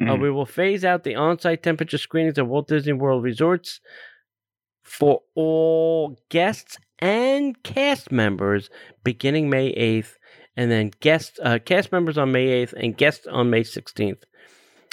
Uh, 0.00 0.14
Mhm. 0.14 0.22
we 0.22 0.30
will 0.30 0.46
phase 0.46 0.84
out 0.84 1.04
the 1.04 1.16
on 1.16 1.38
site 1.38 1.62
temperature 1.62 1.98
screenings 1.98 2.38
at 2.38 2.46
Walt 2.46 2.68
Disney 2.68 2.92
World 2.94 3.22
resorts 3.24 3.80
for 4.84 5.22
all 5.34 6.16
guests 6.30 6.78
and 7.00 7.62
cast 7.62 8.10
members 8.10 8.70
beginning 9.04 9.50
May 9.50 9.68
8th, 9.76 10.16
and 10.56 10.70
then 10.70 10.90
guest, 11.00 11.38
uh, 11.42 11.58
cast 11.58 11.92
members 11.92 12.18
on 12.18 12.32
May 12.32 12.46
8th 12.64 12.72
and 12.74 12.96
guests 12.96 13.26
on 13.26 13.50
May 13.50 13.62
16th. 13.62 14.24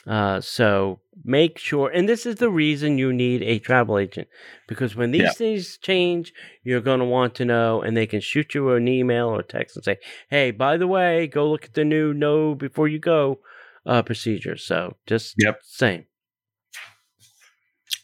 Uh, 0.06 0.42
so 0.42 1.00
make 1.24 1.58
sure, 1.58 1.90
and 1.90 2.10
this 2.10 2.26
is 2.26 2.36
the 2.36 2.50
reason 2.50 2.98
you 2.98 3.14
need 3.14 3.42
a 3.42 3.58
travel 3.60 3.98
agent 3.98 4.28
because 4.68 4.96
when 4.98 5.12
these 5.12 5.22
Yeah. 5.22 5.32
things 5.32 5.78
change, 5.78 6.34
you're 6.64 6.82
going 6.82 7.00
to 7.00 7.06
want 7.06 7.36
to 7.36 7.46
know, 7.46 7.82
and 7.82 7.96
they 7.96 8.06
can 8.06 8.20
shoot 8.20 8.54
you 8.54 8.72
an 8.72 8.88
email 8.90 9.28
or 9.30 9.42
text 9.44 9.78
and 9.78 9.86
say, 9.86 9.98
"Hey, 10.30 10.52
by 10.52 10.76
the 10.76 10.88
way, 10.88 11.28
go 11.28 11.50
look 11.50 11.64
at 11.66 11.74
the 11.74 11.86
new 11.86 12.14
no 12.14 12.54
before 12.54 12.90
you 12.90 13.00
go 13.00 13.40
uh, 13.86 14.02
procedure." 14.04 14.58
So 14.58 14.98
just 15.08 15.36
Yep. 15.38 15.60
saying. 15.64 16.06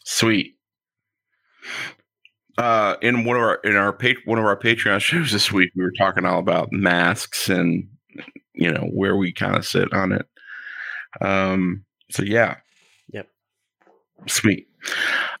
Sweet. 0.04 0.56
Uh, 2.58 2.96
in 3.02 3.24
one 3.24 3.36
of 3.36 3.42
our 3.42 3.54
in 3.64 3.76
our 3.76 3.96
one 4.24 4.38
of 4.38 4.44
our 4.44 4.58
Patreon 4.58 5.00
shows 5.00 5.32
this 5.32 5.52
week, 5.52 5.70
we 5.74 5.82
were 5.82 5.92
talking 5.96 6.24
all 6.24 6.38
about 6.38 6.72
masks 6.72 7.48
and 7.48 7.88
you 8.54 8.70
know 8.70 8.88
where 8.92 9.16
we 9.16 9.32
kind 9.32 9.56
of 9.56 9.66
sit 9.66 9.92
on 9.92 10.12
it. 10.12 10.26
Um. 11.20 11.84
So 12.10 12.22
yeah. 12.22 12.56
Yep. 13.12 13.28
Sweet. 14.26 14.68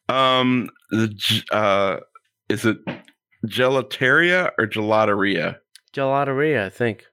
Um. 0.08 0.70
The 0.90 1.44
uh, 1.52 1.98
is 2.48 2.64
it 2.64 2.78
gelateria 3.46 4.50
or 4.58 4.66
gelateria? 4.66 5.58
Gelateria, 5.94 6.66
I 6.66 6.68
think. 6.68 7.06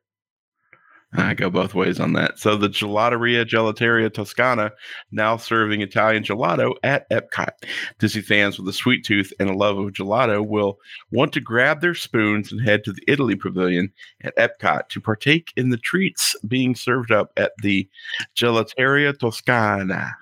I 1.14 1.34
go 1.34 1.50
both 1.50 1.74
ways 1.74 2.00
on 2.02 2.14
that. 2.14 2.38
So 2.38 2.58
the 2.58 2.68
Gelateria 2.68 3.46
Gelateria 3.46 4.14
Toscana 4.14 4.72
now 5.12 5.38
serving 5.38 5.82
Italian 5.82 6.24
gelato 6.24 6.76
at 6.84 7.10
Epcot. 7.10 7.52
Disney 7.98 8.22
fans 8.22 8.60
with 8.60 8.68
a 8.68 8.74
sweet 8.74 9.06
tooth 9.06 9.32
and 9.40 9.50
a 9.50 9.56
love 9.56 9.78
of 9.78 9.94
gelato 9.94 10.46
will 10.46 10.78
want 11.12 11.32
to 11.34 11.40
grab 11.40 11.80
their 11.80 11.96
spoons 11.96 12.52
and 12.52 12.62
head 12.62 12.84
to 12.84 12.92
the 12.92 13.04
Italy 13.08 13.36
Pavilion 13.36 13.92
at 14.22 14.36
Epcot 14.36 14.90
to 14.90 15.00
partake 15.00 15.54
in 15.56 15.70
the 15.70 15.78
treats 15.78 16.36
being 16.46 16.76
served 16.76 17.12
up 17.12 17.32
at 17.38 17.54
the 17.64 17.88
Gelateria 18.36 19.18
Toscana. 19.18 20.14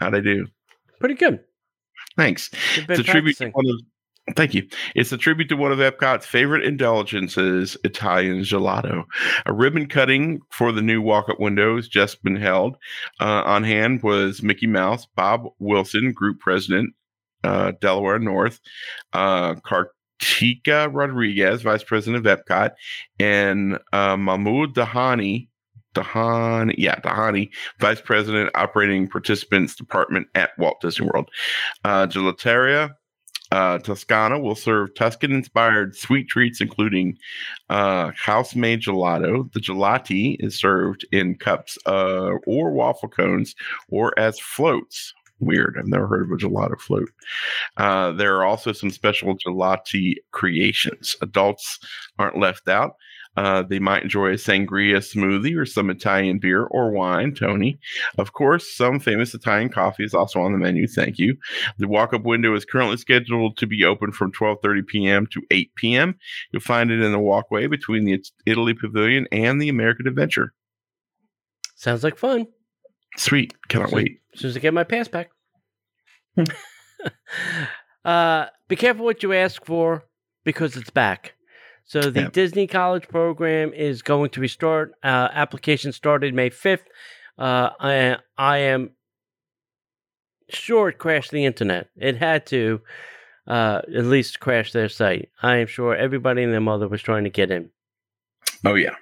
How'd 0.00 0.14
I 0.14 0.20
do? 0.20 0.46
Pretty 0.98 1.14
good. 1.14 1.40
Thanks. 2.16 2.50
It's 2.88 3.00
a 3.00 3.02
tribute 3.02 3.36
to 3.36 3.50
one 3.50 3.66
of 3.68 3.80
Thank 4.34 4.54
you. 4.54 4.66
It's 4.96 5.12
a 5.12 5.16
tribute 5.16 5.48
to 5.50 5.56
one 5.56 5.70
of 5.70 5.78
Epcot's 5.78 6.26
favorite 6.26 6.64
indulgences, 6.64 7.76
Italian 7.84 8.40
gelato. 8.40 9.04
A 9.46 9.52
ribbon 9.52 9.86
cutting 9.86 10.40
for 10.50 10.72
the 10.72 10.82
new 10.82 11.00
walk-up 11.00 11.38
windows 11.38 11.86
just 11.86 12.24
been 12.24 12.34
held. 12.34 12.76
Uh, 13.20 13.42
on 13.46 13.62
hand 13.62 14.02
was 14.02 14.42
Mickey 14.42 14.66
Mouse, 14.66 15.06
Bob 15.14 15.44
Wilson, 15.60 16.12
Group 16.12 16.40
President, 16.40 16.92
uh, 17.44 17.72
Delaware 17.80 18.18
North, 18.18 18.58
uh, 19.12 19.54
Kartika 19.54 20.92
Rodriguez, 20.92 21.62
Vice 21.62 21.84
President 21.84 22.26
of 22.26 22.38
Epcot, 22.38 22.72
and 23.20 23.78
uh, 23.92 24.16
Mahmoud 24.16 24.74
Dahani. 24.74 25.48
Dahani, 25.94 26.74
yeah, 26.76 26.96
Dahani, 26.96 27.48
Vice 27.78 28.02
President, 28.02 28.50
Operating 28.54 29.08
Participants 29.08 29.74
Department 29.74 30.26
at 30.34 30.50
Walt 30.58 30.78
Disney 30.82 31.06
World. 31.06 31.30
Uh, 31.84 32.06
Gelateria, 32.06 32.92
uh, 33.52 33.78
Toscana 33.78 34.38
will 34.38 34.54
serve 34.54 34.94
Tuscan 34.94 35.32
inspired 35.32 35.96
sweet 35.96 36.28
treats, 36.28 36.60
including 36.60 37.16
uh, 37.70 38.10
house 38.16 38.54
made 38.54 38.80
gelato. 38.80 39.52
The 39.52 39.60
gelati 39.60 40.36
is 40.40 40.58
served 40.58 41.06
in 41.12 41.36
cups 41.36 41.78
uh, 41.86 42.32
or 42.46 42.72
waffle 42.72 43.08
cones 43.08 43.54
or 43.88 44.18
as 44.18 44.38
floats. 44.40 45.14
Weird. 45.38 45.76
I've 45.78 45.86
never 45.86 46.06
heard 46.06 46.22
of 46.24 46.32
a 46.32 46.36
gelato 46.36 46.80
float. 46.80 47.10
Uh, 47.76 48.12
there 48.12 48.36
are 48.36 48.44
also 48.44 48.72
some 48.72 48.90
special 48.90 49.36
gelati 49.36 50.14
creations. 50.32 51.14
Adults 51.20 51.78
aren't 52.18 52.38
left 52.38 52.68
out. 52.68 52.96
Uh, 53.36 53.62
they 53.62 53.78
might 53.78 54.02
enjoy 54.02 54.28
a 54.30 54.34
sangria 54.34 54.96
smoothie 54.96 55.56
or 55.56 55.66
some 55.66 55.90
Italian 55.90 56.38
beer 56.38 56.64
or 56.64 56.90
wine, 56.90 57.34
Tony. 57.34 57.78
Of 58.18 58.32
course, 58.32 58.74
some 58.74 58.98
famous 58.98 59.34
Italian 59.34 59.68
coffee 59.68 60.04
is 60.04 60.14
also 60.14 60.40
on 60.40 60.52
the 60.52 60.58
menu. 60.58 60.86
Thank 60.86 61.18
you. 61.18 61.36
The 61.78 61.88
walk-up 61.88 62.24
window 62.24 62.54
is 62.54 62.64
currently 62.64 62.96
scheduled 62.96 63.56
to 63.58 63.66
be 63.66 63.84
open 63.84 64.12
from 64.12 64.32
12:30 64.32 64.86
p.m. 64.86 65.26
to 65.32 65.42
8 65.50 65.74
p.m. 65.76 66.14
You'll 66.50 66.60
find 66.62 66.90
it 66.90 67.00
in 67.02 67.12
the 67.12 67.18
walkway 67.18 67.66
between 67.66 68.04
the 68.04 68.22
Italy 68.46 68.74
Pavilion 68.74 69.26
and 69.30 69.60
the 69.60 69.68
American 69.68 70.06
Adventure. 70.08 70.54
Sounds 71.74 72.02
like 72.02 72.16
fun. 72.16 72.46
Sweet. 73.16 73.52
Cannot 73.68 73.90
So- 73.90 73.96
wait. 73.96 74.18
As 74.34 74.40
soon 74.40 74.50
as 74.50 74.56
I 74.56 74.60
get 74.60 74.74
my 74.74 74.84
pass 74.84 75.08
back. 75.08 75.30
uh, 78.04 78.46
be 78.68 78.76
careful 78.76 79.04
what 79.04 79.22
you 79.22 79.32
ask 79.32 79.64
for 79.64 80.04
because 80.44 80.76
it's 80.76 80.90
back. 80.90 81.34
So 81.86 82.10
the 82.10 82.22
Yeah. 82.22 82.28
Disney 82.30 82.66
College 82.66 83.08
program 83.08 83.72
is 83.72 84.02
going 84.02 84.30
to 84.30 84.40
restart. 84.40 84.92
Uh, 85.02 85.28
application 85.32 85.92
started 85.92 86.34
May 86.34 86.50
fifth. 86.50 86.88
Uh, 87.38 87.70
I 87.80 88.18
I 88.36 88.58
am 88.58 88.90
sure 90.48 90.88
it 90.88 90.98
crashed 90.98 91.30
the 91.30 91.44
internet. 91.44 91.88
It 91.96 92.16
had 92.16 92.46
to 92.46 92.80
uh, 93.46 93.82
at 93.96 94.04
least 94.04 94.40
crash 94.40 94.72
their 94.72 94.88
site. 94.88 95.30
I 95.42 95.56
am 95.58 95.66
sure 95.68 95.94
everybody 95.94 96.42
and 96.42 96.52
their 96.52 96.60
mother 96.60 96.88
was 96.88 97.02
trying 97.02 97.24
to 97.24 97.30
get 97.30 97.50
in. 97.50 97.70
Oh 98.64 98.74
yeah. 98.74 98.96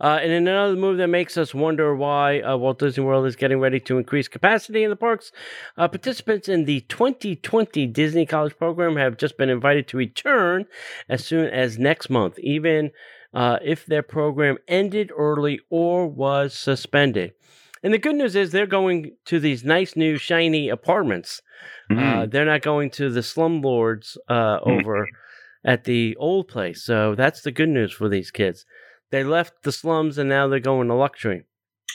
Uh, 0.00 0.18
and 0.22 0.30
in 0.30 0.46
another 0.46 0.76
move 0.76 0.96
that 0.98 1.08
makes 1.08 1.36
us 1.36 1.52
wonder 1.54 1.94
why 1.94 2.40
uh, 2.40 2.56
Walt 2.56 2.78
Disney 2.78 3.02
World 3.04 3.26
is 3.26 3.36
getting 3.36 3.58
ready 3.60 3.80
to 3.80 3.98
increase 3.98 4.28
capacity 4.28 4.84
in 4.84 4.90
the 4.90 4.96
parks, 4.96 5.32
uh, 5.76 5.88
participants 5.88 6.48
in 6.48 6.64
the 6.66 6.80
2020 6.82 7.86
Disney 7.86 8.24
College 8.26 8.56
program 8.56 8.96
have 8.96 9.16
just 9.16 9.36
been 9.36 9.48
invited 9.50 9.88
to 9.88 9.96
return 9.96 10.66
as 11.08 11.24
soon 11.24 11.46
as 11.48 11.78
next 11.78 12.10
month, 12.10 12.38
even 12.38 12.90
uh, 13.34 13.58
if 13.62 13.86
their 13.86 14.02
program 14.02 14.56
ended 14.68 15.10
early 15.16 15.60
or 15.68 16.06
was 16.06 16.54
suspended. 16.54 17.32
And 17.82 17.92
the 17.94 17.98
good 17.98 18.16
news 18.16 18.34
is 18.36 18.50
they're 18.50 18.66
going 18.66 19.12
to 19.26 19.38
these 19.38 19.64
nice 19.64 19.96
new 19.96 20.16
shiny 20.18 20.68
apartments. 20.68 21.42
Uh, 21.90 21.94
Mm. 21.94 22.30
they're 22.30 22.44
not 22.44 22.62
going 22.62 22.90
to 22.90 23.10
the 23.10 23.20
slumlords 23.22 24.16
uh, 24.28 24.60
Mm. 24.60 24.66
over 24.66 25.08
at 25.64 25.84
the 25.84 26.14
old 26.16 26.48
place. 26.48 26.82
So 26.84 27.14
that's 27.14 27.42
the 27.42 27.50
good 27.52 27.68
news 27.68 27.92
for 27.92 28.08
these 28.08 28.30
kids. 28.30 28.64
They 29.10 29.24
left 29.24 29.62
the 29.62 29.72
slums 29.72 30.18
and 30.18 30.28
now 30.28 30.48
they're 30.48 30.60
going 30.60 30.88
to 30.88 30.94
luxury. 30.94 31.44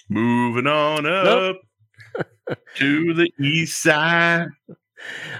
Moving 0.09 0.67
on 0.67 1.05
up 1.05 1.57
to 2.75 3.13
the 3.13 3.31
east 3.39 3.81
side. 3.81 4.47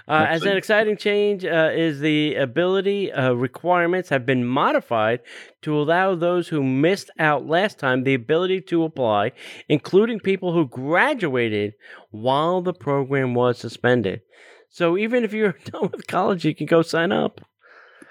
Uh, 0.08 0.26
as 0.28 0.44
an 0.44 0.58
exciting 0.58 0.98
change 0.98 1.46
uh, 1.46 1.70
is 1.74 2.02
the 2.02 2.36
ability 2.36 3.12
uh, 3.12 3.32
requirements 3.32 4.10
have 4.10 4.26
been 4.26 4.46
modified 4.46 5.22
to 5.62 5.78
allow 5.78 6.16
those 6.16 6.50
who 6.50 6.62
missed 6.62 7.10
out 7.18 7.48
last 7.48 7.80
time 7.80 8.04
the 8.04 8.14
ability 8.14 8.60
to 8.60 8.84
apply, 8.84 9.32
including 9.70 10.20
people 10.20 10.54
who 10.54 10.68
graduated 10.68 11.74
while 12.12 12.62
the 12.62 12.74
program 12.74 13.34
was 13.34 13.58
suspended. 13.58 14.22
So 14.70 14.98
even 14.98 15.24
if 15.24 15.32
you're 15.34 15.56
done 15.66 15.90
with 15.92 16.08
college, 16.08 16.44
you 16.44 16.54
can 16.54 16.66
go 16.66 16.82
sign 16.82 17.12
up. 17.12 17.40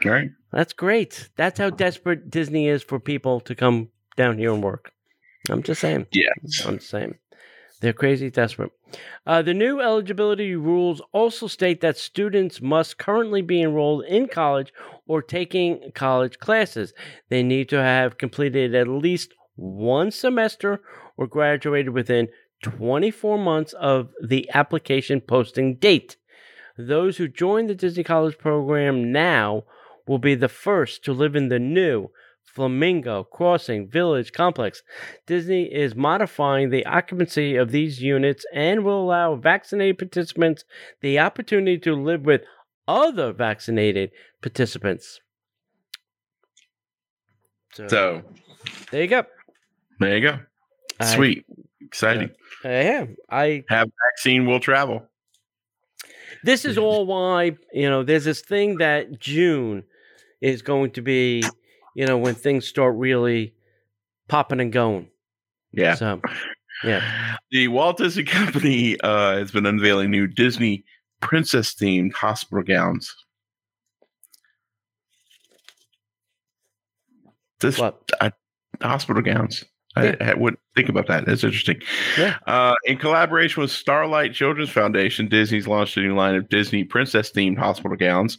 Right. 0.05 0.31
That's 0.53 0.73
great. 0.73 1.31
That's 1.37 1.59
how 1.59 1.71
desperate 1.71 2.31
Disney 2.31 2.69
is 2.69 2.83
for 2.83 3.01
people 3.01 3.41
to 3.41 3.55
come 3.55 3.89
down 4.17 4.39
here 4.39 4.53
and 4.53 4.63
work. 4.63 4.93
I'm 5.49 5.63
just 5.63 5.81
saying. 5.81 6.07
Yes. 6.13 6.65
I'm 6.67 6.81
saying. 6.81 7.19
They're 7.81 7.93
crazy 7.93 8.31
desperate. 8.31 8.71
Uh, 9.27 9.43
the 9.43 9.55
new 9.55 9.81
eligibility 9.81 10.55
rules 10.55 11.03
also 11.13 11.49
state 11.49 11.81
that 11.81 11.97
students 11.97 12.61
must 12.61 12.97
currently 12.97 13.43
be 13.43 13.61
enrolled 13.61 14.05
in 14.05 14.29
college 14.29 14.73
or 15.07 15.21
taking 15.21 15.91
college 15.93 16.39
classes. 16.39 16.93
They 17.29 17.43
need 17.43 17.69
to 17.71 17.83
have 17.83 18.19
completed 18.19 18.75
at 18.75 18.87
least 18.87 19.35
one 19.57 20.13
semester 20.13 20.81
or 21.17 21.27
graduated 21.27 21.93
within 21.93 22.29
24 22.63 23.37
months 23.39 23.73
of 23.73 24.11
the 24.23 24.49
application 24.55 25.21
posting 25.21 25.75
date. 25.75 26.17
Those 26.79 27.17
who 27.17 27.27
join 27.27 27.67
the 27.67 27.75
Disney 27.75 28.05
College 28.05 28.39
program 28.39 29.13
now 29.13 29.65
will 30.07 30.19
be 30.19 30.35
the 30.35 30.49
first 30.49 31.05
to 31.05 31.13
live 31.13 31.35
in 31.37 31.49
the 31.49 31.59
new 31.59 32.09
Flamingo 32.45 33.25
Crossing 33.25 33.89
Village 33.89 34.33
complex. 34.33 34.83
Disney 35.27 35.73
is 35.73 35.95
modifying 35.95 36.69
the 36.71 36.85
occupancy 36.85 37.57
of 37.57 37.71
these 37.71 38.03
units 38.03 38.45
and 38.53 38.85
will 38.85 39.03
allow 39.03 39.37
vaccinated 39.37 39.99
participants 39.99 40.65
the 41.01 41.19
opportunity 41.19 41.79
to 41.79 41.95
live 41.95 42.23
with 42.27 42.43
other 42.87 43.33
vaccinated 43.33 44.11
participants. 44.43 45.21
So, 47.75 47.89
So 47.89 48.23
there 48.91 49.03
you 49.03 49.09
go. 49.09 49.25
there 49.99 50.17
you 50.19 50.23
go. 50.23 50.39
I- 51.01 51.05
Sweet. 51.15 51.47
Exciting. 51.81 52.31
Uh, 52.65 52.69
yeah, 52.69 53.05
I 53.31 53.65
Have 53.69 53.89
vaccine 54.11 54.47
will 54.47 54.61
travel. 54.61 55.09
this 56.45 56.65
is 56.65 56.79
all 56.85 57.05
why 57.07 57.57
you 57.73 57.89
know 57.91 58.03
there's 58.03 58.25
this 58.25 58.41
thing 58.41 58.79
that 58.79 59.19
June 59.19 59.85
is 60.43 60.61
going 60.61 60.91
to 60.91 61.01
be, 61.01 61.43
you 61.95 62.07
know, 62.07 62.19
when 62.19 62.35
things 62.35 62.67
start 62.67 62.95
really 62.97 63.55
popping 64.29 64.61
and 64.61 64.73
going. 64.73 65.09
Yeah. 65.73 65.95
So, 65.95 66.21
yeah. 66.85 67.37
The 67.51 67.69
Walt 67.69 67.99
Disney 67.99 68.25
Company 68.39 68.99
uh, 69.01 69.37
has 69.39 69.51
been 69.51 69.67
unveiling 69.67 70.11
new 70.11 70.27
Disney 70.27 70.85
princess 71.21 71.75
themed 71.75 72.13
hospital 72.13 72.65
gowns. 72.65 73.15
This 77.61 77.79
What? 77.79 78.11
hospital 78.83 79.23
gowns. 79.23 79.65
I, 79.95 80.17
I 80.21 80.35
wouldn't 80.35 80.61
think 80.75 80.89
about 80.89 81.07
that. 81.09 81.27
That's 81.27 81.45
interesting. 81.45 81.81
Yeah. 82.19 82.39
Uh, 82.47 82.75
in 82.87 82.97
collaboration 82.97 83.61
with 83.61 83.71
Starlight 83.71 84.33
Children's 84.33 84.71
Foundation, 84.71 85.29
Disney's 85.29 85.67
launched 85.69 85.97
a 85.97 86.01
new 86.01 86.15
line 86.15 86.35
of 86.35 86.49
Disney 86.49 86.85
princess 86.85 87.31
themed 87.31 87.59
hospital 87.59 87.97
gowns 87.97 88.39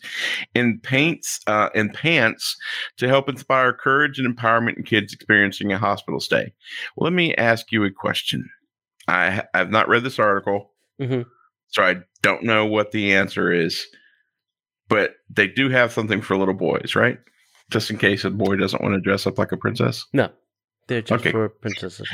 and 0.56 0.82
paints 0.82 1.40
uh, 1.48 1.70
and 1.76 1.94
pants 1.94 2.56
to 2.98 3.08
help 3.08 3.30
inspire 3.30 3.72
courage 3.74 4.18
and 4.20 4.36
empowerment 4.36 4.78
in 4.78 4.84
kids 4.84 5.14
experiencing 5.14 5.72
a 5.72 5.78
hospital 5.78 6.20
stay. 6.20 6.54
Well, 6.96 7.06
let 7.06 7.14
me 7.14 7.36
ask 7.36 7.72
you 7.72 7.84
a 7.84 7.92
question. 7.92 8.50
I 9.08 9.44
I've 9.54 9.70
not 9.70 9.88
read 9.90 10.04
this 10.04 10.18
article, 10.20 10.72
Mhm. 11.00 11.26
so 11.68 11.84
I 11.84 11.98
don't 12.22 12.44
know 12.44 12.66
what 12.66 12.92
the 12.92 13.14
answer 13.14 13.52
is. 13.52 13.86
But 14.90 15.12
they 15.30 15.48
do 15.48 15.70
have 15.70 15.92
something 15.92 16.22
for 16.22 16.36
little 16.38 16.54
boys, 16.54 16.96
right? 16.96 17.18
Just 17.72 17.90
in 17.90 17.98
case 17.98 18.26
a 18.26 18.30
boy 18.30 18.56
doesn't 18.58 18.82
want 18.82 18.94
to 18.96 19.00
dress 19.02 19.26
up 19.26 19.38
like 19.38 19.52
a 19.52 19.58
princess. 19.58 20.06
No, 20.14 20.30
they're 20.88 21.02
just 21.02 21.22
Okay. 21.22 21.32
for 21.32 21.50
princesses. 21.50 22.10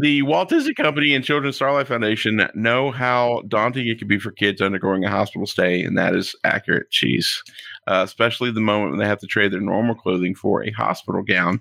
The 0.00 0.22
Walt 0.22 0.48
Disney 0.48 0.74
Company 0.74 1.12
and 1.12 1.24
Children's 1.24 1.56
Starlight 1.56 1.88
Foundation 1.88 2.48
know 2.54 2.92
how 2.92 3.42
daunting 3.48 3.88
it 3.88 3.98
can 3.98 4.06
be 4.06 4.20
for 4.20 4.30
kids 4.30 4.60
undergoing 4.60 5.04
a 5.04 5.10
hospital 5.10 5.44
stay, 5.44 5.82
and 5.82 5.98
that 5.98 6.14
is 6.14 6.36
accurate. 6.44 6.88
Cheese, 6.90 7.42
uh, 7.88 8.02
especially 8.04 8.52
the 8.52 8.60
moment 8.60 8.92
when 8.92 9.00
they 9.00 9.08
have 9.08 9.18
to 9.18 9.26
trade 9.26 9.50
their 9.52 9.60
normal 9.60 9.96
clothing 9.96 10.36
for 10.36 10.62
a 10.62 10.70
hospital 10.70 11.24
gown. 11.24 11.60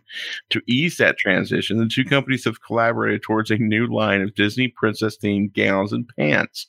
To 0.51 0.61
ease 0.67 0.97
that 0.97 1.17
transition, 1.17 1.79
the 1.79 1.87
two 1.87 2.05
companies 2.05 2.45
have 2.45 2.61
collaborated 2.61 3.23
towards 3.23 3.49
a 3.49 3.57
new 3.57 3.87
line 3.87 4.21
of 4.21 4.35
Disney 4.35 4.67
princess 4.67 5.17
themed 5.17 5.55
gowns 5.55 5.91
and 5.91 6.07
pants. 6.15 6.67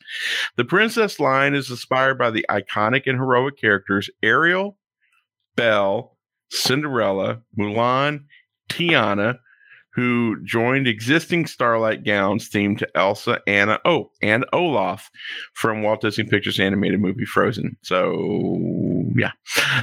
The 0.57 0.65
princess 0.65 1.21
line 1.21 1.55
is 1.55 1.69
inspired 1.69 2.17
by 2.17 2.31
the 2.31 2.47
iconic 2.49 3.03
and 3.07 3.19
heroic 3.19 3.59
characters 3.59 4.09
Ariel, 4.23 4.79
Belle, 5.55 6.17
Cinderella, 6.51 7.43
Mulan, 7.59 8.25
Tiana, 8.71 9.39
who 9.99 10.41
joined 10.45 10.87
existing 10.87 11.45
Starlight 11.45 12.05
gowns 12.05 12.49
themed 12.49 12.79
to 12.79 12.89
Elsa, 12.97 13.41
Anna, 13.49 13.81
oh, 13.85 14.13
and 14.23 14.47
Olaf 14.53 15.11
from 15.55 15.83
Walt 15.83 16.03
Disney 16.03 16.23
Pictures 16.23 16.61
animated 16.61 17.01
movie 17.01 17.25
Frozen. 17.25 17.77
So, 17.83 18.57
yeah. 19.17 19.33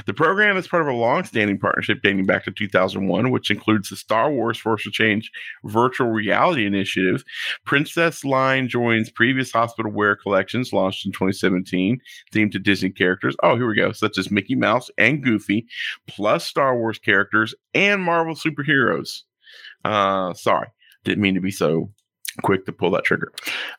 The 0.06 0.14
program 0.14 0.56
is 0.56 0.68
part 0.68 0.80
of 0.80 0.88
a 0.88 0.96
long-standing 0.96 1.58
partnership 1.58 1.98
dating 2.02 2.24
back 2.24 2.46
to 2.46 2.50
2001, 2.50 3.30
which 3.30 3.50
includes 3.50 3.90
the 3.90 3.96
Star 3.96 4.32
Wars 4.32 4.56
Force 4.56 4.86
of 4.86 4.94
Change 4.94 5.30
virtual 5.64 6.08
reality 6.08 6.64
initiative. 6.64 7.22
Princess 7.66 8.24
Line 8.24 8.68
joins 8.68 9.10
previous 9.10 9.52
hospital 9.52 9.92
wear 9.92 10.16
collections 10.16 10.72
launched 10.72 11.04
in 11.04 11.12
2017, 11.12 12.00
themed 12.32 12.52
to 12.52 12.58
Disney 12.58 12.88
characters. 12.88 13.36
Oh, 13.42 13.56
here 13.56 13.68
we 13.68 13.76
go, 13.76 13.92
such 13.92 14.16
as 14.16 14.30
Mickey 14.30 14.54
Mouse 14.54 14.88
and 14.96 15.22
Goofy, 15.22 15.66
plus 16.08 16.46
Star 16.46 16.74
Wars 16.74 16.98
characters 16.98 17.54
and 17.74 18.02
Marvel 18.02 18.34
superheroes. 18.34 19.24
Uh, 19.84 20.34
sorry, 20.34 20.68
didn't 21.04 21.22
mean 21.22 21.34
to 21.34 21.40
be 21.40 21.50
so 21.50 21.90
quick 22.42 22.66
to 22.66 22.72
pull 22.72 22.90
that 22.90 23.04
trigger. 23.04 23.32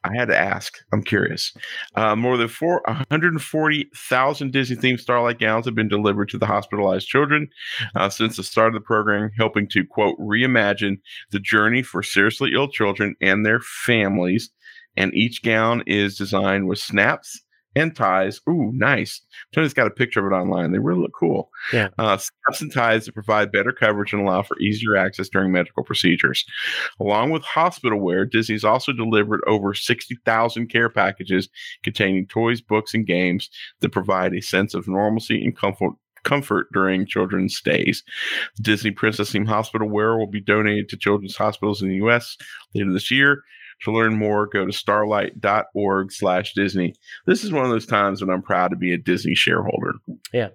I 0.03 0.15
had 0.15 0.29
to 0.29 0.37
ask. 0.37 0.79
I'm 0.91 1.03
curious. 1.03 1.53
Uh, 1.95 2.15
more 2.15 2.37
than 2.37 2.47
four, 2.47 2.81
140,000 2.87 4.51
Disney 4.51 4.75
themed 4.75 4.99
Starlight 4.99 5.39
gowns 5.39 5.65
have 5.65 5.75
been 5.75 5.87
delivered 5.87 6.29
to 6.29 6.39
the 6.39 6.47
hospitalized 6.47 7.07
children 7.07 7.49
uh, 7.95 8.09
since 8.09 8.37
the 8.37 8.43
start 8.43 8.69
of 8.69 8.73
the 8.73 8.85
program, 8.85 9.29
helping 9.37 9.67
to 9.69 9.85
quote 9.85 10.17
reimagine 10.19 10.97
the 11.31 11.39
journey 11.39 11.83
for 11.83 12.01
seriously 12.01 12.51
ill 12.55 12.67
children 12.67 13.15
and 13.21 13.45
their 13.45 13.59
families 13.59 14.49
and 14.97 15.13
each 15.13 15.43
gown 15.43 15.83
is 15.85 16.17
designed 16.17 16.67
with 16.67 16.79
snaps 16.79 17.41
and 17.77 17.95
ties. 17.95 18.41
Ooh, 18.49 18.71
nice. 18.73 19.21
Tony's 19.53 19.73
got 19.73 19.87
a 19.87 19.91
picture 19.91 20.25
of 20.25 20.31
it 20.31 20.35
online. 20.35 20.71
They 20.71 20.79
really 20.79 21.01
look 21.01 21.13
cool. 21.17 21.51
Yeah. 21.71 21.89
Uh, 21.97 22.17
snaps 22.17 22.61
and 22.61 22.73
ties 22.73 23.05
that 23.05 23.13
provide 23.13 23.51
better 23.51 23.71
coverage 23.71 24.13
and 24.13 24.21
allow 24.21 24.41
for 24.41 24.59
easier 24.59 24.95
access 24.95 25.29
during 25.29 25.51
medical 25.51 25.83
procedures. 25.83 26.43
Along 26.99 27.29
with 27.29 27.43
hospital 27.43 27.99
wear, 27.99 28.25
Disney's 28.25 28.63
also 28.63 28.91
delivered 28.91 29.41
over 29.45 29.73
60,000 29.73 30.67
care 30.67 30.89
packages 30.89 31.49
containing 31.83 32.25
toys, 32.27 32.61
books, 32.61 32.93
and 32.93 33.05
games 33.05 33.49
that 33.81 33.91
provide 33.91 34.33
a 34.33 34.41
sense 34.41 34.73
of 34.73 34.87
normalcy 34.87 35.43
and 35.43 35.55
comfort 35.55 35.93
comfort 36.23 36.67
during 36.73 37.05
children's 37.05 37.55
stays. 37.55 38.03
Disney 38.61 38.91
Princess 38.91 39.31
Theme 39.31 39.45
Hospital 39.45 39.87
wear 39.87 40.17
will 40.17 40.27
be 40.27 40.41
donated 40.41 40.89
to 40.89 40.97
children's 40.97 41.37
hospitals 41.37 41.81
in 41.81 41.87
the 41.87 41.95
U.S. 41.95 42.35
later 42.75 42.91
this 42.91 43.09
year. 43.11 43.43
To 43.83 43.91
learn 43.91 44.15
more, 44.17 44.47
go 44.47 44.65
to 44.65 44.71
starlight.org 44.73 46.11
slash 46.11 46.53
Disney. 46.53 46.95
This 47.27 47.43
is 47.43 47.51
one 47.51 47.63
of 47.63 47.69
those 47.69 47.85
times 47.85 48.21
when 48.21 48.29
I'm 48.31 48.41
proud 48.41 48.69
to 48.69 48.75
be 48.75 48.91
a 48.93 48.97
Disney 48.97 49.35
shareholder. 49.35 49.93
Yeah. 50.33 50.49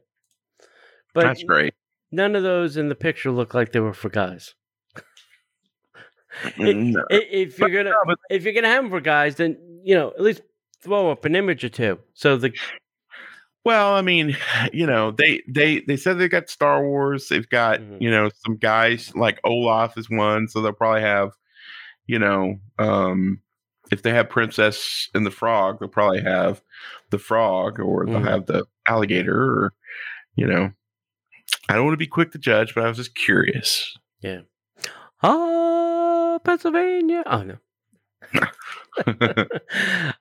But 1.15 1.25
That's 1.25 1.45
great. 1.45 1.75
none 2.11 2.35
of 2.35 2.43
those 2.43 2.77
in 2.77 2.89
the 2.89 2.95
picture 2.97 3.31
look 3.31 3.55
like 3.55 3.71
they 3.73 3.81
were 3.81 3.93
for 3.95 4.09
guys. 4.09 4.55
It- 6.59 6.77
no. 6.77 7.01
I- 7.11 7.27
If 7.31 7.59
you're 7.59 7.71
gonna 7.71 7.91
No, 7.91 7.97
but- 8.07 8.19
if 8.31 8.45
you're 8.45 8.55
gonna 8.55 8.69
have 8.69 8.85
them 8.85 8.91
for 8.91 9.01
guys, 9.01 9.37
then 9.37 9.57
you 9.85 9.95
know 9.95 10.09
at 10.09 10.21
least 10.21 10.43
throw 10.83 11.11
up 11.11 11.25
an 11.25 11.37
image 11.37 11.63
or 11.65 11.69
two. 11.69 11.99
So 12.15 12.37
the 12.37 12.53
Well, 13.65 13.95
I 13.95 14.03
mean, 14.03 14.37
you 14.73 14.87
know, 14.87 15.13
they 15.13 15.43
they 15.49 15.81
they 15.87 15.97
said 15.97 16.19
they 16.19 16.29
got 16.29 16.49
Star 16.49 16.83
Wars. 16.85 17.29
They've 17.29 17.49
got 17.49 17.81
Mhm. 17.81 18.01
you 18.01 18.11
know 18.11 18.31
some 18.45 18.57
guys 18.57 19.13
like 19.15 19.39
Olaf 19.45 19.97
is 19.97 20.11
one, 20.11 20.49
so 20.49 20.61
they'll 20.61 20.73
probably 20.73 21.03
have, 21.03 21.31
you 22.07 22.19
know, 22.19 22.59
um, 22.79 23.41
if 23.91 24.03
they 24.03 24.11
have 24.11 24.29
Princess 24.31 25.09
and 25.15 25.25
the 25.27 25.31
Frog, 25.31 25.79
they'll 25.81 25.89
probably 25.89 26.23
have 26.23 26.63
the 27.11 27.19
frog, 27.19 27.79
or 27.81 28.07
they'll 28.07 28.21
Mhm. 28.21 28.29
have 28.29 28.47
the 28.47 28.65
alligator, 28.87 29.37
or 29.43 29.73
you 30.37 30.47
know, 30.47 30.73
I 31.69 31.75
don't 31.75 31.85
want 31.85 31.93
to 31.95 31.99
be 31.99 32.07
quick 32.07 32.33
to 32.33 32.39
judge, 32.39 32.75
but 32.75 32.85
I 32.85 32.89
was 32.89 32.97
just 32.97 33.15
curious. 33.15 33.97
Yeah. 34.21 34.41
Oh 35.23 36.41
Pennsylvania. 36.45 37.23
Oh 37.27 37.43
no. 37.43 37.57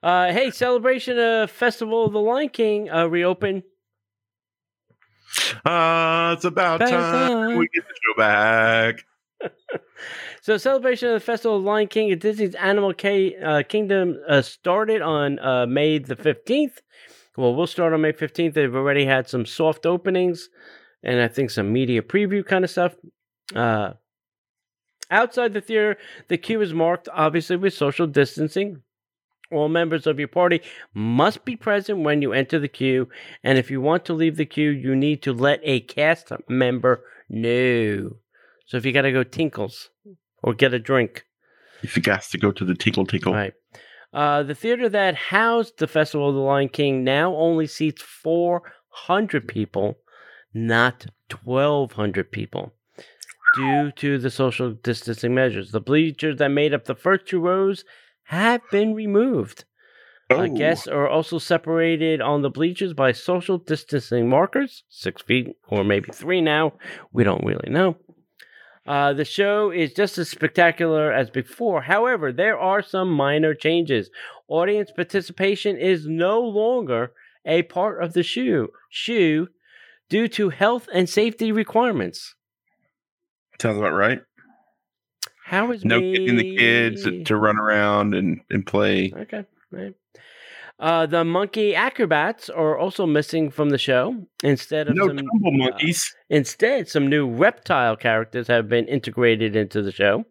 uh, 0.03 0.31
hey, 0.31 0.49
celebration 0.51 1.17
of 1.19 1.49
Festival 1.51 2.05
of 2.05 2.13
the 2.13 2.19
Lion 2.19 2.49
King 2.49 2.89
uh, 2.89 3.05
reopened. 3.07 3.63
uh, 5.65 6.33
it's 6.35 6.45
about 6.45 6.81
About 6.81 6.89
time 6.89 7.29
time. 7.49 7.57
we 7.57 7.67
get 7.73 7.83
the 7.87 7.93
show 7.95 8.17
back. 8.17 9.05
So, 10.41 10.57
celebration 10.57 11.09
of 11.09 11.13
the 11.13 11.19
Festival 11.19 11.57
of 11.57 11.63
Lion 11.63 11.87
King 11.87 12.09
at 12.09 12.19
Disney's 12.19 12.55
Animal 12.55 12.95
K- 12.95 13.35
uh, 13.37 13.61
Kingdom 13.61 14.19
uh, 14.27 14.41
started 14.41 14.99
on 14.99 15.37
uh, 15.37 15.67
May 15.67 15.99
the 15.99 16.15
15th. 16.15 16.79
Well, 17.37 17.53
we'll 17.53 17.67
start 17.67 17.93
on 17.93 18.01
May 18.01 18.11
15th. 18.11 18.55
They've 18.55 18.75
already 18.75 19.05
had 19.05 19.29
some 19.29 19.45
soft 19.45 19.85
openings 19.85 20.49
and 21.03 21.21
I 21.21 21.27
think 21.27 21.49
some 21.49 21.71
media 21.71 22.01
preview 22.01 22.45
kind 22.45 22.63
of 22.63 22.69
stuff. 22.71 22.95
Uh, 23.55 23.93
outside 25.09 25.53
the 25.53 25.61
theater, 25.61 25.97
the 26.27 26.37
queue 26.37 26.61
is 26.61 26.73
marked 26.73 27.09
obviously 27.13 27.57
with 27.57 27.73
social 27.73 28.07
distancing. 28.07 28.81
All 29.51 29.67
members 29.67 30.07
of 30.07 30.17
your 30.17 30.29
party 30.29 30.61
must 30.93 31.43
be 31.43 31.57
present 31.57 31.99
when 31.99 32.21
you 32.21 32.31
enter 32.31 32.57
the 32.57 32.69
queue, 32.69 33.09
and 33.43 33.57
if 33.57 33.69
you 33.69 33.81
want 33.81 34.05
to 34.05 34.13
leave 34.13 34.37
the 34.37 34.45
queue, 34.45 34.69
you 34.69 34.95
need 34.95 35.21
to 35.23 35.33
let 35.33 35.59
a 35.63 35.81
cast 35.81 36.31
member 36.47 37.03
know. 37.27 38.20
So 38.71 38.77
if 38.77 38.85
you 38.85 38.93
got 38.93 39.01
to 39.01 39.11
go 39.11 39.23
tinkles 39.23 39.89
or 40.41 40.53
get 40.53 40.73
a 40.73 40.79
drink, 40.79 41.25
If 41.83 41.97
you 41.97 42.01
got 42.01 42.21
to 42.21 42.37
go 42.37 42.53
to 42.53 42.63
the 42.63 42.73
tinkle 42.73 43.05
tinkle, 43.05 43.33
right? 43.33 43.53
Uh, 44.13 44.43
the 44.43 44.55
theater 44.55 44.87
that 44.87 45.15
housed 45.15 45.79
the 45.79 45.87
Festival 45.87 46.29
of 46.29 46.35
the 46.35 46.39
Lion 46.39 46.69
King 46.69 47.03
now 47.03 47.35
only 47.35 47.67
seats 47.67 48.01
400 48.01 49.45
people, 49.45 49.97
not 50.53 51.07
1,200 51.43 52.31
people, 52.31 52.73
due 53.57 53.91
to 53.91 54.17
the 54.17 54.31
social 54.31 54.71
distancing 54.71 55.35
measures. 55.35 55.71
The 55.71 55.81
bleachers 55.81 56.37
that 56.37 56.47
made 56.47 56.73
up 56.73 56.85
the 56.85 56.95
first 56.95 57.25
two 57.25 57.41
rows 57.41 57.83
have 58.23 58.61
been 58.71 58.93
removed. 58.93 59.65
Uh, 60.29 60.35
Oh. 60.43 60.47
guests 60.47 60.87
are 60.87 61.09
also 61.09 61.39
separated 61.39 62.21
on 62.21 62.41
the 62.41 62.49
bleachers 62.49 62.93
by 62.93 63.11
social 63.11 63.57
distancing 63.57 64.29
markers, 64.29 64.85
six 64.87 65.21
feet 65.21 65.57
or 65.67 65.83
maybe 65.83 66.09
three 66.13 66.39
now. 66.39 66.71
We 67.11 67.25
don't 67.25 67.43
really 67.43 67.69
know. 67.69 67.97
Uh, 68.87 69.13
the 69.13 69.25
show 69.25 69.69
is 69.69 69.93
just 69.93 70.17
as 70.17 70.29
spectacular 70.29 71.11
as 71.11 71.29
before. 71.29 71.83
However, 71.83 72.31
there 72.31 72.57
are 72.57 72.81
some 72.81 73.11
minor 73.11 73.53
changes. 73.53 74.09
Audience 74.47 74.91
participation 74.95 75.77
is 75.77 76.07
no 76.07 76.41
longer 76.41 77.13
a 77.45 77.63
part 77.63 78.03
of 78.03 78.13
the 78.13 78.23
shoe, 78.23 78.69
shoe 78.89 79.47
due 80.09 80.27
to 80.27 80.49
health 80.49 80.87
and 80.93 81.09
safety 81.09 81.51
requirements. 81.51 82.35
sounds 83.61 83.77
about 83.77 83.93
right. 83.93 84.21
How 85.45 85.71
is 85.71 85.85
no 85.85 85.99
me... 85.99 86.13
getting 86.13 86.37
the 86.37 86.57
kids 86.57 87.03
to 87.25 87.35
run 87.35 87.57
around 87.57 88.15
and, 88.15 88.41
and 88.49 88.65
play. 88.65 89.13
Okay. 89.15 89.45
Right. 89.71 89.95
Uh, 90.81 91.05
the 91.05 91.23
monkey 91.23 91.75
acrobats 91.75 92.49
are 92.49 92.77
also 92.77 93.05
missing 93.05 93.51
from 93.51 93.69
the 93.69 93.77
show. 93.77 94.25
Instead 94.43 94.87
of 94.89 94.95
No 94.95 95.07
some, 95.07 95.17
tumble 95.17 95.49
uh, 95.53 95.69
monkeys. 95.69 96.15
instead, 96.29 96.89
some 96.89 97.07
new 97.07 97.29
reptile 97.29 97.95
characters 97.95 98.47
have 98.47 98.67
been 98.67 98.87
integrated 98.87 99.55
into 99.55 99.83
the 99.83 99.91
show. 99.91 100.25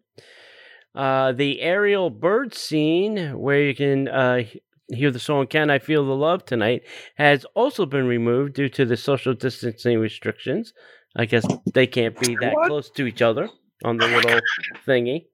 Uh, 0.93 1.31
the 1.31 1.61
aerial 1.61 2.09
bird 2.09 2.53
scene, 2.53 3.39
where 3.39 3.61
you 3.63 3.73
can 3.73 4.09
uh, 4.09 4.43
hear 4.89 5.09
the 5.09 5.19
song 5.19 5.47
"Can 5.47 5.69
I 5.69 5.79
Feel 5.79 6.05
the 6.05 6.15
Love 6.15 6.43
Tonight," 6.45 6.81
has 7.15 7.45
also 7.55 7.85
been 7.85 8.05
removed 8.07 8.53
due 8.55 8.67
to 8.69 8.85
the 8.85 8.97
social 8.97 9.33
distancing 9.33 9.99
restrictions. 9.99 10.73
I 11.15 11.25
guess 11.25 11.45
they 11.73 11.87
can't 11.87 12.19
be 12.19 12.35
that 12.41 12.53
What? 12.53 12.67
close 12.67 12.89
to 12.91 13.05
each 13.07 13.21
other 13.21 13.47
on 13.85 13.97
the 13.97 14.07
little 14.07 14.39
thingy 14.85 15.27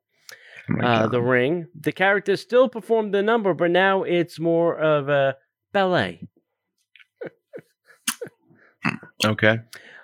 uh, 0.82 1.07
the 1.07 1.22
ring. 1.22 1.68
The 1.80 1.91
characters 1.91 2.41
still 2.41 2.70
perform 2.70 3.11
the 3.11 3.22
number, 3.22 3.53
but 3.53 3.72
now 3.72 4.03
it's 4.03 4.39
more 4.39 4.78
of 4.78 5.09
a 5.09 5.38
ballet. 5.74 6.28
okay. 9.26 9.59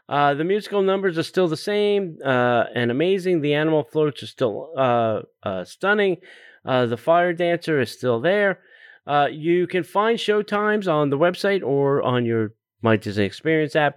Uh, 0.09 0.33
the 0.33 0.43
musical 0.43 0.81
numbers 0.81 1.17
are 1.17 1.23
still 1.23 1.47
the 1.47 1.57
same 1.57 2.17
uh, 2.23 2.65
and 2.75 2.91
amazing. 2.91 3.41
The 3.41 3.53
animal 3.53 3.83
floats 3.83 4.21
are 4.23 4.27
still 4.27 4.71
uh, 4.77 5.21
uh, 5.43 5.63
stunning. 5.63 6.17
Uh, 6.65 6.85
the 6.85 6.97
fire 6.97 7.33
dancer 7.33 7.79
is 7.79 7.91
still 7.91 8.19
there. 8.19 8.59
Uh, 9.05 9.27
you 9.31 9.67
can 9.67 9.83
find 9.83 10.19
show 10.19 10.41
times 10.41 10.87
on 10.87 11.09
the 11.09 11.17
website 11.17 11.63
or 11.63 12.01
on 12.01 12.25
your 12.25 12.53
My 12.81 12.95
Disney 12.95 13.25
Experience 13.25 13.75
app. 13.75 13.95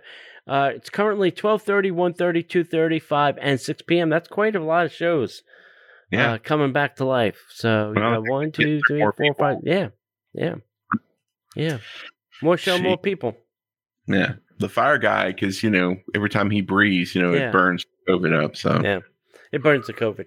Uh, 0.48 0.70
it's 0.74 0.90
currently 0.90 1.32
12.30, 1.32 1.92
1.30, 1.92 2.46
2.30, 2.46 3.02
5, 3.02 3.38
and 3.40 3.60
6 3.60 3.82
p.m. 3.82 4.10
That's 4.10 4.28
quite 4.28 4.54
a 4.54 4.60
lot 4.60 4.86
of 4.86 4.92
shows 4.92 5.42
Yeah. 6.10 6.32
uh, 6.34 6.38
coming 6.38 6.72
back 6.72 6.96
to 6.96 7.04
life. 7.04 7.38
So 7.50 7.92
you 7.94 8.00
Well, 8.00 8.22
got 8.22 8.30
one, 8.30 8.52
two, 8.52 8.80
three, 8.88 9.00
four, 9.00 9.34
five. 9.34 9.58
Yeah, 9.64 9.88
yeah, 10.34 10.54
yeah. 11.56 11.78
More 12.42 12.56
show, 12.56 12.78
more 12.78 12.98
people. 12.98 13.36
yeah. 14.06 14.34
The 14.58 14.68
fire 14.68 14.96
guy, 14.98 15.32
because 15.32 15.62
you 15.62 15.68
know, 15.70 15.96
every 16.14 16.30
time 16.30 16.50
he 16.50 16.60
breathes, 16.62 17.14
you 17.14 17.20
know, 17.22 17.34
Yeah. 17.34 17.48
it 17.48 17.52
burns 17.52 17.84
COVID 18.08 18.44
up. 18.44 18.56
So 18.56 18.80
Yeah. 18.82 19.00
It 19.52 19.62
burns 19.62 19.86
the 19.86 19.92
COVID. 19.92 20.26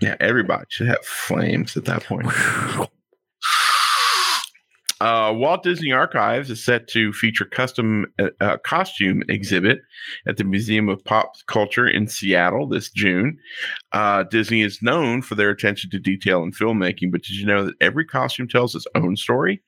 yeah, 0.00 0.16
everybody 0.20 0.64
should 0.68 0.86
have 0.88 1.04
flames 1.04 1.76
at 1.76 1.84
that 1.86 2.04
point. 2.04 2.26
Uh, 5.00 5.32
Walt 5.34 5.62
Disney 5.62 5.92
Archives 5.92 6.50
is 6.50 6.64
set 6.64 6.86
to 6.88 7.12
feature 7.12 7.44
custom 7.44 8.06
uh, 8.18 8.28
uh, 8.40 8.56
costume 8.58 9.22
exhibit 9.28 9.80
at 10.26 10.36
the 10.36 10.44
Museum 10.44 10.88
of 10.88 11.04
Pop 11.04 11.32
Culture 11.46 11.86
in 11.86 12.06
Seattle 12.06 12.68
this 12.68 12.90
June. 12.90 13.38
Uh, 13.92 14.22
Disney 14.22 14.62
is 14.62 14.82
known 14.82 15.20
for 15.20 15.34
their 15.34 15.50
attention 15.50 15.90
to 15.90 15.98
detail 15.98 16.42
in 16.42 16.52
filmmaking, 16.52 17.10
but 17.10 17.22
did 17.22 17.36
you 17.36 17.44
know 17.46 17.64
that 17.64 17.74
every 17.80 18.04
costume 18.04 18.48
tells 18.48 18.74
its 18.74 18.86
own 18.94 19.16
story? 19.16 19.62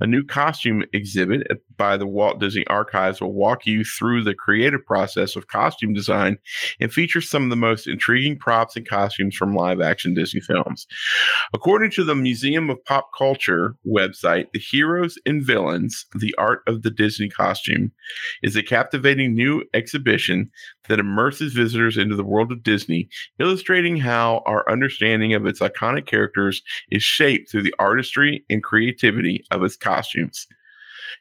A 0.00 0.06
new 0.06 0.24
costume 0.24 0.84
exhibit 0.92 1.46
by 1.76 1.96
the 1.96 2.06
Walt 2.06 2.40
Disney 2.40 2.66
Archives 2.66 3.20
will 3.20 3.32
walk 3.32 3.66
you 3.66 3.84
through 3.84 4.24
the 4.24 4.34
creative 4.34 4.84
process 4.84 5.36
of 5.36 5.46
costume 5.46 5.92
design 5.92 6.38
and 6.80 6.92
feature 6.92 7.20
some 7.20 7.44
of 7.44 7.50
the 7.50 7.56
most 7.56 7.86
intriguing 7.86 8.38
props 8.38 8.76
and 8.76 8.88
costumes 8.88 9.34
from 9.34 9.54
live 9.54 9.80
action 9.80 10.14
Disney 10.14 10.40
films. 10.40 10.86
According 11.54 11.90
to 11.92 12.04
the 12.04 12.14
Museum 12.14 12.70
of 12.70 12.84
Pop 12.84 13.10
Culture 13.16 13.76
website, 13.86 14.46
The 14.52 14.60
Heroes 14.60 15.18
and 15.24 15.44
Villains 15.44 16.06
The 16.14 16.34
Art 16.36 16.62
of 16.66 16.82
the 16.82 16.90
Disney 16.90 17.28
Costume 17.28 17.92
is 18.42 18.56
a 18.56 18.62
captivating 18.62 19.34
new 19.34 19.64
exhibition 19.74 20.50
that 20.88 20.98
immerses 20.98 21.52
visitors 21.52 21.96
into 21.96 22.16
the 22.16 22.24
world 22.24 22.50
of 22.50 22.62
Disney, 22.62 23.08
illustrating 23.38 23.96
how 23.96 24.42
our 24.46 24.70
understanding 24.70 25.34
of 25.34 25.46
its 25.46 25.60
iconic 25.60 26.06
characters 26.06 26.62
is 26.90 27.02
shaped 27.02 27.50
through 27.50 27.62
the 27.62 27.74
artistry 27.78 28.44
and 28.48 28.62
creativity 28.62 29.44
of 29.50 29.62
its 29.62 29.76
costumes. 29.76 30.46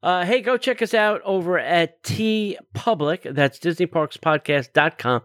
uh, 0.02 0.24
hey, 0.24 0.40
go 0.40 0.56
check 0.56 0.82
us 0.82 0.94
out 0.94 1.20
over 1.24 1.58
at 1.58 2.02
T 2.02 2.58
Public. 2.74 3.22
That's 3.22 3.58
DisneyParksPodcast.com 3.58 5.22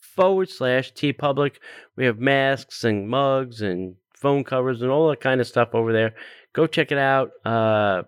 forward 0.00 0.48
slash 0.48 0.92
TeePublic. 0.94 1.56
We 1.96 2.06
have 2.06 2.18
masks 2.18 2.84
and 2.84 3.08
mugs 3.08 3.60
and 3.60 3.96
phone 4.16 4.44
covers 4.44 4.82
and 4.82 4.90
all 4.90 5.08
that 5.10 5.20
kind 5.20 5.40
of 5.40 5.46
stuff 5.46 5.74
over 5.74 5.92
there. 5.92 6.14
Go 6.52 6.66
check 6.66 6.90
it 6.90 6.98
out. 6.98 7.30
Uh, 7.44 8.02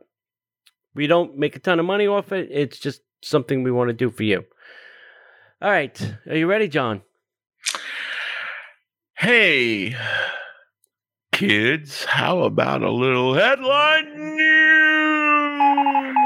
we 0.95 1.07
don't 1.07 1.37
make 1.37 1.55
a 1.55 1.61
ton 1.61 1.79
of 1.79 1.87
money 1.87 2.07
off 2.07 2.33
it. 2.33 2.49
It's 2.51 2.79
just 2.79 3.03
something 3.23 3.63
we 3.63 3.71
want 3.71 3.89
to 3.89 3.95
do 3.95 4.11
for 4.11 4.23
you. 4.23 4.45
All 5.61 5.71
right. 5.71 6.15
Are 6.29 6.37
you 6.37 6.47
ready, 6.47 6.69
John? 6.69 7.03
Hey, 9.21 9.97
kids, 11.33 12.05
how 12.05 12.43
about 12.45 12.85
a 12.85 12.91
little 12.93 13.35
headline 13.35 14.37
news? 14.37 16.17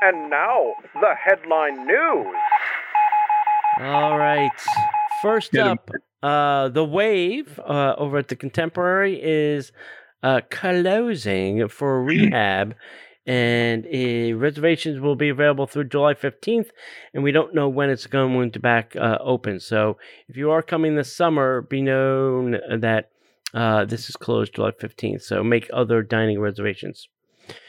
And 0.00 0.30
now, 0.30 0.72
the 0.94 1.14
headline 1.22 1.86
news. 1.86 2.34
All 3.80 4.16
right. 4.16 4.50
First 5.20 5.54
up, 5.58 5.90
uh, 6.22 6.70
the 6.70 6.86
wave 6.86 7.60
uh, 7.60 7.94
over 7.98 8.16
at 8.16 8.28
the 8.28 8.36
Contemporary 8.36 9.22
is 9.22 9.72
uh, 10.22 10.40
closing 10.50 11.68
for 11.68 12.00
hmm. 12.00 12.06
rehab, 12.08 12.74
and 13.26 13.86
uh, 13.86 14.36
reservations 14.36 15.00
will 15.00 15.16
be 15.16 15.28
available 15.28 15.66
through 15.66 15.84
July 15.84 16.14
15th, 16.14 16.68
and 17.12 17.22
we 17.24 17.32
don't 17.32 17.54
know 17.54 17.68
when 17.68 17.90
it's 17.90 18.06
going 18.06 18.52
to 18.52 18.60
back 18.60 18.94
uh, 18.96 19.18
open. 19.20 19.58
So 19.60 19.98
if 20.28 20.36
you 20.36 20.50
are 20.50 20.62
coming 20.62 20.94
this 20.94 21.14
summer, 21.14 21.62
be 21.62 21.82
known 21.82 22.58
that 22.80 23.10
uh, 23.52 23.84
this 23.84 24.08
is 24.08 24.16
closed 24.16 24.54
July 24.54 24.70
15th. 24.70 25.22
So 25.22 25.42
make 25.42 25.68
other 25.72 26.02
dining 26.02 26.40
reservations. 26.40 27.08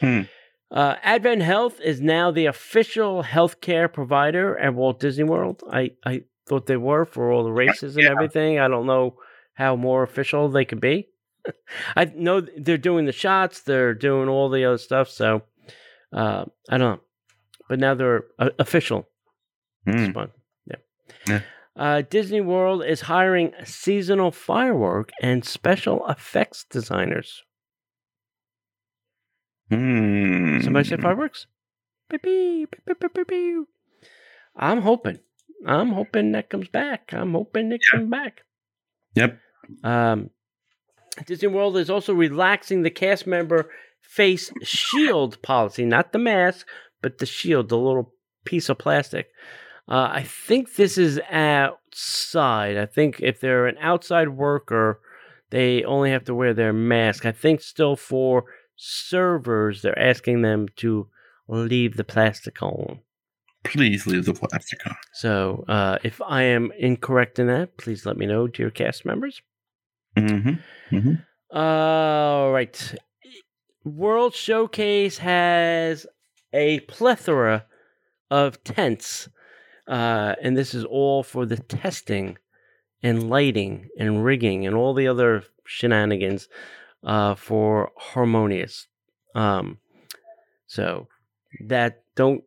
Hmm. 0.00 0.22
Uh, 0.70 0.96
AdventHealth 0.96 1.80
is 1.80 2.00
now 2.00 2.30
the 2.30 2.46
official 2.46 3.22
healthcare 3.22 3.90
provider 3.90 4.56
at 4.58 4.74
Walt 4.74 5.00
Disney 5.00 5.24
World. 5.24 5.62
I, 5.70 5.92
I 6.04 6.24
thought 6.46 6.66
they 6.66 6.76
were 6.76 7.04
for 7.04 7.32
all 7.32 7.42
the 7.42 7.52
races 7.52 7.96
and 7.96 8.04
yeah. 8.04 8.10
everything. 8.10 8.58
I 8.58 8.68
don't 8.68 8.86
know 8.86 9.16
how 9.54 9.76
more 9.76 10.02
official 10.02 10.48
they 10.48 10.64
could 10.64 10.80
be. 10.80 11.08
I 11.96 12.04
know 12.14 12.40
they're 12.40 12.76
doing 12.76 13.06
the 13.06 13.12
shots, 13.12 13.62
they're 13.62 13.94
doing 13.94 14.28
all 14.28 14.50
the 14.50 14.64
other 14.64 14.78
stuff. 14.78 15.08
So 15.08 15.42
uh, 16.12 16.44
I 16.68 16.78
don't 16.78 16.96
know, 16.96 17.00
but 17.68 17.78
now 17.78 17.94
they're 17.94 18.24
uh, 18.38 18.50
official. 18.58 19.08
Mm. 19.86 20.06
It's 20.06 20.14
fun. 20.14 20.30
Yeah. 20.66 20.76
yeah. 21.26 21.40
Uh, 21.76 22.02
Disney 22.02 22.40
World 22.40 22.84
is 22.84 23.02
hiring 23.02 23.52
seasonal 23.64 24.32
firework 24.32 25.10
and 25.22 25.44
special 25.44 26.06
effects 26.08 26.64
designers. 26.68 27.42
Mm. 29.70 30.64
Somebody 30.64 30.88
say 30.88 30.96
fireworks? 30.96 31.46
I'm 34.56 34.82
hoping. 34.82 35.20
I'm 35.66 35.92
hoping 35.92 36.32
that 36.32 36.48
comes 36.48 36.68
back. 36.68 37.12
I'm 37.12 37.32
hoping 37.32 37.70
it 37.72 37.80
comes 37.90 38.10
back. 38.10 38.40
Yep. 39.14 39.38
Um, 39.84 40.30
Disney 41.26 41.48
World 41.48 41.76
is 41.76 41.90
also 41.90 42.14
relaxing 42.14 42.82
the 42.82 42.90
cast 42.90 43.26
member 43.26 43.70
face 44.08 44.50
shield 44.62 45.40
policy, 45.42 45.84
not 45.84 46.12
the 46.12 46.18
mask, 46.18 46.66
but 47.02 47.18
the 47.18 47.26
shield, 47.26 47.68
the 47.68 47.78
little 47.78 48.14
piece 48.44 48.68
of 48.68 48.78
plastic. 48.78 49.28
Uh, 49.86 50.08
I 50.10 50.22
think 50.22 50.74
this 50.74 50.98
is 50.98 51.20
outside. 51.30 52.76
I 52.76 52.86
think 52.86 53.20
if 53.20 53.40
they're 53.40 53.66
an 53.66 53.76
outside 53.80 54.30
worker, 54.30 55.00
they 55.50 55.84
only 55.84 56.10
have 56.10 56.24
to 56.24 56.34
wear 56.34 56.54
their 56.54 56.72
mask. 56.72 57.26
I 57.26 57.32
think 57.32 57.60
still 57.60 57.96
for 57.96 58.44
servers, 58.76 59.82
they're 59.82 59.98
asking 59.98 60.42
them 60.42 60.68
to 60.76 61.08
leave 61.46 61.96
the 61.96 62.04
plastic 62.04 62.62
on. 62.62 63.00
Please 63.64 64.06
leave 64.06 64.24
the 64.24 64.34
plastic 64.34 64.86
on. 64.86 64.96
So, 65.12 65.64
uh, 65.68 65.98
if 66.02 66.20
I 66.22 66.42
am 66.42 66.72
incorrect 66.78 67.38
in 67.38 67.46
that, 67.48 67.76
please 67.76 68.06
let 68.06 68.16
me 68.16 68.24
know, 68.24 68.46
dear 68.46 68.70
cast 68.70 69.04
members. 69.04 69.42
Mm-hmm. 70.16 70.96
Mm-hmm. 70.96 71.56
All 71.56 72.52
right. 72.52 72.94
World 73.84 74.34
Showcase 74.34 75.18
has 75.18 76.06
a 76.52 76.80
plethora 76.80 77.66
of 78.30 78.62
tents, 78.64 79.28
uh, 79.86 80.34
and 80.42 80.56
this 80.56 80.74
is 80.74 80.84
all 80.84 81.22
for 81.22 81.46
the 81.46 81.56
testing 81.56 82.38
and 83.02 83.30
lighting 83.30 83.88
and 83.98 84.24
rigging 84.24 84.66
and 84.66 84.74
all 84.74 84.94
the 84.94 85.08
other 85.08 85.44
shenanigans 85.64 86.48
uh, 87.04 87.34
for 87.34 87.92
Harmonious. 87.96 88.88
Um, 89.34 89.78
so 90.66 91.08
that 91.66 92.02
don't. 92.14 92.42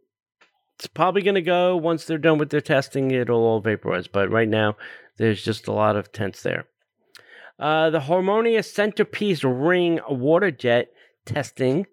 It's 0.77 0.88
probably 0.88 1.21
going 1.21 1.36
to 1.36 1.41
go 1.41 1.77
once 1.77 2.05
they're 2.05 2.17
done 2.17 2.39
with 2.39 2.49
their 2.49 2.61
testing. 2.61 3.11
It'll 3.11 3.43
all 3.43 3.61
vaporize, 3.61 4.07
but 4.07 4.32
right 4.32 4.49
now 4.49 4.75
there's 5.17 5.43
just 5.43 5.67
a 5.67 5.71
lot 5.71 5.95
of 5.95 6.11
tents 6.11 6.41
there. 6.41 6.65
Uh, 7.59 7.91
the 7.91 7.99
Harmonious 7.99 8.73
Centerpiece 8.73 9.43
Ring 9.43 9.99
Water 10.09 10.49
Jet 10.49 10.91
testing. 11.26 11.86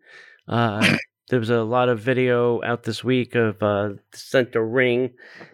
Uh, 0.47 0.97
there 1.31 1.39
was 1.39 1.51
a 1.51 1.63
lot 1.63 1.89
of 1.89 2.01
video 2.01 2.63
out 2.63 2.83
this 2.85 3.05
week 3.05 3.35
of 3.35 3.63
uh, 3.63 3.89
the 3.89 4.19
center 4.19 4.67
ring 4.67 5.11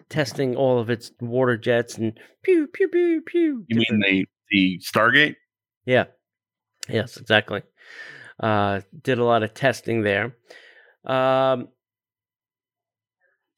testing 0.09 0.55
all 0.55 0.79
of 0.79 0.89
its 0.89 1.11
water 1.19 1.57
jets 1.57 1.97
and 1.97 2.17
pew 2.43 2.67
pew 2.67 2.87
pew 2.87 3.21
pew. 3.25 3.65
You 3.67 3.77
mean 3.77 3.99
the 3.99 4.25
the 4.49 4.79
Stargate? 4.79 5.35
Yeah. 5.85 6.05
Yes, 6.87 7.17
exactly. 7.17 7.63
Uh, 8.39 8.81
did 9.01 9.17
a 9.17 9.23
lot 9.23 9.43
of 9.43 9.53
testing 9.53 10.03
there. 10.03 10.35
Um, 11.05 11.69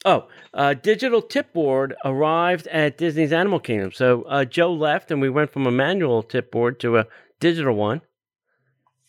Oh, 0.06 0.28
uh, 0.54 0.74
digital 0.74 1.22
tip 1.22 1.52
board 1.54 1.96
arrived 2.06 2.68
at 2.68 2.98
Disney's 2.98 3.34
Animal 3.34 3.60
Kingdom. 3.60 3.92
So 3.92 4.22
uh, 4.24 4.46
Joe 4.46 4.72
left, 4.72 5.12
and 5.12 5.20
we 5.20 5.30
went 5.30 5.52
from 5.52 5.68
a 5.68 5.72
manual 5.72 6.24
tip 6.24 6.52
board 6.52 6.80
to 6.80 6.98
a 6.98 7.08
digital 7.42 7.76
one. 7.76 8.02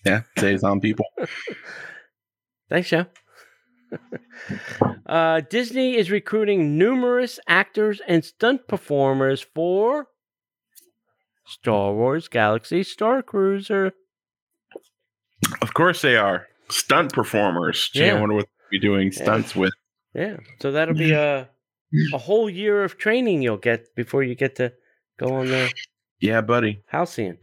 Yeah, 0.05 0.23
saves 0.39 0.63
on 0.63 0.81
people. 0.81 1.07
Thanks, 2.69 2.91
Joe. 2.91 3.07
uh, 5.07 5.41
Disney 5.49 5.97
is 5.97 6.11
recruiting 6.11 6.77
numerous 6.77 7.41
actors 7.49 8.01
and 8.07 8.25
stunt 8.25 8.69
performers 8.69 9.45
for 9.55 10.09
Star 11.47 11.95
Wars 11.95 12.29
Galaxy 12.29 12.83
Star 12.83 13.23
Cruiser. 13.23 13.93
Of 15.63 15.73
course, 15.73 16.03
they 16.03 16.17
are 16.17 16.47
stunt 16.69 17.13
performers. 17.13 17.89
Gee, 17.93 18.01
yeah. 18.01 18.17
I 18.17 18.21
wonder 18.21 18.35
what 18.35 18.45
they'll 18.45 18.81
be 18.81 18.87
doing 18.87 19.13
stunts 19.13 19.55
yeah. 19.55 19.61
with. 19.61 19.73
Yeah. 20.15 20.37
So 20.61 20.73
that'll 20.73 20.95
be 20.95 21.13
a 21.13 21.49
a 22.13 22.19
whole 22.19 22.51
year 22.51 22.85
of 22.85 22.99
training 22.99 23.43
you'll 23.43 23.57
get 23.57 23.95
before 23.95 24.23
you 24.23 24.35
get 24.35 24.57
to 24.57 24.73
go 25.19 25.35
on 25.35 25.47
the 25.47 25.73
Yeah, 26.21 26.41
buddy. 26.41 26.83
Halcyon. 26.87 27.39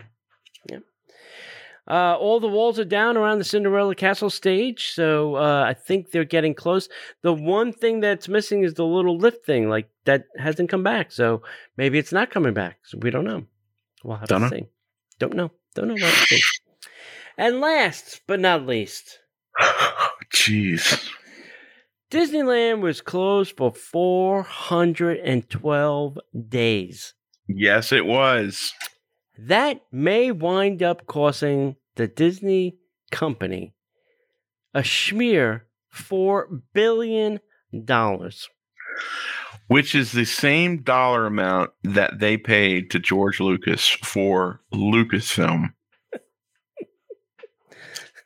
Uh, 1.87 2.15
all 2.15 2.39
the 2.39 2.47
walls 2.47 2.79
are 2.79 2.85
down 2.85 3.15
around 3.15 3.37
the 3.37 3.43
Cinderella 3.43 3.93
Castle 3.93 4.31
stage, 4.31 4.91
so 4.93 5.35
uh, 5.35 5.63
I 5.67 5.73
think 5.73 6.09
they're 6.09 6.25
getting 6.25 6.55
close. 6.55 6.89
The 7.21 7.33
one 7.33 7.71
thing 7.71 7.99
that's 7.99 8.27
missing 8.27 8.63
is 8.63 8.73
the 8.73 8.85
little 8.85 9.17
lift 9.17 9.45
thing, 9.45 9.69
like 9.69 9.87
that 10.05 10.25
hasn't 10.37 10.69
come 10.69 10.81
back. 10.81 11.11
So 11.11 11.43
maybe 11.77 11.99
it's 11.99 12.11
not 12.11 12.31
coming 12.31 12.53
back. 12.53 12.79
So 12.83 12.97
we 12.99 13.11
don't 13.11 13.25
know. 13.25 13.43
We'll 14.03 14.17
have 14.17 14.27
don't 14.27 14.41
to 14.41 14.49
know. 14.49 14.57
see. 14.57 14.65
Don't 15.19 15.35
know. 15.35 15.51
Don't 15.75 15.89
know. 15.89 15.93
What 15.93 16.27
to 16.29 16.41
And 17.37 17.61
last 17.61 18.21
but 18.25 18.39
not 18.39 18.65
least, 18.65 19.19
jeez. 20.33 21.07
Disneyland 22.11 22.81
was 22.81 23.01
closed 23.01 23.57
for 23.57 23.73
412 23.73 26.17
days. 26.47 27.13
Yes, 27.47 27.91
it 27.91 28.05
was. 28.05 28.71
That 29.37 29.81
may 29.91 30.31
wind 30.31 30.81
up 30.81 31.07
costing 31.07 31.75
the 31.95 32.07
Disney 32.07 32.77
company 33.11 33.73
a 34.73 34.81
schmear 34.81 35.61
four 35.89 36.61
billion 36.73 37.39
dollars. 37.85 38.49
Which 39.67 39.95
is 39.95 40.11
the 40.11 40.25
same 40.25 40.83
dollar 40.83 41.25
amount 41.25 41.71
that 41.83 42.19
they 42.19 42.37
paid 42.37 42.91
to 42.91 42.99
George 42.99 43.39
Lucas 43.39 43.87
for 43.87 44.61
Lucasfilm. 44.71 45.73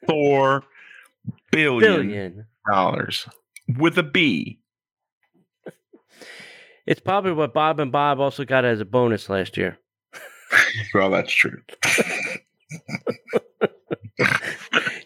Four 0.07 0.63
billion, 1.51 2.07
Billion. 2.07 2.45
dollars 2.69 3.27
with 3.77 3.97
a 3.97 4.03
B. 4.03 4.59
It's 6.85 6.99
probably 6.99 7.31
what 7.31 7.53
Bob 7.53 7.79
and 7.79 7.91
Bob 7.91 8.19
also 8.19 8.43
got 8.43 8.65
as 8.65 8.81
a 8.81 8.85
bonus 8.85 9.29
last 9.29 9.55
year. 9.55 9.77
Well, 10.93 11.09
that's 11.09 11.31
true. 11.33 11.61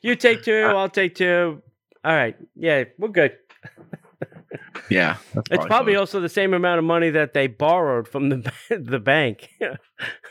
You 0.01 0.15
take 0.15 0.43
two, 0.43 0.63
I'll 0.65 0.89
take 0.89 1.15
two. 1.15 1.61
All 2.03 2.13
right. 2.13 2.35
Yeah, 2.55 2.83
we're 2.97 3.07
good. 3.07 3.37
Yeah, 4.89 5.17
that's 5.33 5.47
It's 5.51 5.65
probably 5.65 5.93
so. 5.93 5.99
also 6.01 6.19
the 6.19 6.27
same 6.29 6.53
amount 6.53 6.79
of 6.79 6.83
money 6.85 7.09
that 7.11 7.33
they 7.33 7.47
borrowed 7.47 8.07
from 8.07 8.29
the 8.29 8.51
the 8.69 8.99
bank. 8.99 9.49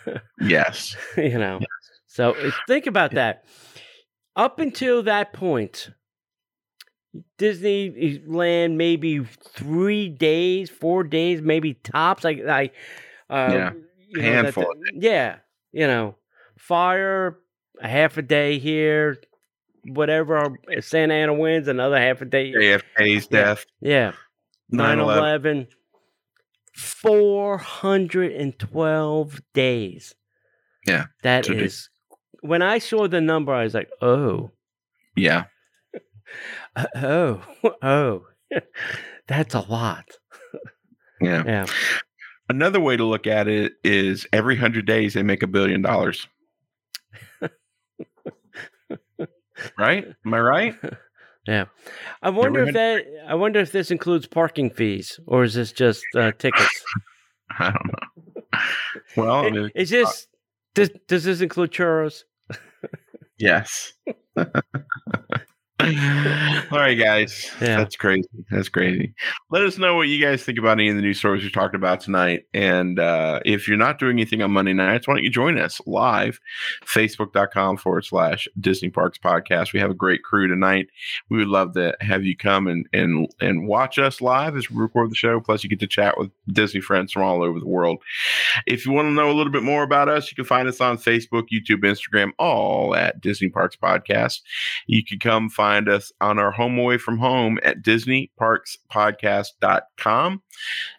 yes. 0.41 0.95
you 1.17 1.39
know. 1.39 1.61
So 2.07 2.33
uh, 2.33 2.51
think 2.69 2.87
about 2.87 3.13
that. 3.13 3.45
Up 4.37 4.59
until 4.59 5.03
that 5.05 5.33
point, 5.33 5.91
Disneyland 7.39 8.75
maybe 8.77 9.25
three 9.55 10.09
days, 10.11 10.69
four 10.69 11.03
days, 11.05 11.41
maybe 11.41 11.75
tops. 11.75 12.25
Like 12.25 12.41
I, 12.47 12.71
uh, 13.31 13.49
Yeah. 13.53 13.73
You 14.13 14.23
know, 14.23 14.33
Handful 14.33 14.67
yeah, 14.95 15.37
you 15.73 15.87
know, 15.87 16.15
fire 16.59 17.39
a 17.81 17.89
half 17.89 18.17
a 18.19 18.23
day 18.23 18.59
here, 18.59 19.19
whatever. 19.87 20.59
Santa 20.81 21.15
Ana 21.15 21.35
wins 21.35 21.69
another 21.69 21.99
half 21.99 22.21
a 22.21 22.25
day. 22.25 22.53
JFK's 22.53 23.29
Yeah. 23.31 23.45
death. 23.45 23.65
Yeah. 23.81 24.13
9 24.71 24.99
9/11. 24.99 25.69
412 26.75 29.41
days. 29.55 30.15
Yeah, 30.87 31.05
That 31.23 31.49
is. 31.49 31.89
When 32.41 32.61
I 32.63 32.79
saw 32.79 33.07
the 33.07 33.21
number, 33.21 33.53
I 33.53 33.63
was 33.65 33.75
like, 33.75 33.91
oh, 34.01 34.51
Yeah. 35.15 35.45
oh, 36.97 37.43
oh. 37.83 38.27
That's 39.29 39.55
a 39.55 39.61
lot. 39.61 40.05
Yeah. 41.21 41.45
Yeah. 41.47 41.67
Another 42.53 42.81
way 42.81 42.99
to 42.99 43.05
look 43.05 43.27
at 43.27 43.49
it 43.49 43.73
is 43.83 44.27
every 44.31 44.57
hundred 44.57 44.85
days 44.85 45.15
they 45.15 45.23
make 45.23 45.43
a 45.43 45.47
billion 45.47 45.81
dollars. 45.81 46.29
right? 49.79 50.07
Am 50.27 50.35
I 50.35 50.41
right? 50.41 50.77
Yeah. 51.49 51.65
I 52.23 52.31
wonder 52.31 52.63
if 52.63 52.75
that, 52.75 53.05
I 53.27 53.35
wonder 53.35 53.59
if 53.59 53.73
this 53.73 53.91
includes 53.91 54.29
parking 54.29 54.71
fees 54.71 55.19
or 55.27 55.43
is 55.43 55.55
this 55.55 55.73
just 55.73 56.05
uh, 56.15 56.31
tickets? 56.39 56.85
I 57.59 57.73
don't 57.73 57.87
know. 57.87 58.59
Well, 59.17 59.47
I 59.47 59.51
mean, 59.51 59.71
Is 59.75 59.91
this, 59.91 60.29
does, 60.77 60.91
does 61.09 61.25
this 61.25 61.41
include 61.41 61.73
churros? 61.73 62.23
yes. 63.39 63.95
All 65.83 66.79
right, 66.79 66.95
guys. 66.95 67.51
Yeah. 67.61 67.79
That's 67.79 67.97
crazy. 67.97 68.29
That's 68.51 68.69
crazy. 68.69 69.15
Let 69.51 69.63
us 69.65 69.79
know 69.79 69.97
what 69.97 70.07
you 70.07 70.25
guys 70.25 70.45
think 70.45 70.59
about 70.59 70.79
any 70.79 70.91
of 70.91 70.97
the 70.97 71.03
news 71.03 71.19
stories 71.19 71.43
we 71.43 71.51
talked 71.51 71.75
about 71.75 72.01
tonight. 72.01 72.45
And 72.55 73.01
uh, 73.01 73.41
if 73.45 73.67
you're 73.67 73.77
not 73.77 73.99
doing 73.99 74.19
anything 74.19 74.43
on 74.43 74.53
Monday 74.53 74.75
nights, 74.75 75.09
why 75.09 75.15
don't 75.15 75.25
you 75.25 75.31
join 75.31 75.59
us 75.59 75.81
live, 75.85 76.39
facebook.com 76.85 77.79
forward 77.79 78.05
slash 78.05 78.47
Disney 78.61 78.91
Parks 78.91 79.19
Podcast. 79.19 79.73
We 79.73 79.81
have 79.81 79.91
a 79.91 79.95
great 79.95 80.23
crew 80.23 80.47
tonight. 80.47 80.87
We 81.31 81.39
would 81.39 81.49
love 81.49 81.73
to 81.75 81.97
have 82.01 82.25
you 82.25 82.37
come 82.37 82.69
and 82.69 82.89
and 82.93 83.29
and 83.41 83.67
watch 83.67 83.99
us 83.99 84.21
live 84.21 84.57
as 84.57 84.71
we 84.71 84.81
record 84.81 85.11
the 85.11 85.17
show. 85.17 85.41
Plus, 85.41 85.65
you 85.65 85.71
get 85.71 85.81
to 85.81 85.89
chat 85.89 86.17
with 86.17 86.31
Disney 86.53 86.81
friends 86.81 87.13
from 87.13 87.23
all 87.23 87.43
over 87.43 87.59
the 87.59 87.69
world. 87.69 87.99
If 88.67 88.87
you 88.87 88.93
want 88.93 89.07
to 89.07 89.13
know 89.13 89.31
a 89.31 89.35
little 89.35 89.53
bit 89.53 89.65
more 89.65 89.83
about 89.83 90.09
us, 90.09 90.31
you 90.31 90.37
can 90.37 90.45
find 90.45 90.69
us 90.69 90.81
on 90.81 90.97
Facebook, 90.97 91.49
YouTube, 91.53 91.83
Instagram, 91.83 92.31
all 92.39 92.95
at 92.95 93.21
Disney 93.21 93.49
Parks 93.49 93.77
Podcast. 93.77 94.43
You 94.87 95.05
can 95.05 95.19
come 95.19 95.51
find 95.51 95.72
us 95.89 96.13
on 96.21 96.39
our 96.39 96.51
home 96.51 96.79
away 96.79 96.99
from 96.99 97.19
home 97.19 97.59
at 97.63 97.83
DisneyParksPodcast.com. 97.83 100.43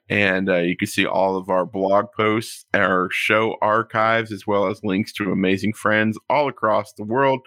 And 0.09 0.49
uh, 0.49 0.57
you 0.57 0.75
can 0.75 0.87
see 0.87 1.05
all 1.05 1.37
of 1.37 1.49
our 1.49 1.65
blog 1.65 2.07
posts, 2.15 2.65
our 2.73 3.09
show 3.11 3.55
archives, 3.61 4.31
as 4.31 4.45
well 4.45 4.67
as 4.67 4.83
links 4.83 5.13
to 5.13 5.31
amazing 5.31 5.73
friends 5.73 6.19
all 6.29 6.49
across 6.49 6.93
the 6.93 7.03
world, 7.03 7.39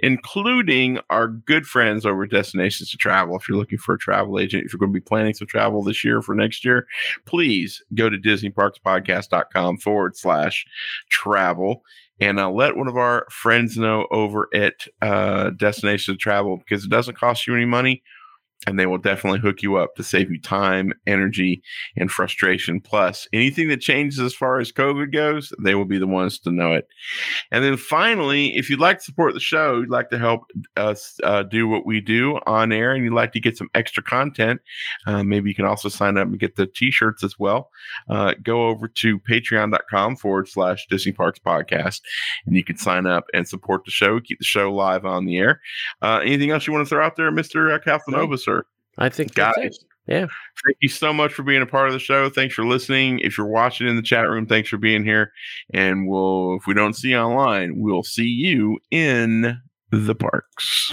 including 0.00 0.98
our 1.08 1.28
good 1.28 1.66
friends 1.66 2.04
over 2.04 2.24
at 2.24 2.30
Destinations 2.30 2.90
to 2.90 2.96
Travel. 2.96 3.36
If 3.36 3.48
you're 3.48 3.58
looking 3.58 3.78
for 3.78 3.94
a 3.94 3.98
travel 3.98 4.38
agent, 4.38 4.66
if 4.66 4.72
you're 4.72 4.78
going 4.78 4.92
to 4.92 5.00
be 5.00 5.00
planning 5.00 5.34
some 5.34 5.46
travel 5.46 5.82
this 5.82 6.04
year 6.04 6.20
for 6.20 6.34
next 6.34 6.64
year, 6.64 6.86
please 7.26 7.82
go 7.94 8.10
to 8.10 8.18
DisneyParksPodcast.com 8.18 9.78
forward 9.78 10.16
slash 10.16 10.66
travel 11.10 11.84
and 12.20 12.38
uh, 12.38 12.50
let 12.50 12.76
one 12.76 12.88
of 12.88 12.96
our 12.96 13.26
friends 13.30 13.76
know 13.76 14.06
over 14.10 14.48
at 14.54 14.86
uh, 15.00 15.50
Destination 15.50 16.18
Travel 16.18 16.58
because 16.58 16.84
it 16.84 16.90
doesn't 16.90 17.16
cost 17.18 17.46
you 17.46 17.54
any 17.54 17.64
money 17.64 18.02
and 18.66 18.78
they 18.78 18.86
will 18.86 18.98
definitely 18.98 19.40
hook 19.40 19.62
you 19.62 19.76
up 19.76 19.94
to 19.96 20.02
save 20.02 20.30
you 20.30 20.40
time, 20.40 20.92
energy, 21.06 21.62
and 21.96 22.10
frustration. 22.10 22.80
Plus, 22.80 23.26
anything 23.32 23.68
that 23.68 23.80
changes 23.80 24.18
as 24.18 24.34
far 24.34 24.60
as 24.60 24.70
COVID 24.70 25.12
goes, 25.12 25.52
they 25.62 25.74
will 25.74 25.86
be 25.86 25.98
the 25.98 26.06
ones 26.06 26.38
to 26.40 26.50
know 26.50 26.74
it. 26.74 26.86
And 27.50 27.64
then 27.64 27.76
finally, 27.76 28.56
if 28.56 28.68
you'd 28.68 28.80
like 28.80 28.98
to 28.98 29.04
support 29.04 29.32
the 29.32 29.40
show, 29.40 29.78
you'd 29.78 29.90
like 29.90 30.10
to 30.10 30.18
help 30.18 30.42
us 30.76 31.16
uh, 31.24 31.42
do 31.42 31.68
what 31.68 31.86
we 31.86 32.00
do 32.00 32.38
on 32.46 32.72
air, 32.72 32.92
and 32.92 33.02
you'd 33.02 33.14
like 33.14 33.32
to 33.32 33.40
get 33.40 33.56
some 33.56 33.70
extra 33.74 34.02
content, 34.02 34.60
uh, 35.06 35.22
maybe 35.22 35.48
you 35.48 35.54
can 35.54 35.64
also 35.64 35.88
sign 35.88 36.18
up 36.18 36.28
and 36.28 36.38
get 36.38 36.56
the 36.56 36.66
t 36.66 36.90
shirts 36.90 37.24
as 37.24 37.38
well. 37.38 37.70
Uh, 38.08 38.34
go 38.42 38.68
over 38.68 38.88
to 38.88 39.18
patreon.com 39.20 40.16
forward 40.16 40.48
slash 40.48 40.86
Disney 40.90 41.12
Parks 41.12 41.38
Podcast, 41.38 42.02
and 42.46 42.56
you 42.56 42.64
can 42.64 42.76
sign 42.76 43.06
up 43.06 43.24
and 43.32 43.48
support 43.48 43.84
the 43.84 43.90
show, 43.90 44.20
keep 44.20 44.38
the 44.38 44.44
show 44.44 44.72
live 44.72 45.06
on 45.06 45.24
the 45.24 45.38
air. 45.38 45.60
Uh, 46.02 46.20
anything 46.22 46.50
else 46.50 46.66
you 46.66 46.72
want 46.72 46.86
to 46.86 46.88
throw 46.88 47.04
out 47.04 47.16
there, 47.16 47.32
Mr. 47.32 47.78
Calfanova, 47.82 48.38
sir? 48.38 48.49
I 48.98 49.08
think 49.08 49.34
that's 49.34 49.56
Guys, 49.56 49.66
it. 49.66 49.84
Yeah. 50.06 50.26
thank 50.64 50.76
you 50.80 50.88
so 50.88 51.12
much 51.12 51.32
for 51.32 51.42
being 51.42 51.62
a 51.62 51.66
part 51.66 51.86
of 51.86 51.92
the 51.92 51.98
show. 51.98 52.28
Thanks 52.28 52.54
for 52.54 52.64
listening. 52.64 53.20
If 53.20 53.38
you're 53.38 53.46
watching 53.46 53.86
in 53.86 53.96
the 53.96 54.02
chat 54.02 54.28
room, 54.28 54.46
thanks 54.46 54.68
for 54.68 54.76
being 54.76 55.04
here. 55.04 55.32
And 55.72 56.08
we'll, 56.08 56.56
if 56.56 56.66
we 56.66 56.74
don't 56.74 56.94
see 56.94 57.10
you 57.10 57.18
online, 57.18 57.80
we'll 57.80 58.02
see 58.02 58.24
you 58.24 58.78
in 58.90 59.60
the 59.90 60.14
parks. 60.14 60.92